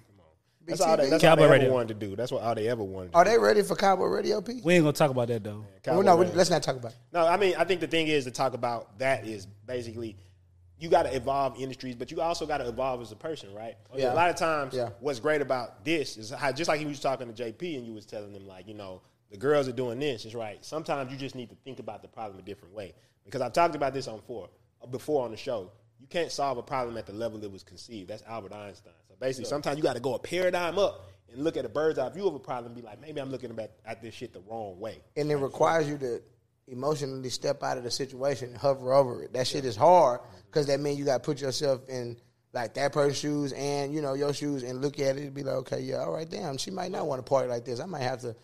[0.68, 1.68] That's all they, that's Cowboy all they Radio.
[1.68, 2.16] ever wanted to do.
[2.16, 3.32] That's what all they ever wanted to Are do.
[3.32, 4.62] they ready for Cowboy Radio, P?
[4.64, 5.66] We ain't gonna talk about that though.
[5.84, 6.38] Cowboy Well, no, we- Radio.
[6.38, 6.98] let's not talk about it.
[7.14, 10.18] No, I mean, I think the thing is to talk about that is basically
[10.78, 13.76] you got to evolve industries, but you also got to evolve as a person, right?
[13.94, 14.12] Oh, yeah.
[14.12, 14.90] A lot of times, Yeah.
[15.00, 17.94] what's great about this is how just like he was talking to JP and you
[17.94, 19.02] was telling him like, you know,
[19.32, 20.26] the girls are doing this.
[20.26, 20.64] It's right.
[20.66, 22.94] Sometimes you just need to think about the problem a different way
[23.24, 24.50] because I've talked about this on four
[24.92, 25.72] before on the show.
[26.02, 28.10] You can't solve a problem at the level it was conceived.
[28.10, 28.94] That's Albert Einstein.
[29.16, 31.98] So basically, sometimes you got to go a paradigm up and look at a bird's
[32.00, 34.34] eye view of a problem and be like, maybe I'm looking at, at this shit
[34.34, 35.00] the wrong way.
[35.16, 36.22] And it requires you to
[36.68, 39.34] emotionally step out of the situation and hover over it.
[39.34, 42.18] That shit is hard because that means you got to put yourself in
[42.54, 45.44] like that person's shoes and you know your shoes and look at it and be
[45.44, 47.80] like, okay, yeah, all right, damn, she might not want to party like this.
[47.80, 48.36] I might have to,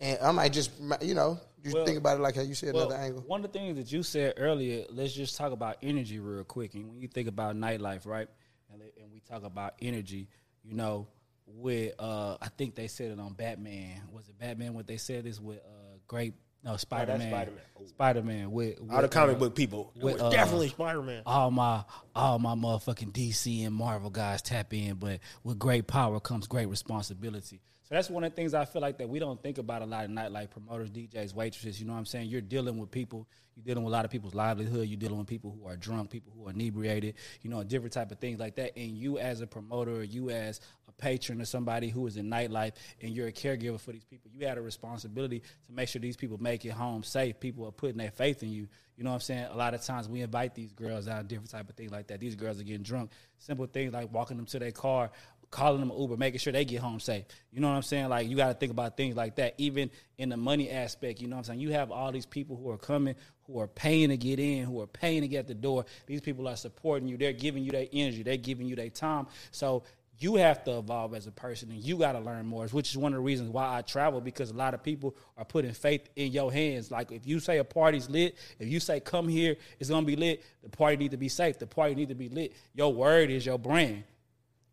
[0.00, 0.70] and I might just
[1.00, 3.22] you know you Well- think about it like how you said Well, another angle.
[3.26, 6.74] One of the things that you said earlier, let's just talk about energy real quick.
[6.74, 8.28] And when you think about nightlife, right,
[8.72, 10.28] and, they- and we talk about energy,
[10.64, 11.08] you know,
[11.46, 14.02] with uh, I think they said it on Batman.
[14.12, 14.74] Was it Batman?
[14.74, 17.30] What they said is with uh, great no Spider Man.
[17.30, 17.62] Spider-Man.
[17.80, 17.86] Oh.
[17.86, 19.92] Spider Man with, All the comic uh, book people.
[19.96, 21.22] with, It was uh, definitely Spider Man.
[21.26, 21.82] all my
[22.14, 26.68] all my motherfucking DC and Marvel guys tap in, but with great power comes great
[26.68, 27.60] responsibility.
[27.90, 29.84] So that's one of the things I feel like that we don't think about a
[29.84, 31.80] lot of nightlife promoters, DJs, waitresses.
[31.80, 32.28] You know what I'm saying?
[32.28, 33.26] You're dealing with people.
[33.56, 34.86] You're dealing with a lot of people's livelihood.
[34.86, 37.16] You're dealing with people who are drunk, people who are inebriated.
[37.42, 38.78] You know, different type of things like that.
[38.78, 42.30] And you as a promoter, or you as a patron or somebody who is in
[42.30, 46.00] nightlife, and you're a caregiver for these people, you had a responsibility to make sure
[46.00, 47.40] these people make it home safe.
[47.40, 48.68] People are putting their faith in you.
[48.96, 49.46] You know what I'm saying?
[49.50, 52.20] A lot of times we invite these girls out, different type of things like that.
[52.20, 53.10] These girls are getting drunk.
[53.38, 55.10] Simple things like walking them to their car,
[55.50, 57.24] calling them Uber, making sure they get home safe.
[57.50, 58.08] You know what I'm saying?
[58.08, 59.54] Like you got to think about things like that.
[59.58, 61.60] Even in the money aspect, you know what I'm saying?
[61.60, 64.80] You have all these people who are coming, who are paying to get in, who
[64.80, 65.84] are paying to get the door.
[66.06, 67.16] These people are supporting you.
[67.16, 68.22] They're giving you their energy.
[68.22, 69.26] They're giving you their time.
[69.50, 69.82] So
[70.20, 72.96] you have to evolve as a person and you got to learn more, which is
[72.98, 76.10] one of the reasons why I travel because a lot of people are putting faith
[76.14, 76.90] in your hands.
[76.90, 80.06] Like if you say a party's lit, if you say come here, it's going to
[80.06, 81.58] be lit, the party need to be safe.
[81.58, 82.52] The party need to be lit.
[82.74, 84.04] Your word is your brand.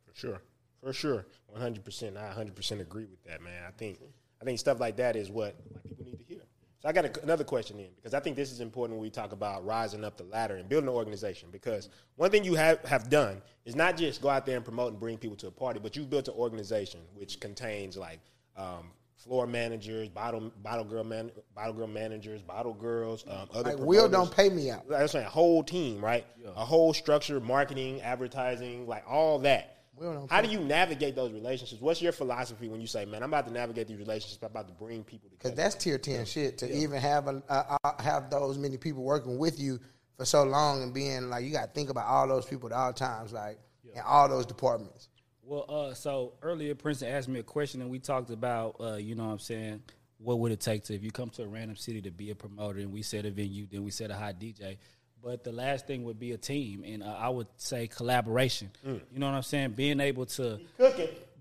[0.07, 0.41] For sure.
[0.83, 1.25] For sure.
[1.47, 2.17] One hundred percent.
[2.17, 3.63] I hundred percent agree with that, man.
[3.67, 3.99] I think
[4.41, 6.41] I think stuff like that is what like, people need to hear.
[6.79, 9.09] So I got a, another question in because I think this is important when we
[9.09, 11.49] talk about rising up the ladder and building an organization.
[11.51, 14.91] Because one thing you have, have done is not just go out there and promote
[14.91, 18.19] and bring people to a party, but you've built an organization which contains like
[18.55, 23.79] um, floor managers, bottle bottle girl man, bottle girl managers, bottle girls, um, other Like
[23.79, 24.87] Will don't pay me out.
[24.87, 26.25] That's saying a whole team, right?
[26.55, 29.76] A whole structure, marketing, advertising, like all that.
[29.97, 31.81] Will don't How do you navigate those relationships?
[31.81, 34.39] What's your philosophy when you say, "Man, I'm about to navigate these relationships.
[34.41, 35.55] I'm about to bring people together"?
[35.55, 39.37] Because that's tier ten shit to even have a, uh, have those many people working
[39.37, 39.79] with you
[40.17, 42.75] for so long and being like you got to think about all those people at
[42.75, 43.59] all times, like
[43.93, 45.09] in all those departments.
[45.43, 49.15] Well, uh, so earlier Princeton asked me a question, and we talked about, uh, you
[49.15, 49.81] know, what I'm saying,
[50.17, 52.35] what would it take to if you come to a random city to be a
[52.35, 52.79] promoter?
[52.79, 54.77] And we said a venue, then we said a hot DJ.
[55.23, 58.69] But the last thing would be a team, and uh, I would say collaboration.
[59.11, 59.71] You know what I'm saying?
[59.71, 60.59] Being able to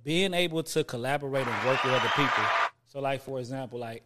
[0.03, 2.45] being able to collaborate and work with other people.
[2.87, 4.03] So, like for example, like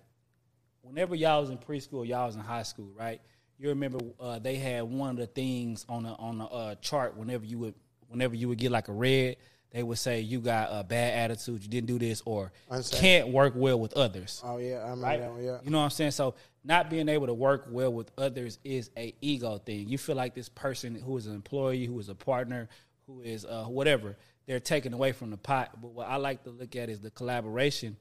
[0.83, 3.21] whenever y'all was in preschool, y'all was in high school, right?
[3.59, 7.16] You remember uh, they had one of the things on the on the uh, chart.
[7.16, 7.75] Whenever you would
[8.09, 9.37] whenever you would get like a red,
[9.71, 12.53] they would say you got a bad attitude, you didn't do this, or
[12.91, 15.21] can't work well with others Oh yeah, I remember right?
[15.21, 15.45] that one.
[15.45, 16.11] Yeah, You know what I'm saying?
[16.12, 16.35] So
[16.65, 19.89] not being able to work well with others is a ego thing.
[19.89, 22.69] You feel like this person who is an employee, who is a partner,
[23.07, 25.81] who is uh, whatever, they're taken away from the pot.
[25.81, 27.97] But what I like to look at is the collaboration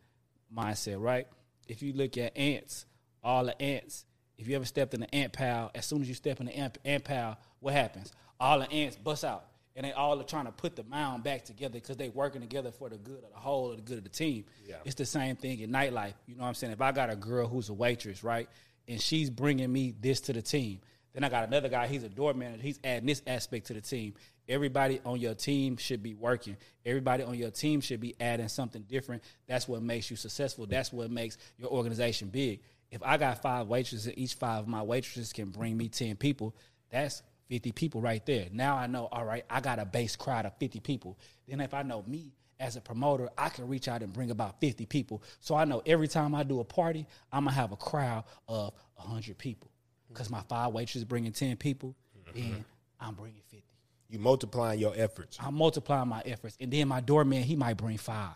[0.55, 1.27] mindset, right?
[1.67, 2.85] If you look at ants,
[3.23, 4.05] all the ants,
[4.37, 6.55] if you ever stepped in the ant pile, as soon as you step in the
[6.55, 8.11] ant, ant pile, what happens?
[8.39, 9.45] All the ants bust out.
[9.75, 12.71] And they all are trying to put the mound back together because they're working together
[12.71, 14.45] for the good of the whole, or the good of the team.
[14.83, 16.13] It's the same thing in nightlife.
[16.27, 16.73] You know what I'm saying?
[16.73, 18.49] If I got a girl who's a waitress, right,
[18.87, 20.81] and she's bringing me this to the team,
[21.13, 21.87] then I got another guy.
[21.87, 22.61] He's a door manager.
[22.61, 24.13] He's adding this aspect to the team.
[24.47, 26.57] Everybody on your team should be working.
[26.85, 29.23] Everybody on your team should be adding something different.
[29.47, 30.65] That's what makes you successful.
[30.65, 32.61] That's what makes your organization big.
[32.91, 36.55] If I got five waitresses each five of my waitresses can bring me 10 people,
[36.89, 38.47] that's 50 people right there.
[38.51, 41.17] Now I know, all right, I got a base crowd of 50 people.
[41.47, 44.59] Then if I know me as a promoter, I can reach out and bring about
[44.61, 45.23] 50 people.
[45.39, 48.23] So I know every time I do a party, I'm going to have a crowd
[48.47, 49.71] of 100 people.
[50.07, 52.39] Because my five waitresses bringing 10 people, mm-hmm.
[52.39, 52.65] then
[52.99, 53.63] I'm bringing 50.
[54.09, 55.37] You multiplying your efforts.
[55.39, 58.33] I'm multiplying my efforts, and then my doorman he might bring five,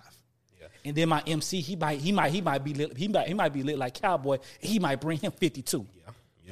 [0.85, 3.33] and then my MC he might he might he might be lit, he might he
[3.33, 4.37] might be lit like cowboy.
[4.59, 5.87] He might bring him fifty two.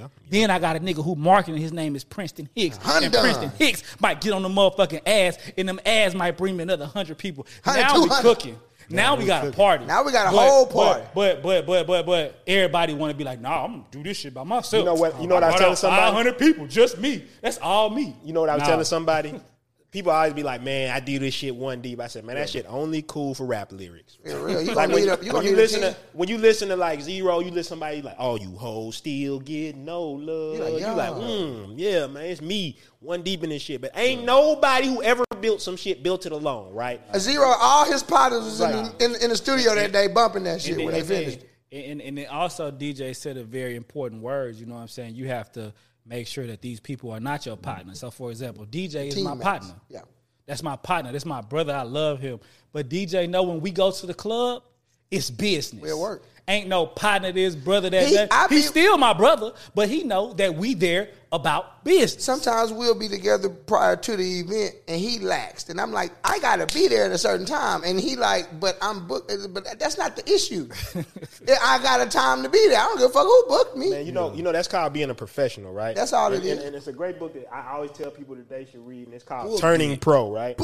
[0.01, 0.41] Yeah, yeah.
[0.41, 3.13] Then I got a nigga who marketing his name is Princeton Hicks, and Hundred.
[3.13, 6.85] Princeton Hicks might get on the motherfucking ass, and them ass might bring me another
[6.85, 7.45] hundred people.
[7.63, 8.59] Hundred, now we cooking.
[8.89, 9.85] Now we got a party.
[9.85, 11.05] Now we got a But- whole party.
[11.15, 14.17] But but but but but everybody want to be like, nah, I'm gonna do this
[14.17, 14.81] shit by myself.
[14.81, 16.01] You know what- you know what I was brought telling somebody?
[16.11, 17.23] 500 people, just me.
[17.41, 18.15] That's all me.
[18.25, 18.67] You know what I was Nah.
[18.67, 19.39] telling somebody?
[19.91, 22.49] People always be like, "Man, I do this shit one deep." I said, "Man, that
[22.49, 24.61] shit only cool for rap lyrics." Real.
[24.61, 27.01] You Like when, you, a, you when you listen to when you listen to like
[27.01, 30.71] Zero, you listen to somebody like, "Oh, you hoes still get no love." You like,
[30.81, 31.27] You like, yeah.
[31.27, 33.81] mm, yeah, man, it's me one deep in this shit.
[33.81, 37.01] But ain't nobody who ever built some shit built it alone, right?
[37.09, 39.01] A zero, all his partners was in, Right.
[39.01, 41.39] in, in the studio that day bumping that shit And when they finished.
[41.73, 44.59] And and then also DJ said a very important words.
[44.59, 45.15] You know what I'm saying?
[45.15, 45.73] You have to
[46.05, 47.93] make sure that these people are not your partner.
[47.95, 49.75] So for example, DJ is my partner.
[49.89, 50.01] Yeah.
[50.45, 51.11] That's my partner.
[51.11, 51.73] That's my brother.
[51.73, 52.39] I love him.
[52.73, 54.63] But DJ know when we go to the club,
[55.09, 55.81] it's business.
[55.81, 56.23] We at work.
[56.47, 58.31] Ain't no partner this brother that, He- that.
[58.49, 62.23] He's be- still my brother, but he know that we there about business.
[62.23, 66.39] Sometimes we'll be together prior to the event, and he laxed, and I'm like, I
[66.39, 69.97] gotta be there at a certain time, and he like, but I'm booked, but that's
[69.97, 70.67] not the issue.
[71.63, 72.79] I got a time to be there.
[72.79, 73.91] I don't give a fuck who booked me.
[73.91, 75.95] Man, you know, you know that's called being a professional, right?
[75.95, 76.57] That's all it and, is.
[76.57, 79.05] And, and it's a great book that I always tell people that they should read,
[79.05, 80.59] and it's called Turning Pro, right?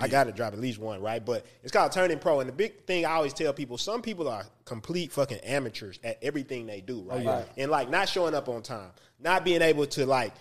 [0.00, 1.24] I got to drop at least one, right?
[1.24, 4.28] But it's called Turning Pro, and the big thing I always tell people: some people
[4.28, 7.26] are complete fucking amateurs at everything they do, oh, right?
[7.26, 7.46] Right.
[7.56, 8.90] And like not showing up on time,
[9.22, 10.32] not being able to like.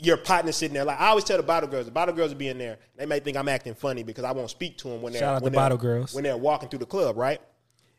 [0.00, 2.38] Your partner sitting there, like I always tell the bottle girls, the bottle girls will
[2.38, 2.78] be in there.
[2.96, 5.34] They may think I'm acting funny because I won't speak to them when they're Shout
[5.34, 6.14] out when to they're- bottle girls.
[6.14, 7.40] when they're walking through the club, right?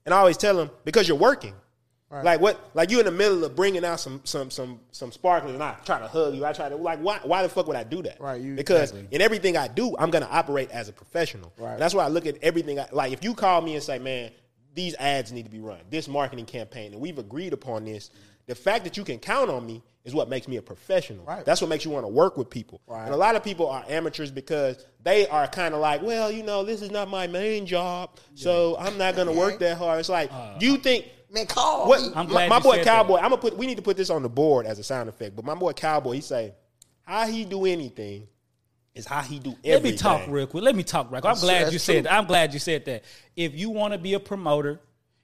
[0.06, 1.54] And I always tell them because you're working.
[2.12, 2.72] Like what?
[2.74, 5.76] Like you in the middle of bringing out some some some some sparkling, and I
[5.86, 6.44] try to hug you.
[6.46, 8.20] I try to like why why the fuck would I do that?
[8.22, 11.52] Right, you- because in everything I do, I'm gonna operate as a professional.
[11.60, 11.74] Right.
[11.74, 12.80] And that's why I look at everything.
[12.80, 14.32] I, like if you call me and say, man,
[14.74, 18.10] these ads need to be run, this marketing campaign, and we've agreed upon this.
[18.48, 21.26] The fact that you can count on me is what makes me a professional.
[21.26, 21.46] Right.
[21.46, 22.82] That's what makes you want to work with people.
[22.88, 23.06] Right.
[23.06, 26.44] And a lot of people are amateurs because they are kind of like, well, you
[26.44, 30.00] know, this is not my main job, so I'm not going to work that hard.
[30.00, 32.10] It's like, uh, do you think Man, call what me.
[32.34, 33.18] My, my boy Cowboy?
[33.18, 33.24] that.
[33.24, 33.56] I'm gonna put.
[33.56, 35.36] We need to put this on the board as a sound effect.
[35.36, 36.54] But my boy Cowboy, he say,
[37.04, 38.28] how he do anything
[38.96, 39.74] is how he do everything.
[39.74, 40.64] Let me talk real quick.
[40.64, 41.30] Let me talk real quick.
[41.30, 41.96] I'm That's- glad that's you true.
[41.96, 42.14] said that.
[42.14, 43.04] I'm glad you said that.
[43.36, 44.80] If you want to be a promoter,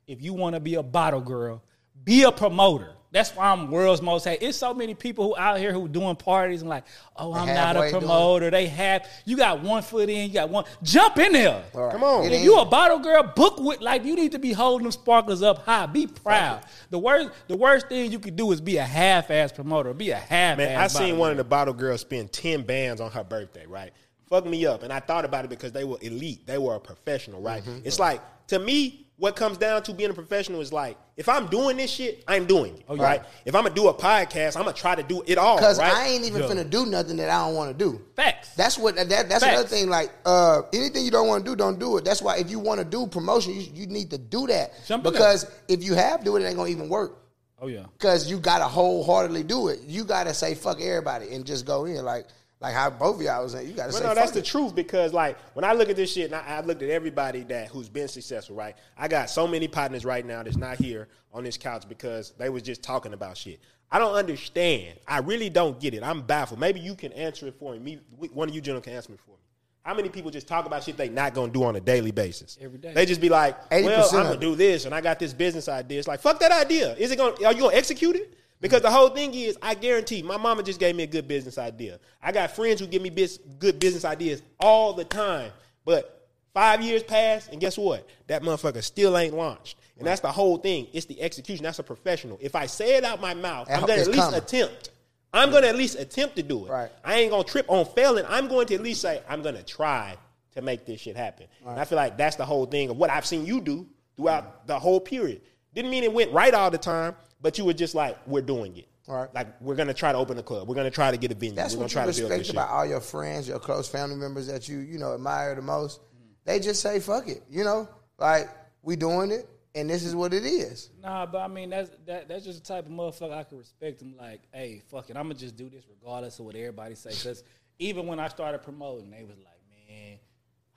[0.08, 1.64] if you want to be a bottle girl,
[2.04, 2.92] be a promoter.
[3.16, 4.46] That's why I'm world's most hated.
[4.46, 6.84] It's so many people who out here who doing parties and like,
[7.16, 8.06] oh, I'm not a halfway doing it.
[8.06, 8.52] promoter.
[8.52, 10.66] They have you got one foot in, you got one.
[10.84, 11.64] Jump in there.
[11.74, 11.94] All right.
[11.94, 12.24] Come on.
[12.24, 14.92] Get If you a bottle girl, book with like you need to be holding them
[14.92, 15.86] sparklers up high.
[15.86, 16.66] Be proud.
[16.90, 19.94] The worst, the worst thing you could do is be a half-ass promoter.
[19.94, 20.58] Be a half-ass.
[20.58, 21.32] Man, I seen one girl.
[21.32, 23.94] of the bottle girls spend ten bands on her birthday, right?
[24.28, 26.46] Fuck me up, and I thought about it because they were elite.
[26.46, 27.64] They were a professional, right?
[27.64, 27.86] Mm-hmm.
[27.86, 31.48] It's like to me, what comes down to being a professional is like if I'm
[31.48, 33.24] doing this shit, I'm doing it, right?
[33.46, 35.94] If I'm gonna do a podcast, I'm gonna try to do it all, Because right?
[35.94, 36.50] I ain't even Yo.
[36.50, 38.02] finna do nothing that I don't want to do.
[38.16, 38.54] Facts.
[38.56, 39.46] That's what that that's Facts.
[39.46, 39.90] another thing.
[39.90, 42.04] Like uh, anything you don't want to do, don't do it.
[42.04, 45.06] That's why if you want to do promotion, you, you need to do that Jump
[45.06, 47.24] in because if you have to do it, it ain't gonna even work.
[47.62, 47.86] oh yeah.
[47.98, 49.80] Because you gotta wholeheartedly do it.
[49.88, 52.26] You gotta say fuck everybody and just go in like
[52.62, 53.68] like how both of y'all was saying.
[53.68, 55.96] You gotta But say no, fuck that's the truth because like when I look at
[55.96, 58.76] this shit and I, I looked at everybody that who's been successful, right?
[58.98, 62.50] I got so many partners right now that's not here on this couch because they
[62.50, 63.60] was just talking about shit.
[63.92, 64.98] I don't understand.
[65.08, 66.02] I really don't get it.
[66.02, 66.60] I'm baffled.
[66.60, 67.80] Maybe you can answer it for me.
[67.80, 69.38] Me, one of you gentlemen can answer it for me.
[69.84, 72.58] How many people just talk about shit they not gonna do on a daily basis?
[72.60, 72.94] Every day.
[72.94, 75.70] They just be like, 80% "Well, I'm gonna do this, and I got this business
[75.70, 76.96] idea." It's like, fuck that idea.
[76.96, 77.36] Is it gonna?
[77.46, 78.36] Are you gonna execute it?
[78.66, 81.58] Because the whole thing is, I guarantee, my mama just gave me a good business
[81.58, 82.00] idea.
[82.22, 85.52] I got friends who give me bis- good business ideas all the time,
[85.86, 88.08] but five years passed, and guess what?
[88.28, 89.78] That motherfucker still ain't launched.
[89.98, 90.88] And that's the whole thing.
[90.94, 91.64] It's the execution.
[91.64, 92.38] That's a professional.
[92.42, 94.40] If I say it out my mouth, I'm gonna at least coming.
[94.40, 94.90] attempt.
[95.34, 96.70] I'm gonna at least attempt to do it.
[96.70, 96.92] Right.
[97.04, 98.26] I ain't gonna trip on failing.
[98.28, 100.18] I'm going to at least say I'm gonna try
[100.56, 101.48] to make this shit happen.
[101.66, 103.86] And I feel like that's the whole thing of what I've seen you do
[104.18, 105.42] throughout the whole period.
[105.74, 107.16] Didn't mean it went right all the time,
[107.46, 108.88] but you were just like, we're doing it.
[109.08, 109.30] Right.
[109.36, 110.68] Like we're gonna try to open a club.
[110.68, 111.56] We're gonna try to get a venue.
[111.56, 113.88] That's we're gonna what try you to build respect about all your friends, your close
[113.88, 116.00] family members that you you know admire the most.
[116.44, 118.50] They just say fuck it, you know, like
[118.82, 120.90] we doing it, and this is what it is.
[121.04, 124.02] Nah, but I mean that's that that's just the type of motherfucker I can respect
[124.02, 124.16] him.
[124.18, 127.12] Like, hey, fuck it, I'm gonna just do this regardless of what everybody say.
[127.12, 127.44] Because
[127.78, 130.18] even when I started promoting, they was like, man,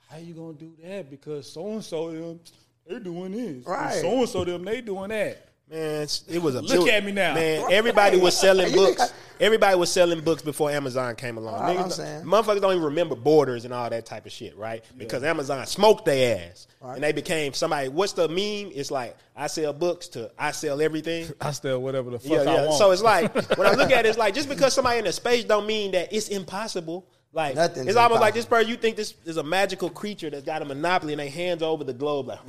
[0.07, 1.09] how you gonna do that?
[1.09, 2.39] Because so and so them
[2.85, 3.99] they doing this, Right.
[4.01, 5.48] So and so them they doing that.
[5.69, 7.35] Man, it was a Look it- at me now.
[7.35, 9.13] Man, everybody was selling books.
[9.39, 11.53] Everybody was selling books before Amazon came along.
[11.53, 12.23] All I'm saying.
[12.25, 14.83] motherfuckers don't even remember borders and all that type of shit, right?
[14.97, 16.67] Because Amazon smoked their ass.
[16.81, 17.87] And they became somebody.
[17.89, 18.71] What's the meme?
[18.75, 21.27] It's like, I sell books to I sell everything.
[21.41, 22.65] I sell whatever the fuck Yeah, I yeah.
[22.65, 22.73] want.
[22.77, 25.13] So it's like when I look at it, it's like just because somebody in the
[25.13, 27.07] space don't mean that it's impossible.
[27.31, 28.69] Like Nothing's it's almost like this person.
[28.69, 31.83] You think this is a magical creature that's got a monopoly and they hands over
[31.83, 32.39] the globe like,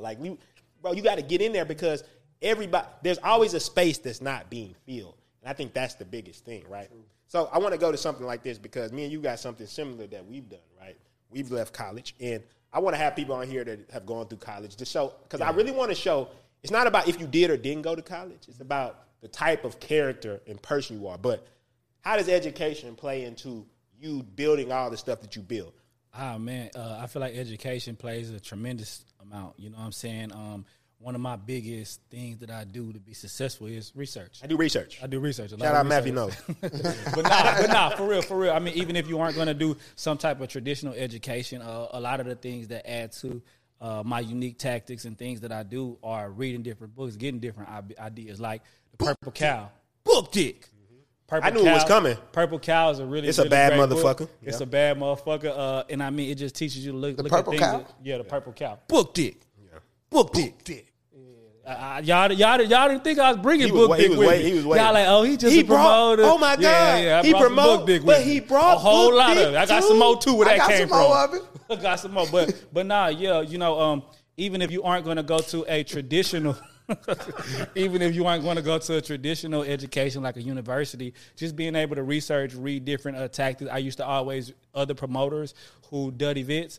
[0.00, 0.38] like you,
[0.80, 0.92] bro.
[0.92, 2.04] You got to get in there because
[2.42, 2.86] everybody.
[3.02, 6.64] There's always a space that's not being filled, and I think that's the biggest thing,
[6.68, 6.90] right?
[7.28, 9.66] So I want to go to something like this because me and you got something
[9.66, 10.96] similar that we've done, right?
[11.30, 12.42] We've left college, and
[12.72, 15.40] I want to have people on here that have gone through college to show because
[15.40, 16.28] I really want to show.
[16.62, 18.40] It's not about if you did or didn't go to college.
[18.48, 21.18] It's about the type of character and person you are.
[21.18, 21.46] But
[22.00, 23.66] how does education play into
[24.00, 25.72] you building all the stuff that you build?
[26.14, 29.58] Ah man, uh, I feel like education plays a tremendous amount.
[29.58, 30.32] You know what I'm saying?
[30.32, 30.64] Um,
[30.98, 34.40] one of my biggest things that I do to be successful is research.
[34.42, 34.98] I do research.
[35.02, 35.52] I do research.
[35.52, 36.38] A lot Shout out Matthew research.
[36.48, 36.56] Knowles.
[37.14, 38.52] but nah, but nah, for real, for real.
[38.52, 41.88] I mean, even if you aren't going to do some type of traditional education, uh,
[41.90, 43.42] a lot of the things that add to
[43.80, 47.68] uh, my unique tactics and things that I do are reading different books, getting different
[48.00, 48.62] ideas, like
[48.92, 49.70] the Purple Cow,
[50.02, 50.68] Book Dick.
[51.26, 52.16] Purple I knew it was coming.
[52.32, 54.18] Purple Cow is a really It's a really bad great book.
[54.18, 54.28] motherfucker.
[54.42, 54.62] It's Yeah.
[54.62, 57.32] a bad motherfucker, uh, and I mean it just teaches you to look, The look
[57.32, 57.70] Purple at things.
[57.70, 57.78] Cow?
[57.78, 59.40] that- yeah, the Purple Cow, Book Dick,
[60.16, 60.64] Book Dick.
[60.64, 60.82] Dick.
[61.66, 64.44] Uh, y'all, y'all, y'all didn't think I was bringing He was book dick with wait-
[64.44, 64.50] me.
[64.50, 64.84] he was waiting.
[64.84, 66.62] Y'all like, oh, he just He a brought- oh my God.
[66.62, 69.56] yeah, I He promoted, book dick but he brought a whole lot of it.
[69.56, 69.88] I got too.
[69.88, 70.34] some more too.
[70.34, 71.00] Where that came from.
[71.00, 71.42] more of it.
[71.70, 74.04] I got some more, but but nah, yeah, you know, um,
[74.36, 76.56] even if you aren't going to go to a traditional.
[77.74, 81.56] even if you aren't going to go to a traditional education like a university, just
[81.56, 83.68] being able to research, read different uh, tactics.
[83.72, 85.52] I used to always other promoters
[85.90, 86.78] who did events.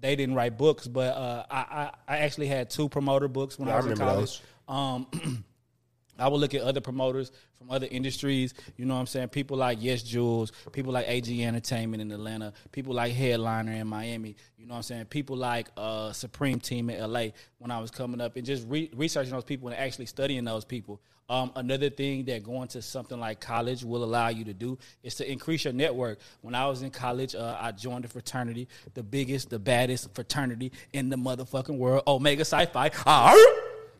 [0.00, 3.68] They didn't write books, but uh, I, I I actually had two promoter books when
[3.68, 4.42] Yeah, I I was in remember college.
[4.68, 5.44] Um,
[6.18, 8.52] I would look at other promoters from other industries.
[8.76, 9.28] You know what I'm saying?
[9.28, 14.34] People like Yes Julz, people like AG Entertainment in Atlanta, people like Headliner in Miami.
[14.56, 15.04] You know what I'm saying?
[15.06, 18.90] People like uh, Supreme Team in LA when I was coming up and just re-
[18.94, 21.00] researching those people and actually studying those people.
[21.30, 25.14] Um, another thing that going to something like college will allow you to do is
[25.16, 26.20] to increase your network.
[26.40, 30.72] When I was in college, uh, I joined a fraternity, the biggest, the baddest fraternity
[30.94, 32.90] in the motherfucking world, Omega Phi.
[33.06, 33.34] Ah,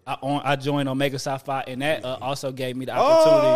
[0.08, 3.48] I, on, I joined Omega Psi Phi, and that uh, also gave me the opportunity.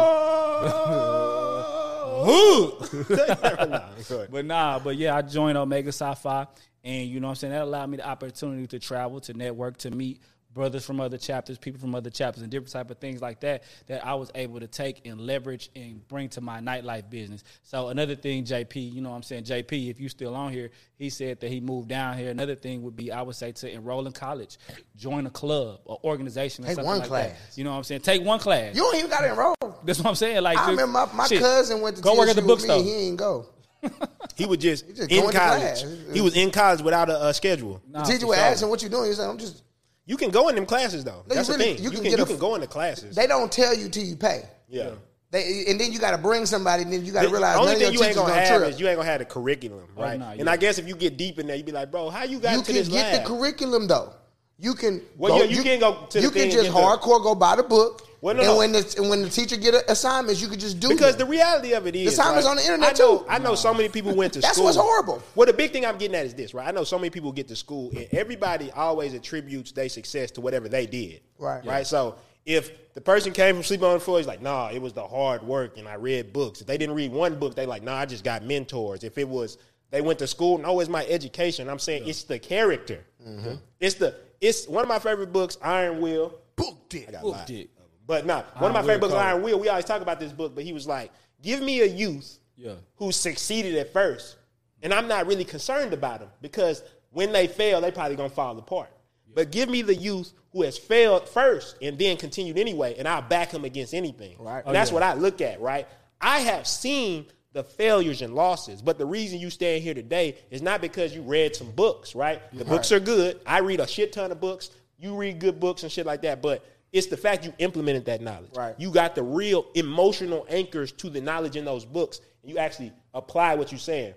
[2.24, 2.78] Oh.
[4.30, 6.46] But nah, but yeah, I joined Omega Psi Phi,
[6.84, 9.78] and you know what I'm saying that allowed me the opportunity to travel, to network,
[9.78, 10.20] to meet
[10.54, 13.62] brothers from other chapters, people from other chapters, and different type of things like that
[13.86, 17.42] that I was able to take and leverage and bring to my nightlife business.
[17.62, 20.70] So another thing, JP, you know what I'm saying, JP, if you still on here,
[20.96, 22.30] he said that he moved down here.
[22.30, 24.58] Another thing would be I would say to enroll in college,
[24.96, 27.28] join a club or organization or Take something one like class.
[27.30, 27.58] that.
[27.58, 28.02] You know what I'm saying?
[28.02, 28.74] Take one class.
[28.74, 29.56] You don't even got to enroll.
[29.84, 30.42] That's what I'm saying.
[30.42, 31.40] Like I just- remember my, my shit.
[31.40, 32.82] cousin went to go work at the with me, bookstore.
[32.82, 33.46] He ain't go.
[34.36, 35.84] He was just, just in college.
[36.12, 37.82] He was in college without a, uh schedule.
[37.88, 38.44] Nah, the teacher for would sure.
[38.44, 39.62] ask him, "What you doing?" He said, "I'm just."
[40.04, 41.10] You can go in them classes though.
[41.12, 41.76] No, you That's really- the thing.
[41.78, 43.14] you You, can can, get you a- can go into classes.
[43.14, 44.42] They don't tell you till you pay.
[44.68, 44.90] yeah.
[45.30, 47.56] They and then you got to bring somebody, and then you got to The realize
[47.56, 48.70] only none thing of you ain't gonna gonna have trip.
[48.74, 50.18] is you ain't gonna have the curriculum, oh, right?
[50.20, 50.50] nah, and yeah.
[50.50, 52.52] I guess if you get deep in there, you be like, bro, how you got
[52.52, 53.22] You to can this get lab?
[53.22, 54.12] the curriculum though.
[54.58, 55.00] You can.
[55.16, 57.34] Well, yeah, you can't go to You thing can and just get the- hardcore go
[57.34, 58.58] buy the book, Well, no, and no.
[58.58, 61.26] when the and when the teacher get a, assignments, you could just do Because them.
[61.26, 63.26] the reality of it is, the assignments right, on the internet, I know, too.
[63.28, 64.66] I know so many people went to That's school.
[64.66, 65.20] That's what's horrible.
[65.34, 66.68] Well, the big thing I'm getting at is this, right?
[66.68, 70.40] I know so many people get to school, and everybody always attributes their success to
[70.40, 71.66] whatever they did, Right.
[71.66, 71.84] Right.
[71.84, 72.14] So
[72.46, 75.04] if the person came from sleeping on the floor, he's like, nah, it was the
[75.04, 76.60] hard work, and I read books.
[76.60, 79.02] If they didn't read one book, they like, nah, I just got mentors.
[79.02, 79.58] If it was
[79.90, 81.68] they went to school, no, it's my education.
[81.68, 83.04] I'm saying it's the character.
[83.26, 83.54] Mm-hmm.
[83.80, 86.38] It's the it's one of my favorite books, Iron Will.
[86.54, 87.06] Book dick.
[87.08, 87.68] I got Book lot dick.
[88.06, 89.14] But nah, one of my favorite books.
[89.14, 89.58] Iron Will.
[89.58, 91.12] We always talk about this book, but he was like,
[91.42, 92.74] give me a youth Yeah.
[92.96, 94.36] who succeeded at first,
[94.82, 98.58] and I'm not really concerned about them because when they fail, they probably gonna fall
[98.58, 98.90] apart.
[99.34, 103.22] But give me the youth who has failed first and then continued anyway, and I'll
[103.22, 104.36] back him against anything.
[104.38, 104.62] Right.
[104.66, 105.86] And that's what I look at, right?
[106.20, 110.60] I have seen the failures and losses, but the reason you stand here today is
[110.62, 112.40] not because you read some books, right?
[112.52, 113.40] The books are good.
[113.46, 114.70] I read a shit ton of books.
[114.98, 118.20] You read good books and shit like that, but it's the fact you implemented that
[118.20, 118.50] knowledge.
[118.54, 118.74] Right.
[118.78, 122.92] You got the real emotional anchors to the knowledge in those books, and you actually
[123.14, 124.14] apply what you're saying.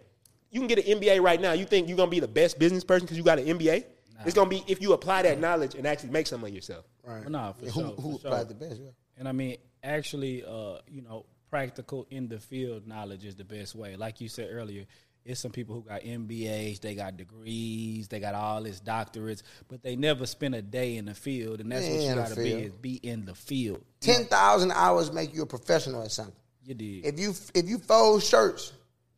[0.51, 1.53] You can get an MBA right now.
[1.53, 3.85] You think you're gonna be the best business person because you got an MBA?
[4.25, 6.85] It's gonna be if you apply that knowledge and actually make something of yourself.
[7.03, 7.29] Right.
[7.29, 8.31] Nah, for who sure, who for sure.
[8.31, 8.81] applied the best?
[8.81, 8.89] Yeah.
[9.17, 13.75] And I mean, actually, uh, you know, practical in the field knowledge is the best
[13.75, 13.95] way.
[13.95, 14.85] Like you said earlier,
[15.25, 19.81] it's some people who got MBAs, they got degrees, they got all this doctorates, but
[19.81, 22.51] they never spend a day in the field, and that's what you got to be
[22.51, 23.83] is be in the field.
[23.99, 26.35] Ten thousand hours make you a professional at something.
[26.63, 27.05] You did.
[27.05, 28.71] If you if you fold shirts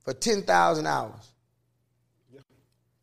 [0.04, 1.34] for ten thousand hours,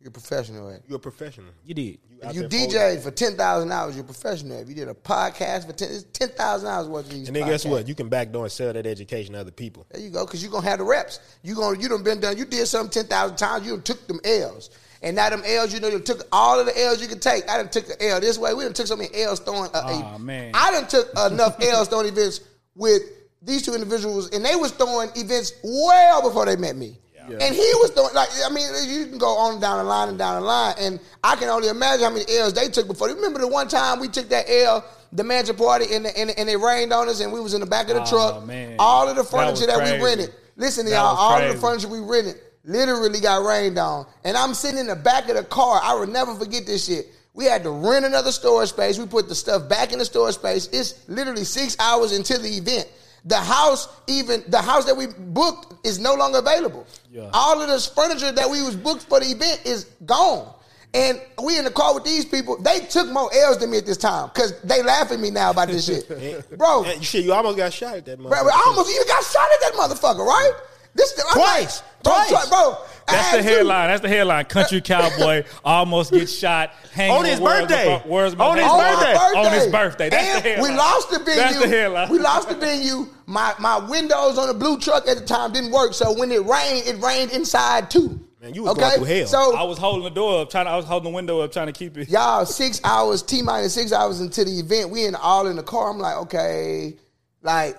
[0.04, 0.74] you're a professional at.
[0.76, 0.82] it.
[0.86, 1.48] You're a professional.
[1.64, 1.98] you did.
[2.22, 4.58] If you there DJ for ten thousand hours, you're a professional.
[4.60, 7.26] If you did a podcast for ten, it's ten thousand hours worth of these.
[7.26, 7.88] And then guess what?
[7.88, 9.86] You can backdoor and sell that education to other people.
[9.90, 11.20] There you go, because you're gonna have the reps.
[11.42, 12.36] You gonna you done been done.
[12.36, 13.64] You did something ten thousand times.
[13.64, 14.68] You done took them L's,
[15.00, 15.72] and now them L's.
[15.72, 17.48] You know you took all of the L's you could take.
[17.48, 18.52] I done took the L this way.
[18.52, 19.70] We done took so many L's throwing.
[19.72, 20.50] Uh, Aw, a, man.
[20.52, 22.40] I done took enough L's throwing events
[22.74, 23.00] with
[23.40, 26.98] these two individuals, and they was throwing events well before they met me.
[27.28, 30.18] And he was throwing like I mean you can go on down the line and
[30.18, 33.08] down the line, and I can only imagine how many L's they took before.
[33.08, 36.30] You remember the one time we took that L, the mansion party, and, the, and,
[36.36, 38.46] and it rained on us, and we was in the back of the Aw, truck.
[38.46, 38.76] man.
[38.78, 40.34] All of the furniture was that, we rented.
[40.56, 44.06] Listen to That y'all, all of the furniture we rented literally got rained on.
[44.24, 45.80] And I'm sitting in the back of the car.
[45.82, 47.06] I will never forget this shit.
[47.34, 48.98] We had to rent another storage space.
[48.98, 50.68] We put the stuff back in the storage space.
[50.72, 52.88] It's literally six hours until the event.
[53.26, 56.86] The house, even the house that we booked, is no longer available.
[57.10, 57.30] Yeah.
[57.32, 60.52] All of this furniture that we was booked for the event is gone.
[60.92, 62.56] And we in the car with these people.
[62.62, 65.50] They took more L's than me at this time because they laugh at me now
[65.50, 66.08] about this shit,
[66.58, 66.84] bro.
[67.00, 68.30] Shit, you almost got shot at that Bro.
[68.30, 70.52] I almost even got shot at that motherfucker, right?
[70.94, 71.82] This I'm Twice.
[71.82, 72.28] like, bro, Twice.
[72.28, 72.78] twi- bro.
[73.06, 73.42] That's the to.
[73.42, 73.88] headline.
[73.88, 74.44] That's the headline.
[74.46, 76.70] Country cowboy almost gets shot.
[76.92, 77.88] hanging On his world's birthday.
[78.04, 79.38] mo- world's On his On hated my birthday.
[79.38, 80.08] On his birthday.
[80.10, 80.70] That's and the headline.
[80.70, 81.34] We lost the venue.
[81.42, 82.08] That's the headline.
[82.10, 83.08] We lost the venue.
[83.26, 86.44] My my windows on the blue truck at the time didn't work, so when it
[86.44, 88.20] rained, it rained inside too.
[88.40, 89.26] Man, you was going through hell.
[89.26, 90.66] So I was holding the door up, trying.
[90.66, 92.08] To, I was holding the window up, trying to keep it.
[92.08, 95.62] y'all six hours t minus six hours into the event we in all in the
[95.62, 96.94] car i'm like okay
[97.42, 97.76] like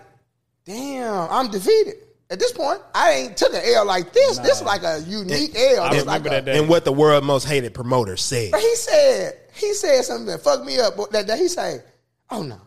[0.65, 1.95] damn i'm defeated
[2.29, 5.83] at this point i ain't took an l like this this like a unique l
[5.83, 6.57] I This remember like a- that day.
[6.59, 8.51] and what the world most hated promoter said.
[8.51, 11.83] but he said he said something that fucked me up that day he said
[12.31, 12.59] oh no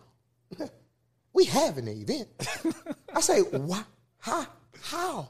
[1.32, 2.28] we having an event
[3.14, 3.84] i say what
[4.18, 4.46] how
[4.82, 5.28] how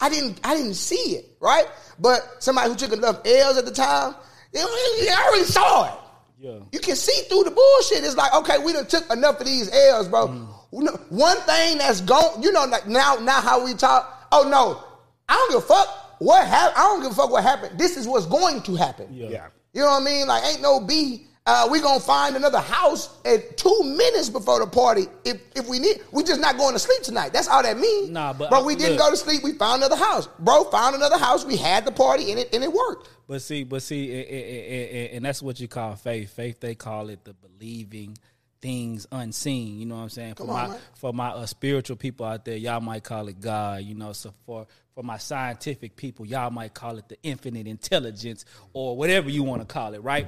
[0.00, 1.66] i didn't i didn't see it right
[1.98, 4.14] but somebody who took enough l's at the time
[4.52, 5.94] they- i already saw it
[6.38, 6.58] Yeah.
[6.72, 8.04] you can see through the bullshit.
[8.04, 10.26] It's like, okay, we done took enough of these L's, bro.
[10.26, 14.26] No- One thing that's gone, you know, like now, now how we talk.
[14.32, 14.82] Oh no,
[15.28, 16.74] I don't give a fuck what happened.
[16.78, 17.78] I don't give a fuck what happened.
[17.78, 19.08] This is what's going to happen.
[19.12, 19.28] Yeah.
[19.28, 19.46] yeah.
[19.72, 20.26] You know what I mean?
[20.26, 21.26] Like, ain't no B.
[21.46, 25.78] Uh, we gonna find another house at two minutes before the party if if we
[25.78, 26.00] need.
[26.10, 27.32] We just not going to sleep tonight.
[27.34, 28.08] That's all that means.
[28.10, 29.00] Nah, but bro, I- we didn't look.
[29.00, 29.42] go to sleep.
[29.44, 30.64] We found another house, bro.
[30.64, 31.44] Found another house.
[31.44, 33.10] We had the party and it and it worked.
[33.28, 36.32] But see, but see, and, and- and- and that's what you call faith.
[36.34, 38.16] Faith, they call it the believing
[38.64, 39.78] things unseen.
[39.78, 40.36] You know what I'm saying?
[40.36, 40.78] For on, my man.
[40.94, 43.82] for my uh, spiritual people out there, y'all might call it God.
[43.82, 48.46] You know, so for for my scientific people, y'all might call it the infinite intelligence
[48.72, 50.26] or whatever you want to call it, right?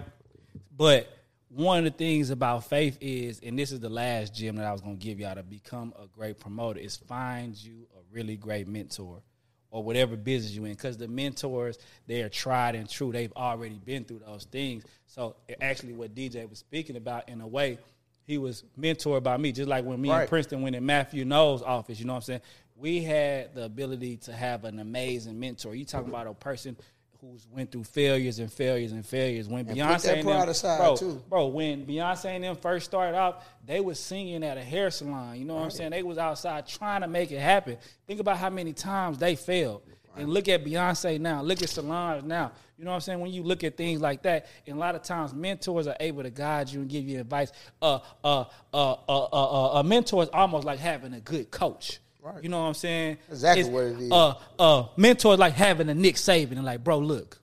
[0.76, 1.08] But
[1.48, 4.72] one of the things about faith is, and this is the last gem that I
[4.72, 8.36] was going to give y'all to become a great promoter, is find you a really
[8.36, 9.22] great mentor
[9.70, 10.72] or whatever business you're in.
[10.72, 13.12] Because the mentors, they are tried and true.
[13.12, 14.84] They've already been through those things.
[15.06, 17.78] So actually, what DJ was speaking about, in a way,
[18.26, 20.22] he was mentored by me, just like when me Right.
[20.22, 21.98] and Princeton went in Matthew Knowles' office.
[22.00, 22.40] You know what I'm saying?
[22.76, 25.74] We had the ability to have an amazing mentor.
[25.74, 26.76] You talking about a person
[27.20, 29.48] who's went through failures and failures and failures.
[29.48, 31.22] When And Beyonce and them, bro, too.
[31.30, 35.38] bro, when Beyonce and them first started off, they was singing at a hair salon.
[35.38, 35.92] You know what I'm saying?
[35.92, 37.78] They was outside trying to make it happen.
[38.06, 39.82] Think about how many times they failed.
[40.14, 41.42] And look at Beyonce now.
[41.42, 42.52] Look at Solange now.
[42.78, 43.20] You know what I'm saying?
[43.20, 46.22] When you look at things like that, and a lot of times mentors are able
[46.22, 47.50] to guide you and give you advice.
[47.80, 48.44] Uh, uh,
[48.74, 52.00] uh, uh, uh, uh, a mentor is almost like having a good coach.
[52.20, 52.42] Right.
[52.42, 53.18] You know what I'm saying?
[53.30, 54.12] Exactly It's, what it is.
[54.12, 57.38] Uh, uh, mentor is like having a Nick Saban and like, bro, look,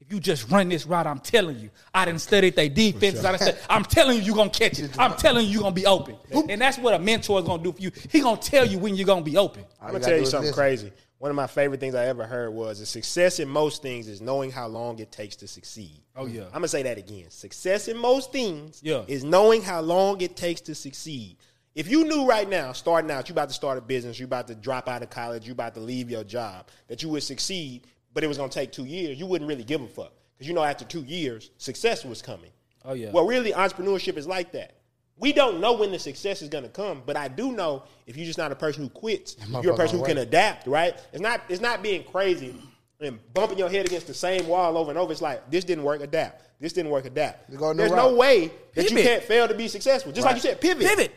[0.00, 3.24] if you just run this route, I'm telling you, I didn't study their defenses.
[3.24, 4.98] I done studied, I'm telling you, you're gonna catch it.
[4.98, 6.16] I'm telling you, you're gonna be open.
[6.50, 7.90] And that's what a mentor is gonna do for you.
[8.10, 9.64] He gonna tell you when you're gonna be open.
[9.80, 10.54] I'm gonna tell you something listen.
[10.54, 10.92] crazy.
[11.18, 14.20] One of my favorite things I ever heard was that success in most things is
[14.20, 16.02] knowing how long it takes to succeed.
[16.16, 16.44] Oh, yeah.
[16.46, 17.30] I'm gonna say that again.
[17.30, 19.04] Success in most things Yeah.
[19.06, 21.36] is knowing how long it takes to succeed.
[21.74, 24.48] If you knew right now, starting out, you about to start a business, you about
[24.48, 27.86] to drop out of college, you about to leave your job, that you would succeed,
[28.12, 30.12] but it was gonna take two years, you wouldn't really give a fuck.
[30.36, 32.50] Because you know after two years, success was coming.
[32.84, 33.10] Oh, yeah.
[33.12, 34.74] Well, really, entrepreneurship is like that.
[35.16, 38.26] We don't know when the success is gonna come, but I do know if you're
[38.26, 40.94] just not a person who quits, you're a person who can adapt, right?
[41.12, 42.54] It's not it's not being crazy
[43.00, 45.12] and bumping your head against the same wall over and over.
[45.12, 46.42] It's like this didn't work, adapt.
[46.60, 47.50] This didn't work, adapt.
[47.50, 48.10] You go a new There's route.
[48.10, 50.12] no way that you can't fail to be successful.
[50.12, 50.86] Just like you said, pivot.
[50.86, 51.12] Pivot.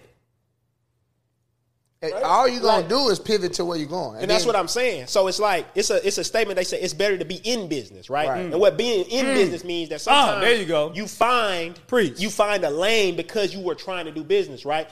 [2.01, 4.55] And All you're gonna Like- do is pivot to where you're going, And that's what
[4.55, 5.07] I'm saying.
[5.07, 6.55] So it's like it's a it's a statement.
[6.57, 8.27] They say it's better to be in business, right?
[8.29, 8.39] Right.
[8.41, 10.91] And what being in business means that sometimes Ah, there you go.
[10.93, 12.19] You find Preach.
[12.19, 14.87] you find a lane because you were trying to do business, right?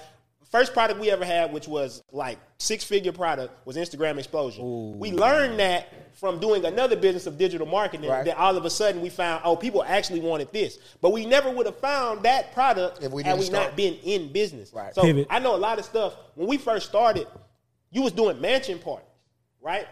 [0.55, 4.97] First product we ever had, which was like six figure product, was Instagram Explosion.
[4.97, 8.09] We learned that from doing another business of digital marketing.
[8.09, 8.23] Right.
[8.23, 11.51] That all of a sudden we found, oh, people actually wanted this, but we never
[11.51, 13.67] would have found that product If we had didn't we start.
[13.67, 14.71] not been in business.
[14.71, 14.95] Right.
[14.95, 15.27] So Pivot.
[15.29, 16.15] I know a lot of stuff.
[16.35, 17.27] When we first started,
[17.91, 19.09] you was doing mansion parties,
[19.61, 19.85] right?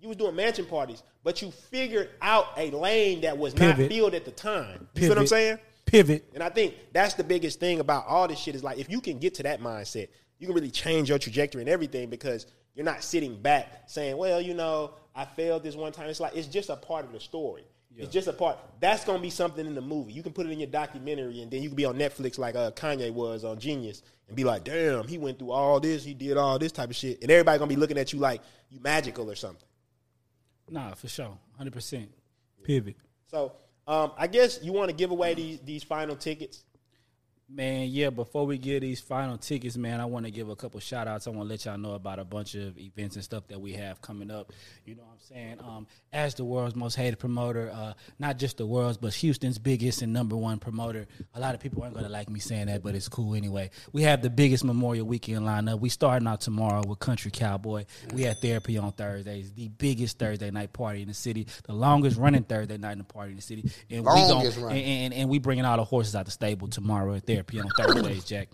[0.00, 4.12] You was doing mansion parties, but you figured out a lane that was not filled
[4.12, 4.86] at the time.
[4.96, 5.58] You see what I'm saying?
[5.90, 6.30] Pivot.
[6.34, 9.00] And I think that's the biggest thing about all this shit is like if you
[9.00, 10.08] can get to that mindset,
[10.38, 14.40] you can really change your trajectory and everything because you're not sitting back saying, "Well,
[14.40, 17.20] you know, I failed this one time." It's like it's just a part of the
[17.20, 17.64] story.
[17.96, 18.56] It's just a part.
[18.78, 20.12] That's gonna be something in the movie.
[20.12, 22.54] You can put it in your documentary, and then you can be on Netflix like
[22.54, 26.04] uh, Kanye was on Genius, and be like, "Damn, he went through all this.
[26.04, 28.40] He did all this type of shit," and everybody gonna be looking at you like
[28.70, 29.66] you magical or something.
[30.70, 31.36] Nah, for sure.
[31.60, 32.08] 100%.
[32.62, 32.96] Pivot.
[33.26, 33.52] So,
[33.90, 36.62] Um, I guess you want to give away these these final tickets.
[37.52, 40.78] Man, yeah, before we get these final tickets, man, I want to give a couple
[40.78, 41.26] shout outs.
[41.26, 43.72] I want to let y'all know about a bunch of events and stuff that we
[43.72, 44.52] have coming up.
[44.84, 45.56] You know what I'm saying?
[45.58, 50.00] Um, as the world's most hated promoter, uh, not just the world's, but Houston's biggest
[50.00, 51.08] and number one promoter.
[51.34, 53.70] A lot of people aren't going to like me saying that, but it's cool anyway.
[53.92, 55.80] We have the biggest Memorial Weekend lineup.
[55.80, 57.86] We starting out tomorrow with Country Cowboy.
[58.14, 62.16] We have therapy on Thursdays, the biggest Thursday night party in the city, the longest
[62.16, 63.68] running Thursday night in the party in the city.
[63.90, 64.84] And we Longest running.
[64.84, 67.68] and, and, and we bringing all the horses out the stable tomorrow at therapy on
[67.76, 68.48] Thursdays, Jack.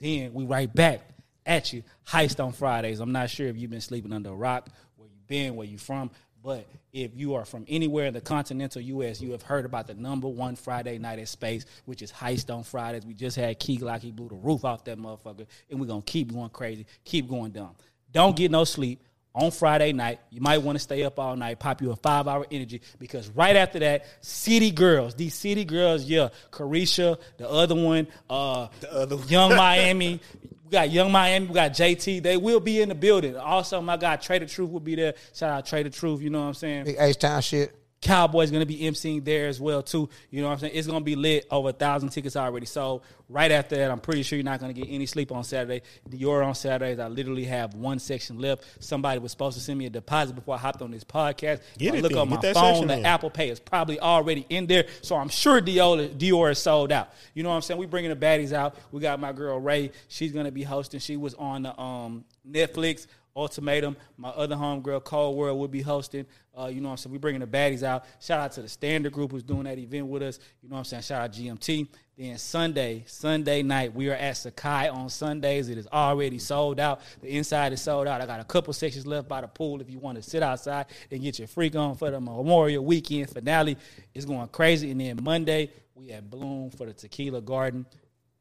[0.00, 1.00] Then we right back
[1.46, 3.00] at you, heist on Fridays.
[3.00, 5.78] I'm not sure if you've been sleeping under a rock, where you been, where you
[5.78, 6.10] from,
[6.42, 9.94] but if you are from anywhere in the continental U.S., you have heard about the
[9.94, 13.04] number one Friday night at Space, which is Heist on Fridays.
[13.04, 16.02] We just had Key Glock, he blew the roof off that motherfucker, and we're gonna
[16.02, 17.74] keep going crazy, keep going dumb.
[18.12, 19.02] Don't get no sleep
[19.38, 20.18] on Friday night.
[20.30, 23.28] You might want to stay up all night, pop you a five hour energy because
[23.28, 28.92] right after that, City Girls, these City Girls, yeah, Caresha, the other one, uh, the
[28.92, 29.28] other one.
[29.28, 30.20] Young Miami.
[30.64, 32.22] We got Yung Miami, we got JT.
[32.22, 33.36] They will be in the building.
[33.36, 35.14] Also, my guy Trae tha Truth will be there.
[35.32, 36.84] Shout out Trae tha Truth, you know what I'm saying?
[36.84, 37.74] Big H Town shit.
[38.00, 40.08] Cowboys gonna be emceeing there as well too.
[40.30, 40.72] You know what I'm saying?
[40.74, 41.46] It's gonna be lit.
[41.50, 43.02] Over a thousand tickets already sold.
[43.28, 45.82] Right after that, I'm pretty sure you're not gonna get any sleep on Saturday.
[46.08, 47.00] Dior on Saturdays.
[47.00, 48.64] I literally have one section left.
[48.78, 51.60] Somebody was supposed to send me a deposit before I hopped on this podcast.
[51.76, 52.20] Get I it look then.
[52.20, 52.86] on my phone.
[52.86, 53.06] The in.
[53.06, 57.10] Apple Pay is probably already in there, so I'm sure Dior Dior is sold out.
[57.34, 57.80] You know what I'm saying?
[57.80, 58.76] We bringing the baddies out.
[58.92, 59.90] We got my girl Ray.
[60.06, 61.00] She's gonna be hosting.
[61.00, 63.06] She was on the um, Netflix.
[63.38, 63.96] Ultimatum.
[64.16, 66.26] My other homegirl, Cold World, will be hosting.
[66.58, 67.12] Uh, you know what I'm saying?
[67.12, 68.04] We bringing the baddies out.
[68.20, 70.40] Shout out to the Standard Group who's doing that event with us.
[70.60, 71.02] You know what I'm saying?
[71.02, 71.88] Shout out to GMT.
[72.16, 75.68] Then Sunday, Sunday night, we are at Sakai on Sundays.
[75.68, 77.00] It is already sold out.
[77.20, 78.20] The inside is sold out.
[78.20, 80.86] I got a couple sections left by the pool if you want to sit outside
[81.12, 83.76] and get your freak on for the Memorial Weekend finale.
[84.14, 84.90] It's going crazy.
[84.90, 87.86] And then Monday, we at Bloom for the Tequila Garden.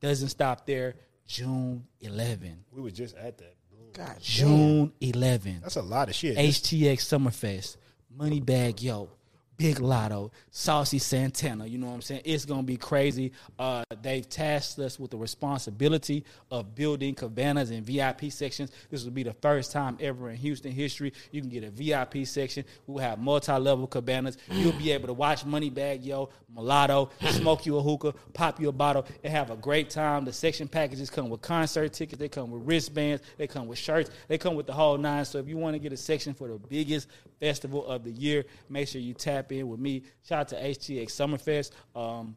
[0.02, 0.95] Doesn't stop there.
[1.28, 2.64] June 11.
[2.72, 3.56] We were just at that.
[3.98, 4.15] God.
[4.22, 5.60] June 11.
[5.61, 6.38] That's a lot of shit.
[6.38, 7.78] HTX Summerfest,
[8.15, 9.10] Moneybagg Yo,
[9.57, 11.65] Big Latto, Saucy Santana.
[11.65, 12.21] You know what I'm saying?
[12.25, 13.31] It's gonna be crazy.
[13.57, 18.71] Uh, they've tasked us with the responsibility of building cabanas and VIP sections.
[18.91, 22.27] This will be the first time ever in Houston history you can get a VIP
[22.27, 22.65] section.
[22.85, 24.38] We'll have multi-level cabanas.
[24.51, 28.71] You'll be able to watch Moneybagg Yo, Mulatto, smoke you a hookah, pop you a
[28.71, 30.23] bottle, and have a great time.
[30.25, 32.19] The section packages come with concert tickets.
[32.19, 33.23] They come with wristbands.
[33.38, 34.11] They come with shirts.
[34.27, 35.25] They come with the whole nine.
[35.25, 37.07] So if you want to get a section for the biggest
[37.39, 40.03] festival of the year, make sure you tap in with me.
[40.24, 41.72] Shout out to HTX Summerfest.
[41.95, 42.36] Um,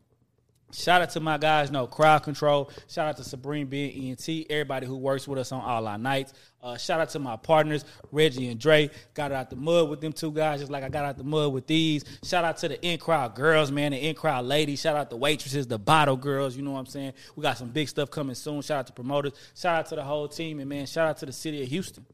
[0.73, 2.71] Shout out to my guys, no crowd control.
[2.89, 5.99] Shout out to Sabrine B and ENT, everybody who works with us on all our
[5.99, 6.33] nights.
[6.63, 8.91] Uh, shout out to my partners, Reggie and Dre.
[9.15, 11.53] Got out the mud with them two guys, just like I got out the mud
[11.53, 12.05] with these.
[12.23, 14.81] Shout out to the in crowd girls, man, the in crowd ladies.
[14.81, 16.57] Shout out the waitresses, the bottle girls.
[16.57, 17.15] You know what I'm saying?
[17.35, 18.63] We got some big stuff coming soon.
[18.63, 19.33] Shout out to promoters.
[19.57, 22.07] Shout out to the whole team, and man, shout out to the city of Houston.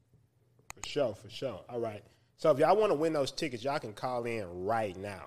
[0.74, 1.60] For sure, for sure.
[1.68, 2.02] All right.
[2.36, 5.24] So if y'all want to win those tickets, y'all can call in right now.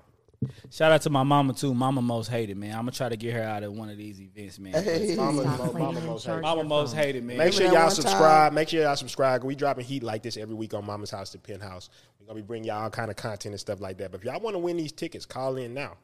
[0.70, 1.74] Shout out to my mama too.
[1.74, 2.70] Mama most hated, man.
[2.70, 4.72] I'm gonna try to get her out at one of these events, man.
[4.72, 5.14] Hey.
[5.14, 6.40] Mama, Stop mama, mama most hated.
[6.40, 7.36] Mama most hated, man.
[7.36, 8.52] Make sure y'all one subscribe.
[8.54, 9.44] Make sure y'all subscribe.
[9.44, 11.90] We dropping heat like this every week on Mama's House to Penthouse.
[12.18, 14.12] We're gonna be bringing y'all all kind of content and stuff like that.
[14.12, 15.98] But if y'all want to win these tickets, call in now.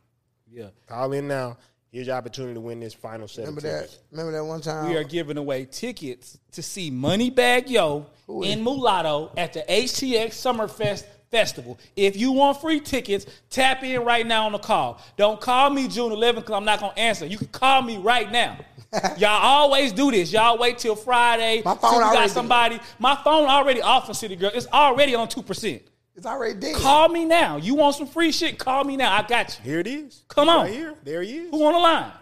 [0.52, 0.68] yeah.
[0.86, 1.56] Call in now.
[1.96, 3.80] Here's your opportunity to win this final set Remember of that?
[3.84, 3.98] tickets.
[4.10, 4.90] Remember that one time?
[4.90, 11.06] We are giving away tickets to see Moneybagg Yo in Mulatto at the HTX Summerfest
[11.30, 11.78] Festival.
[11.96, 15.00] If you want free tickets, tap in right now on the call.
[15.16, 17.24] Don't call me June 11th because I'm not going to answer.
[17.24, 18.58] You can call me right now.
[19.16, 20.30] Y'all always do this.
[20.30, 21.62] Y'all wait till Friday.
[21.64, 22.80] My phone till already got somebody.
[22.98, 24.50] My phone already off for City Girl.
[24.52, 25.80] It's already on 2%.
[26.16, 26.76] It's already dead.
[26.76, 27.56] Call me now.
[27.58, 28.58] You want some free shit?
[28.58, 29.12] Call me now.
[29.12, 29.70] I got you.
[29.70, 30.22] Here it is.
[30.28, 30.68] Come Right on.
[30.68, 30.94] here.
[31.04, 31.50] There he is.
[31.50, 32.12] Who on the line?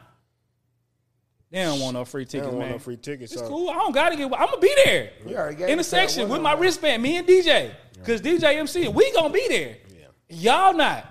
[1.51, 2.73] They don't want no free They tickets, don't want man.
[2.73, 3.31] no free tickets.
[3.33, 3.71] It's so cool.
[3.71, 4.25] I don't gotta get.
[4.25, 7.01] I'm gonna be there You already gave in the section with my wristband.
[7.01, 9.77] Me and DJ, because DJ MC, we gonna be there.
[9.97, 10.07] Yeah.
[10.29, 11.07] Y'all not.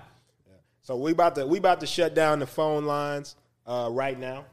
[0.82, 4.44] So we about to we about to shut down the phone lines uh, right now.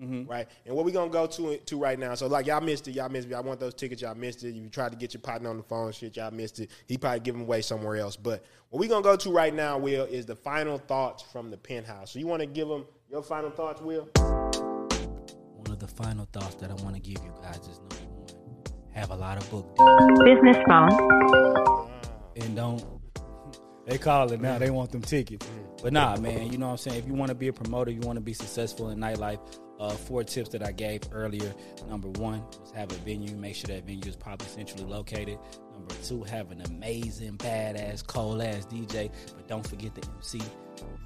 [0.00, 0.30] Mm-hmm.
[0.30, 2.14] Right, and what we gonna go to to right now?
[2.14, 3.34] So like y'all missed it, y'all missed it.
[3.34, 4.54] I want those tickets, y'all missed it.
[4.54, 6.70] You tried to get your partner on the phone, shit, y'all missed it.
[6.86, 8.16] He probably give them away somewhere else.
[8.16, 11.58] But what we gonna go to right now, Will, is the final thoughts from the
[11.58, 12.12] penthouse.
[12.12, 14.08] So you want to give them your final thoughts, Will?
[14.14, 18.64] One of the final thoughts that I want to give you guys is number one:
[18.92, 21.90] have a lot of book deals Business phone.
[22.36, 22.84] and don't.
[23.86, 24.56] They call it now.
[24.58, 25.44] They want them tickets.
[25.82, 26.52] But nah, man.
[26.52, 26.98] You know what I'm saying.
[26.98, 29.40] If you want to be a promoter, you want to be successful in nightlife.
[29.80, 31.54] Uh, four tips that I gave earlier.
[31.88, 33.34] Number one was have a venue.
[33.34, 35.38] Make sure that venue is probably centrally located.
[35.72, 39.10] Number two, have an amazing, badass, cold ass DJ.
[39.34, 40.42] But don't forget the MC.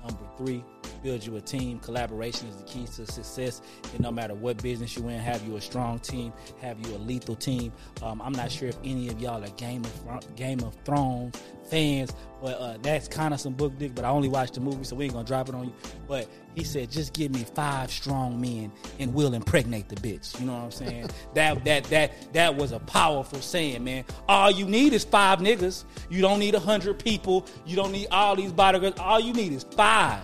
[0.05, 0.65] Number three,
[1.05, 1.79] build you a team.
[1.81, 3.61] Collaboration is the key to success.
[3.93, 6.99] And no matter what business you in, have you a strong team, have you a
[6.99, 7.73] lethal team.
[8.03, 11.41] Um, I'm not sure if any of y'all are Game of Game of Thrones
[11.71, 12.13] fans,
[12.43, 13.95] but uh, that's kind of some book dick.
[13.95, 15.75] But I only watched the movie, so we ain't gonna drop it on you.
[16.09, 20.39] But he said, just give me five strong men, and we'll impregnate the bitch.
[20.41, 21.11] You know what I'm saying?
[21.35, 24.05] that that that that was a powerful saying, man.
[24.29, 25.85] All you need is five niggas.
[26.09, 27.47] You don't need a hundred people.
[27.67, 28.99] You don't need all these bodyguards.
[28.99, 30.23] All you need is five.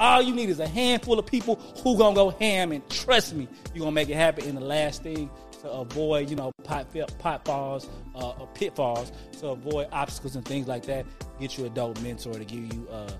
[0.00, 3.46] All you need is a handful of people who gonna go ham, and trust me,
[3.74, 4.48] you're gonna make it happen.
[4.48, 5.28] And the last thing
[5.60, 6.86] to avoid, you know, pot
[7.18, 11.04] potfalls, uh, or pitfalls, to avoid obstacles and things like that.
[11.38, 13.10] Get you a dope mentor to give you uh,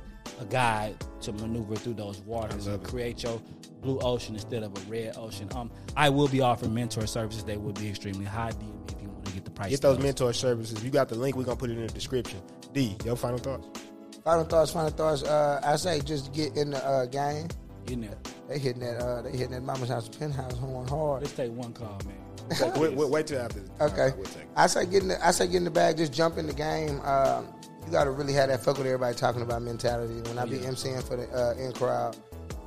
[0.41, 3.43] a guide to maneuver through those waters and create your
[3.83, 5.51] blue ocean instead of a red ocean.
[5.55, 7.45] Um, I will be offering mentor services.
[7.45, 8.53] They will be extremely high.
[8.53, 9.69] DM if you want to get the price.
[9.69, 10.83] Get those mentor services.
[10.83, 11.37] You got the link.
[11.37, 12.41] We're gonna put it in the description.
[12.73, 13.90] D, your final thoughts?
[14.25, 15.23] Final thoughts, final thoughts.
[15.23, 17.49] Uh, I say just get in the uh, game.
[17.87, 18.19] In there.
[18.49, 19.01] They hitting that.
[19.01, 21.23] Uh, they hitting that mama's house penthouse going hard.
[21.23, 22.17] Let's take one call, man.
[22.53, 23.61] Okay, wait, wait, wait till after.
[23.81, 24.11] Okay.
[24.17, 24.27] We'll.
[24.57, 26.53] I say get in the, I say get in the bag, just jump in the
[26.53, 27.01] game.
[27.01, 27.49] Um,
[27.87, 30.21] you got to really have that fuck with everybody talking about mentality.
[30.29, 32.17] When I be MCing for the uh, in crowd,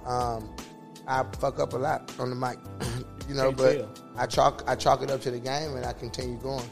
[0.05, 0.55] um,
[1.07, 2.57] I fuck up a lot on the mic,
[3.29, 3.53] you know.
[3.53, 3.89] Can't but tell.
[4.17, 6.67] I chalk I chalk it up to the game and I continue going.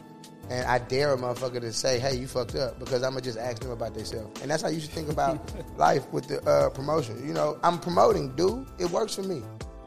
[0.52, 3.38] And I dare a motherfucker to say, "Hey, you fucked up," because I'm gonna just
[3.38, 4.42] ask them about themselves.
[4.42, 5.40] And that's how you should think about
[5.78, 7.26] life with the uh, promotion.
[7.26, 8.68] You know, I'm promoting, dude.
[8.78, 9.42] It works for me.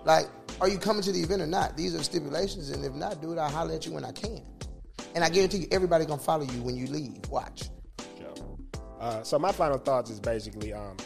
[0.07, 0.27] Like,
[0.63, 1.77] are you coming to the event or not?
[1.77, 4.43] These are stipulations, and if not, dude, I'll holler at you when I can.
[5.15, 7.21] And I guarantee you, everybody gonna follow you when you leave.
[7.29, 7.69] Watch.
[9.01, 10.97] Uh, so my final thoughts is basically um,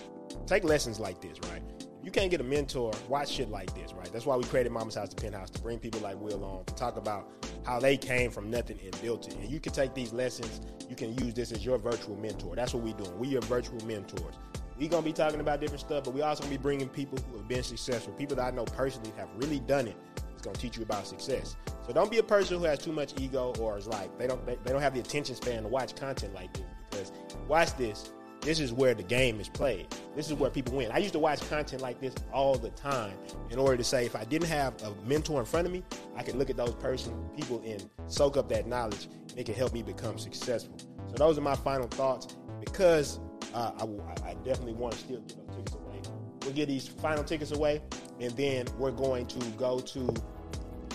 [0.46, 1.62] take lessons like this, right?
[2.08, 4.10] You can't get a mentor, watch shit like this, right?
[4.10, 6.74] That's why we created Mama's House to Penthouse to bring people like Will on to
[6.74, 7.28] talk about
[7.66, 9.36] how they came from nothing and built it.
[9.36, 12.56] And you can take these lessons, you can use this as your virtual mentor.
[12.56, 13.18] That's what we're doing.
[13.18, 14.36] We are virtual mentors.
[14.78, 17.36] We're gonna be talking about different stuff, but we also gonna be bringing people who
[17.36, 19.96] have been successful, people that I know personally have really done it.
[20.32, 21.56] It's gonna teach you about success.
[21.86, 24.46] So don't be a person who has too much ego or is like they don't
[24.46, 27.12] they, they don't have the attention span to watch content like this because
[27.46, 28.12] watch this.
[28.40, 29.86] This is where the game is played.
[30.14, 30.90] This is where people win.
[30.92, 33.12] I used to watch content like this all the time
[33.50, 35.82] in order to say if I didn't have a mentor in front of me,
[36.16, 39.54] I could look at those person people and soak up that knowledge and it can
[39.54, 40.76] help me become successful.
[41.08, 43.20] So those are my final thoughts because
[43.54, 46.00] uh, I, will- I I definitely want to still give those tickets away.
[46.42, 47.82] We'll get these final tickets away
[48.20, 50.14] and then we're going to go to.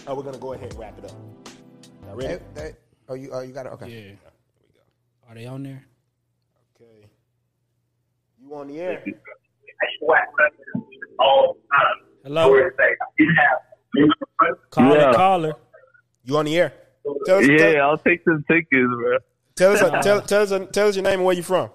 [0.08, 1.12] Oh, we're gonna go ahead and wrap it up.
[2.06, 2.44] Y'all ready?
[2.56, 2.76] They, they,
[3.10, 3.74] oh, you oh, you got it.
[3.74, 3.90] Okay.
[3.90, 4.08] Yeah.
[4.10, 4.18] Right,
[4.62, 5.30] we go.
[5.30, 5.86] Are they on there?
[8.54, 8.60] Okay.
[8.60, 9.04] You on the air?
[12.24, 12.70] Hello.
[14.70, 15.14] Caller, Yeah.
[15.14, 15.54] caller.
[16.24, 16.74] You on the air?
[17.26, 19.18] Tell us, Yeah, tell, I'll take some tickets, bro.
[19.56, 21.70] tell us, tell, tell us, tell us your name and where you from.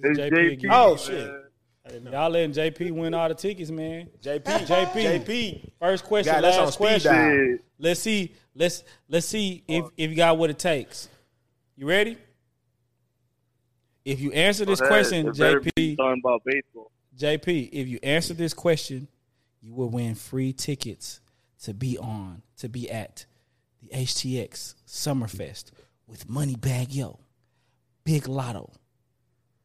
[0.00, 0.68] It's JP JP.
[0.70, 1.30] Oh shit,
[2.12, 4.10] Y'all letting JP win all the tickets, man.
[4.22, 4.92] JP, JP.
[5.24, 5.70] JP.
[5.80, 7.12] First question, God, last on question.
[7.12, 7.30] dial.
[7.30, 7.64] Shit.
[7.78, 8.34] Let's see.
[8.54, 11.08] Let's let's see if if you got what it takes.
[11.76, 12.18] You ready?
[14.04, 16.90] If you answer this oh, That- question, it better be JP, Talking about baseball.
[17.16, 19.08] JP, if you answer this question,
[19.60, 21.20] you will win free tickets
[21.62, 23.26] to be on, to be at
[23.82, 25.72] the HTX Summerfest
[26.06, 27.18] with Moneybagg Yo,
[28.04, 28.72] Big Latto,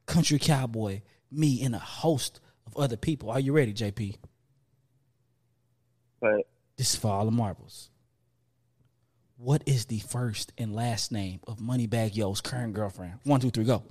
[0.05, 1.01] Country Cowboy,
[1.31, 3.29] me, and a host of other people.
[3.29, 4.15] Are you ready, JP?
[6.19, 6.47] But
[6.77, 7.89] This is for all the marbles.
[9.37, 13.19] What is the first and last name of Moneybagg Yo's current girlfriend?
[13.23, 13.83] One, two, three, go.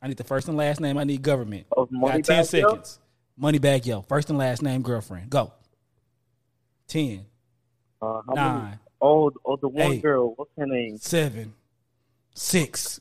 [0.00, 0.96] I need the first and last name.
[0.98, 1.66] I need government.
[1.76, 2.42] Of got 10 Moneybagg Yo?
[2.44, 2.98] seconds.
[3.40, 4.02] Moneybagg Yo.
[4.02, 5.30] First and last name girlfriend.
[5.30, 5.52] Go.
[6.88, 7.24] 10,
[8.00, 8.48] uh, how many?
[8.60, 10.02] 9, Oh, oh, the one Eight.
[10.02, 10.32] girl.
[10.36, 10.96] What's her name?
[10.98, 11.52] 7,
[12.34, 13.00] 6,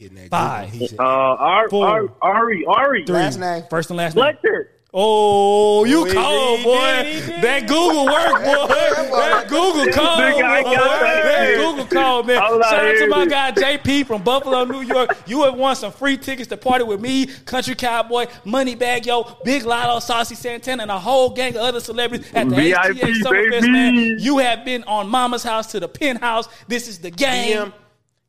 [0.00, 0.70] that Five.
[0.70, 1.86] He said- Uh, Ar- Four.
[1.86, 2.64] Ar- Ari.
[2.66, 3.04] Ari.
[3.06, 3.14] 3.
[3.14, 3.64] Last name.
[3.70, 4.22] First and last name.
[4.22, 4.70] Fletcher.
[4.96, 7.04] Oh, you Oh, he cold, did, boy.
[7.04, 7.40] he did, he.
[7.40, 8.74] That Google work, boy.
[9.16, 10.72] that Google call, Nigga, boy.
[10.72, 11.54] that That.
[11.56, 12.40] Google call, man.
[12.40, 15.10] I'm not Shout out to my guy JP from Buffalo, New York.
[15.26, 19.64] You have won some free tickets to party with me, Country Cowboy, Moneybagg Yo, Big
[19.64, 23.72] Latto, Saucy Santana, and a whole gang of other celebrities at the VIP, HTA Summerfest,
[23.72, 24.16] man.
[24.20, 26.48] You have been on Mama's house to the penthouse.
[26.68, 27.72] This is the game.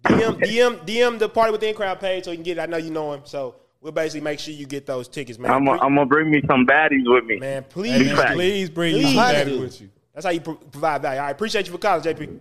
[0.04, 2.58] DM, DM, DM, DM the party with the in crowd page so you can get.
[2.58, 2.62] it.
[2.62, 3.56] I know you know him, so
[3.86, 5.52] we'll basically make sure you get those tickets, man.
[5.52, 7.38] I'm, I'm gonna bring me some baddies with me.
[7.38, 9.60] man, Hey, please, man, please bring Please you somebody do.
[9.60, 9.90] with you.
[10.12, 11.22] That's how you pro- provide value.
[11.22, 12.40] I appreciate you for calling, JP.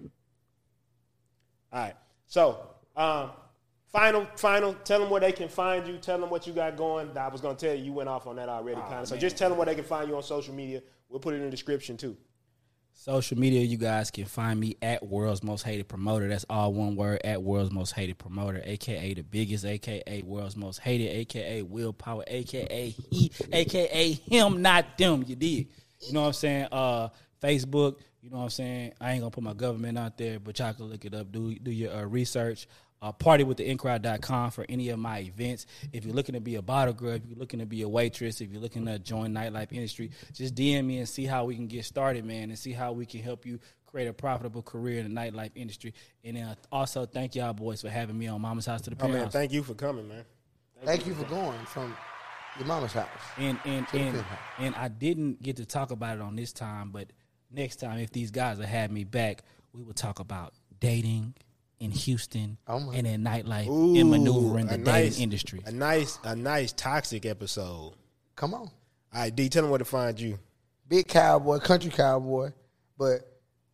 [1.71, 1.95] All right.
[2.27, 2.67] So,
[2.97, 3.31] um,
[3.93, 4.73] final, final.
[4.85, 5.99] Tell them where they can find you.
[5.99, 7.17] Tell them what you got going.
[7.19, 9.09] I was gonna tell you, you went off on that already, kind of.
[9.09, 10.83] So just tell them where they can find you on social media.
[11.11, 12.17] We'll put it in the description too.
[12.97, 16.29] Social media, you guys can find me at World's Most Hated Promoter.
[16.29, 20.79] That's all one word at World's Most Hated Promoter, aka the biggest, aka World's Most
[20.79, 25.25] Hated, aka Willpower, aka he, aka him, not them.
[25.27, 25.67] You did.
[26.01, 26.69] You know what I'm saying?
[26.73, 27.09] Uh,
[27.43, 27.97] Facebook.
[28.23, 28.93] You know what I'm saying?
[28.99, 31.31] I ain't gonna put my government out there, but y'all can look it up.
[31.31, 32.67] Do do your uh, research.
[33.05, 35.67] Uh, party with the incrowd.com for any of my events.
[35.93, 38.41] If you're looking to be a bottle girl, if you're looking to be a waitress,
[38.41, 41.67] if you're looking to join nightlife industry, just DM me and see how we can
[41.67, 45.15] get started, man, and see how we can help you create a profitable career in
[45.15, 45.93] the nightlife industry.
[46.25, 49.09] And uh, also, thank y'all boys for having me on Mama's House to the Oh
[49.09, 50.25] man, thank you for coming, man.
[50.83, 51.95] Thank you for going from
[52.59, 53.09] your mama's house.
[53.37, 54.25] and and and,
[54.59, 57.09] and I didn't get to talk about it on this time, but
[57.51, 59.43] next time, if these guys will have me back,
[59.75, 61.35] we will talk about dating
[61.81, 62.95] in Houston Oh, my.
[62.95, 65.61] and in nightlife Ooh, and maneuvering the a dating nice- industry.
[65.67, 67.95] A nice, a nice toxic episode.
[68.37, 68.71] Come on.
[69.13, 70.39] right, D, tell them where to find you.
[70.89, 72.51] Big cowboy, country cowboy,
[72.99, 73.21] but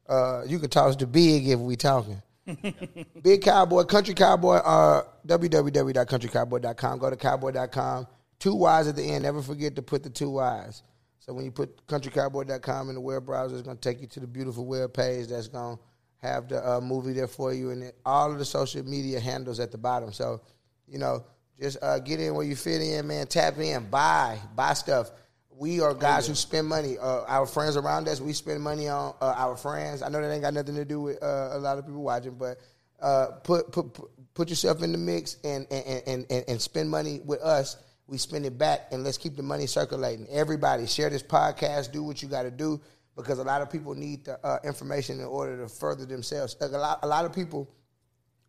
[0.08, 2.20] uh, you can toss the big if we talking.
[3.22, 6.98] big cowboy, country cowboy, uh, www.countrycowboy.com.
[6.98, 8.06] Go to cowboy.com.
[8.38, 9.24] Two Y's at the end.
[9.24, 10.82] Never forget to put the two Y's.
[11.18, 14.20] So when you put countrycowboy.com in the web browser, it's going to take you to
[14.20, 15.82] the beautiful web page that's going to
[16.22, 19.72] have the uh, movie there for you and all of the social media handles at
[19.72, 20.12] the bottom.
[20.12, 20.42] So,
[20.86, 21.24] you know,
[21.58, 23.26] just uh, get in where you fit in, man.
[23.26, 25.10] Tap in, buy, buy stuff.
[25.50, 26.96] We are guys who spend money.
[26.98, 30.02] Uh, our friends around us, we spend money on uh, our friends.
[30.02, 32.34] I know that ain't got nothing to do with uh, a lot of people watching,
[32.34, 32.58] but
[33.00, 36.88] uh, put, put put put yourself in the mix and and, and, and and spend
[36.88, 37.76] money with us.
[38.06, 40.26] We spend it back, and let's keep the money circulating.
[40.30, 41.92] Everybody, share this podcast.
[41.92, 42.80] Do what you got to do
[43.16, 46.56] because a lot of people need the uh, information in order to further themselves.
[46.60, 47.68] Like a lot, a lot of people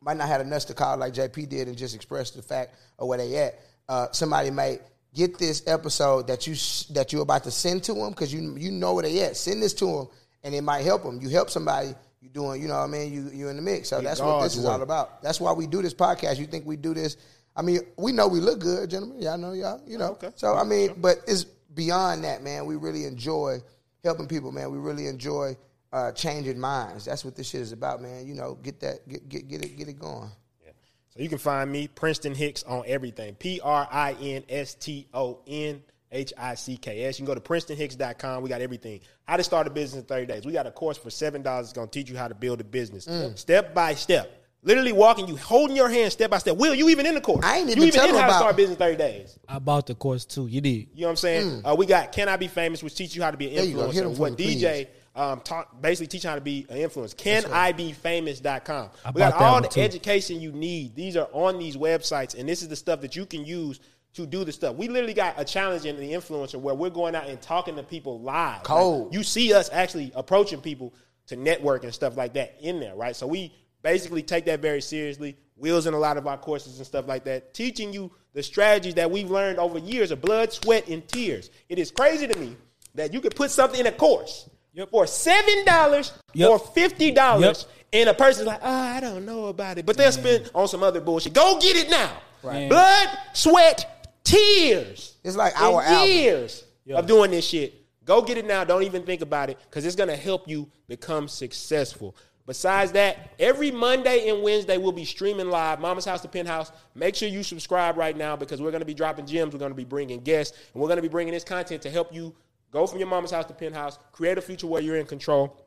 [0.02, 3.08] might not have enough to call like JP did and just express the fact of
[3.08, 3.60] where they at.
[3.88, 4.82] Uh, somebody might
[5.14, 6.56] get this episode that you
[6.94, 9.38] that you're about to send to them because you you know where they at.
[9.38, 10.08] Send this to them
[10.44, 11.20] and it might help them.
[11.22, 11.94] You help somebody.
[12.22, 13.12] You doing, you know what I mean?
[13.12, 13.90] You you in the mix.
[13.90, 14.74] So that's what this is work.
[14.74, 15.24] all about.
[15.24, 16.38] That's why we do this podcast.
[16.38, 17.18] You think we do this?
[17.56, 19.22] I mean, we know we look good, gentlemen.
[19.22, 19.82] Y'all know y'all.
[19.88, 20.12] You know.
[20.12, 20.30] Okay.
[20.36, 22.66] So I mean, but it's beyond that, man.
[22.66, 23.62] We really enjoy
[24.04, 24.72] helping people, man.
[24.72, 25.56] We really enjoy
[25.94, 27.06] uh, changing minds.
[27.06, 28.28] That's what this shit is about, man.
[28.28, 30.30] You know, get that, get get get it, get it going.
[30.64, 30.72] Yeah.
[31.10, 33.36] So you can find me, Prinston Hicks, on everything.
[33.36, 37.20] P R I N S T O N H I C K S.
[37.20, 38.42] You can go to PrinstonHicks.com.
[38.44, 39.02] We got everything.
[39.28, 40.46] How to start a business in 30 days.
[40.46, 42.66] We got a course for $7 It's going to teach you how to build a
[42.66, 43.38] business Mm.
[43.38, 44.41] step by step.
[44.64, 46.56] Literally walking you, holding your hand step by step.
[46.56, 47.44] Will, you even in the course?
[47.44, 49.40] I ain't you even even tell in them how to about- start business 30 days.
[49.48, 50.46] I bought the course too.
[50.46, 50.70] You did.
[50.70, 51.62] You know what I'm saying?
[51.66, 53.56] Uh, we got Can I Be Famous, which teaches you how to be an Mm.
[53.56, 53.90] There you go.
[53.90, 54.16] Hit 'em influencer.
[54.16, 57.16] for What me, DJ um, taught, basically teach you how to be an influencer.
[57.16, 58.90] CanIBeFamous.com.
[59.04, 59.82] I We got bought that all one the too.
[59.82, 60.96] education you need.
[60.96, 63.80] These are on these websites, and this is the stuff that you can use
[64.14, 64.76] to do the stuff.
[64.76, 67.84] We literally got a challenge in the influencer where we're going out and talking to
[67.84, 68.58] people live.
[68.58, 69.14] Like, Cold.
[69.14, 70.94] you see us actually approaching people
[71.28, 73.16] to network and stuff like that in there, right?
[73.16, 75.38] So we basically take that very seriously.
[75.56, 78.96] Wheels in a lot of our courses and stuff like that, teaching you the strategies
[78.96, 81.50] that we've learned over years of blood, sweat, and tears.
[81.70, 82.56] It is crazy to me
[82.96, 84.50] that you could put something in a course
[84.90, 86.50] for seven dollars Yep.
[86.50, 88.00] or fifty dollars, Yep.
[88.02, 90.82] and a person's like, "Oh, I don't know about it," but they'll spend on some
[90.82, 91.34] other bullshit.
[91.34, 92.18] Go get it now.
[92.42, 92.70] Right.
[92.70, 95.16] Blood, sweat, tears.
[95.24, 96.08] It's like our album.
[96.10, 96.64] years
[96.94, 97.76] of doing this shit.
[98.04, 98.64] Go get it now.
[98.64, 102.16] Don't even think about it because it's gonna help you become successful.
[102.46, 105.80] Besides that, every Monday and Wednesday we'll be streaming live.
[105.80, 106.72] Mama's House to Penthouse.
[106.96, 109.54] Make sure you subscribe right now because we're going to be dropping gems.
[109.54, 111.90] We're going to be bringing guests, and we're going to be bringing this content to
[111.90, 112.36] help you
[112.72, 115.62] go from your mama's house to penthouse, create a future where you're in control.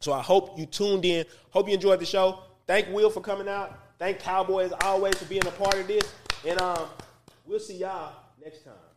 [0.00, 1.24] So I hope you tuned in.
[1.50, 2.40] Hope you enjoyed the show.
[2.66, 3.78] Thank Will for coming out.
[3.98, 6.12] Thank Cowboy as always for being a part of this.
[6.46, 6.88] And um,
[7.44, 8.89] we'll see y'all next time.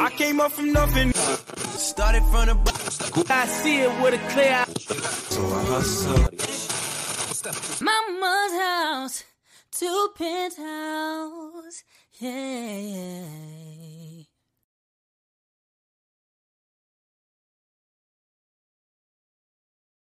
[0.00, 1.12] I came up from nothing.
[1.12, 3.24] Started from the bottom.
[3.30, 4.66] I see it with a clear eye.
[5.32, 6.28] So I hustle.
[7.80, 9.24] Mama's house
[9.78, 11.84] two penthouse.
[12.18, 13.67] Yeah.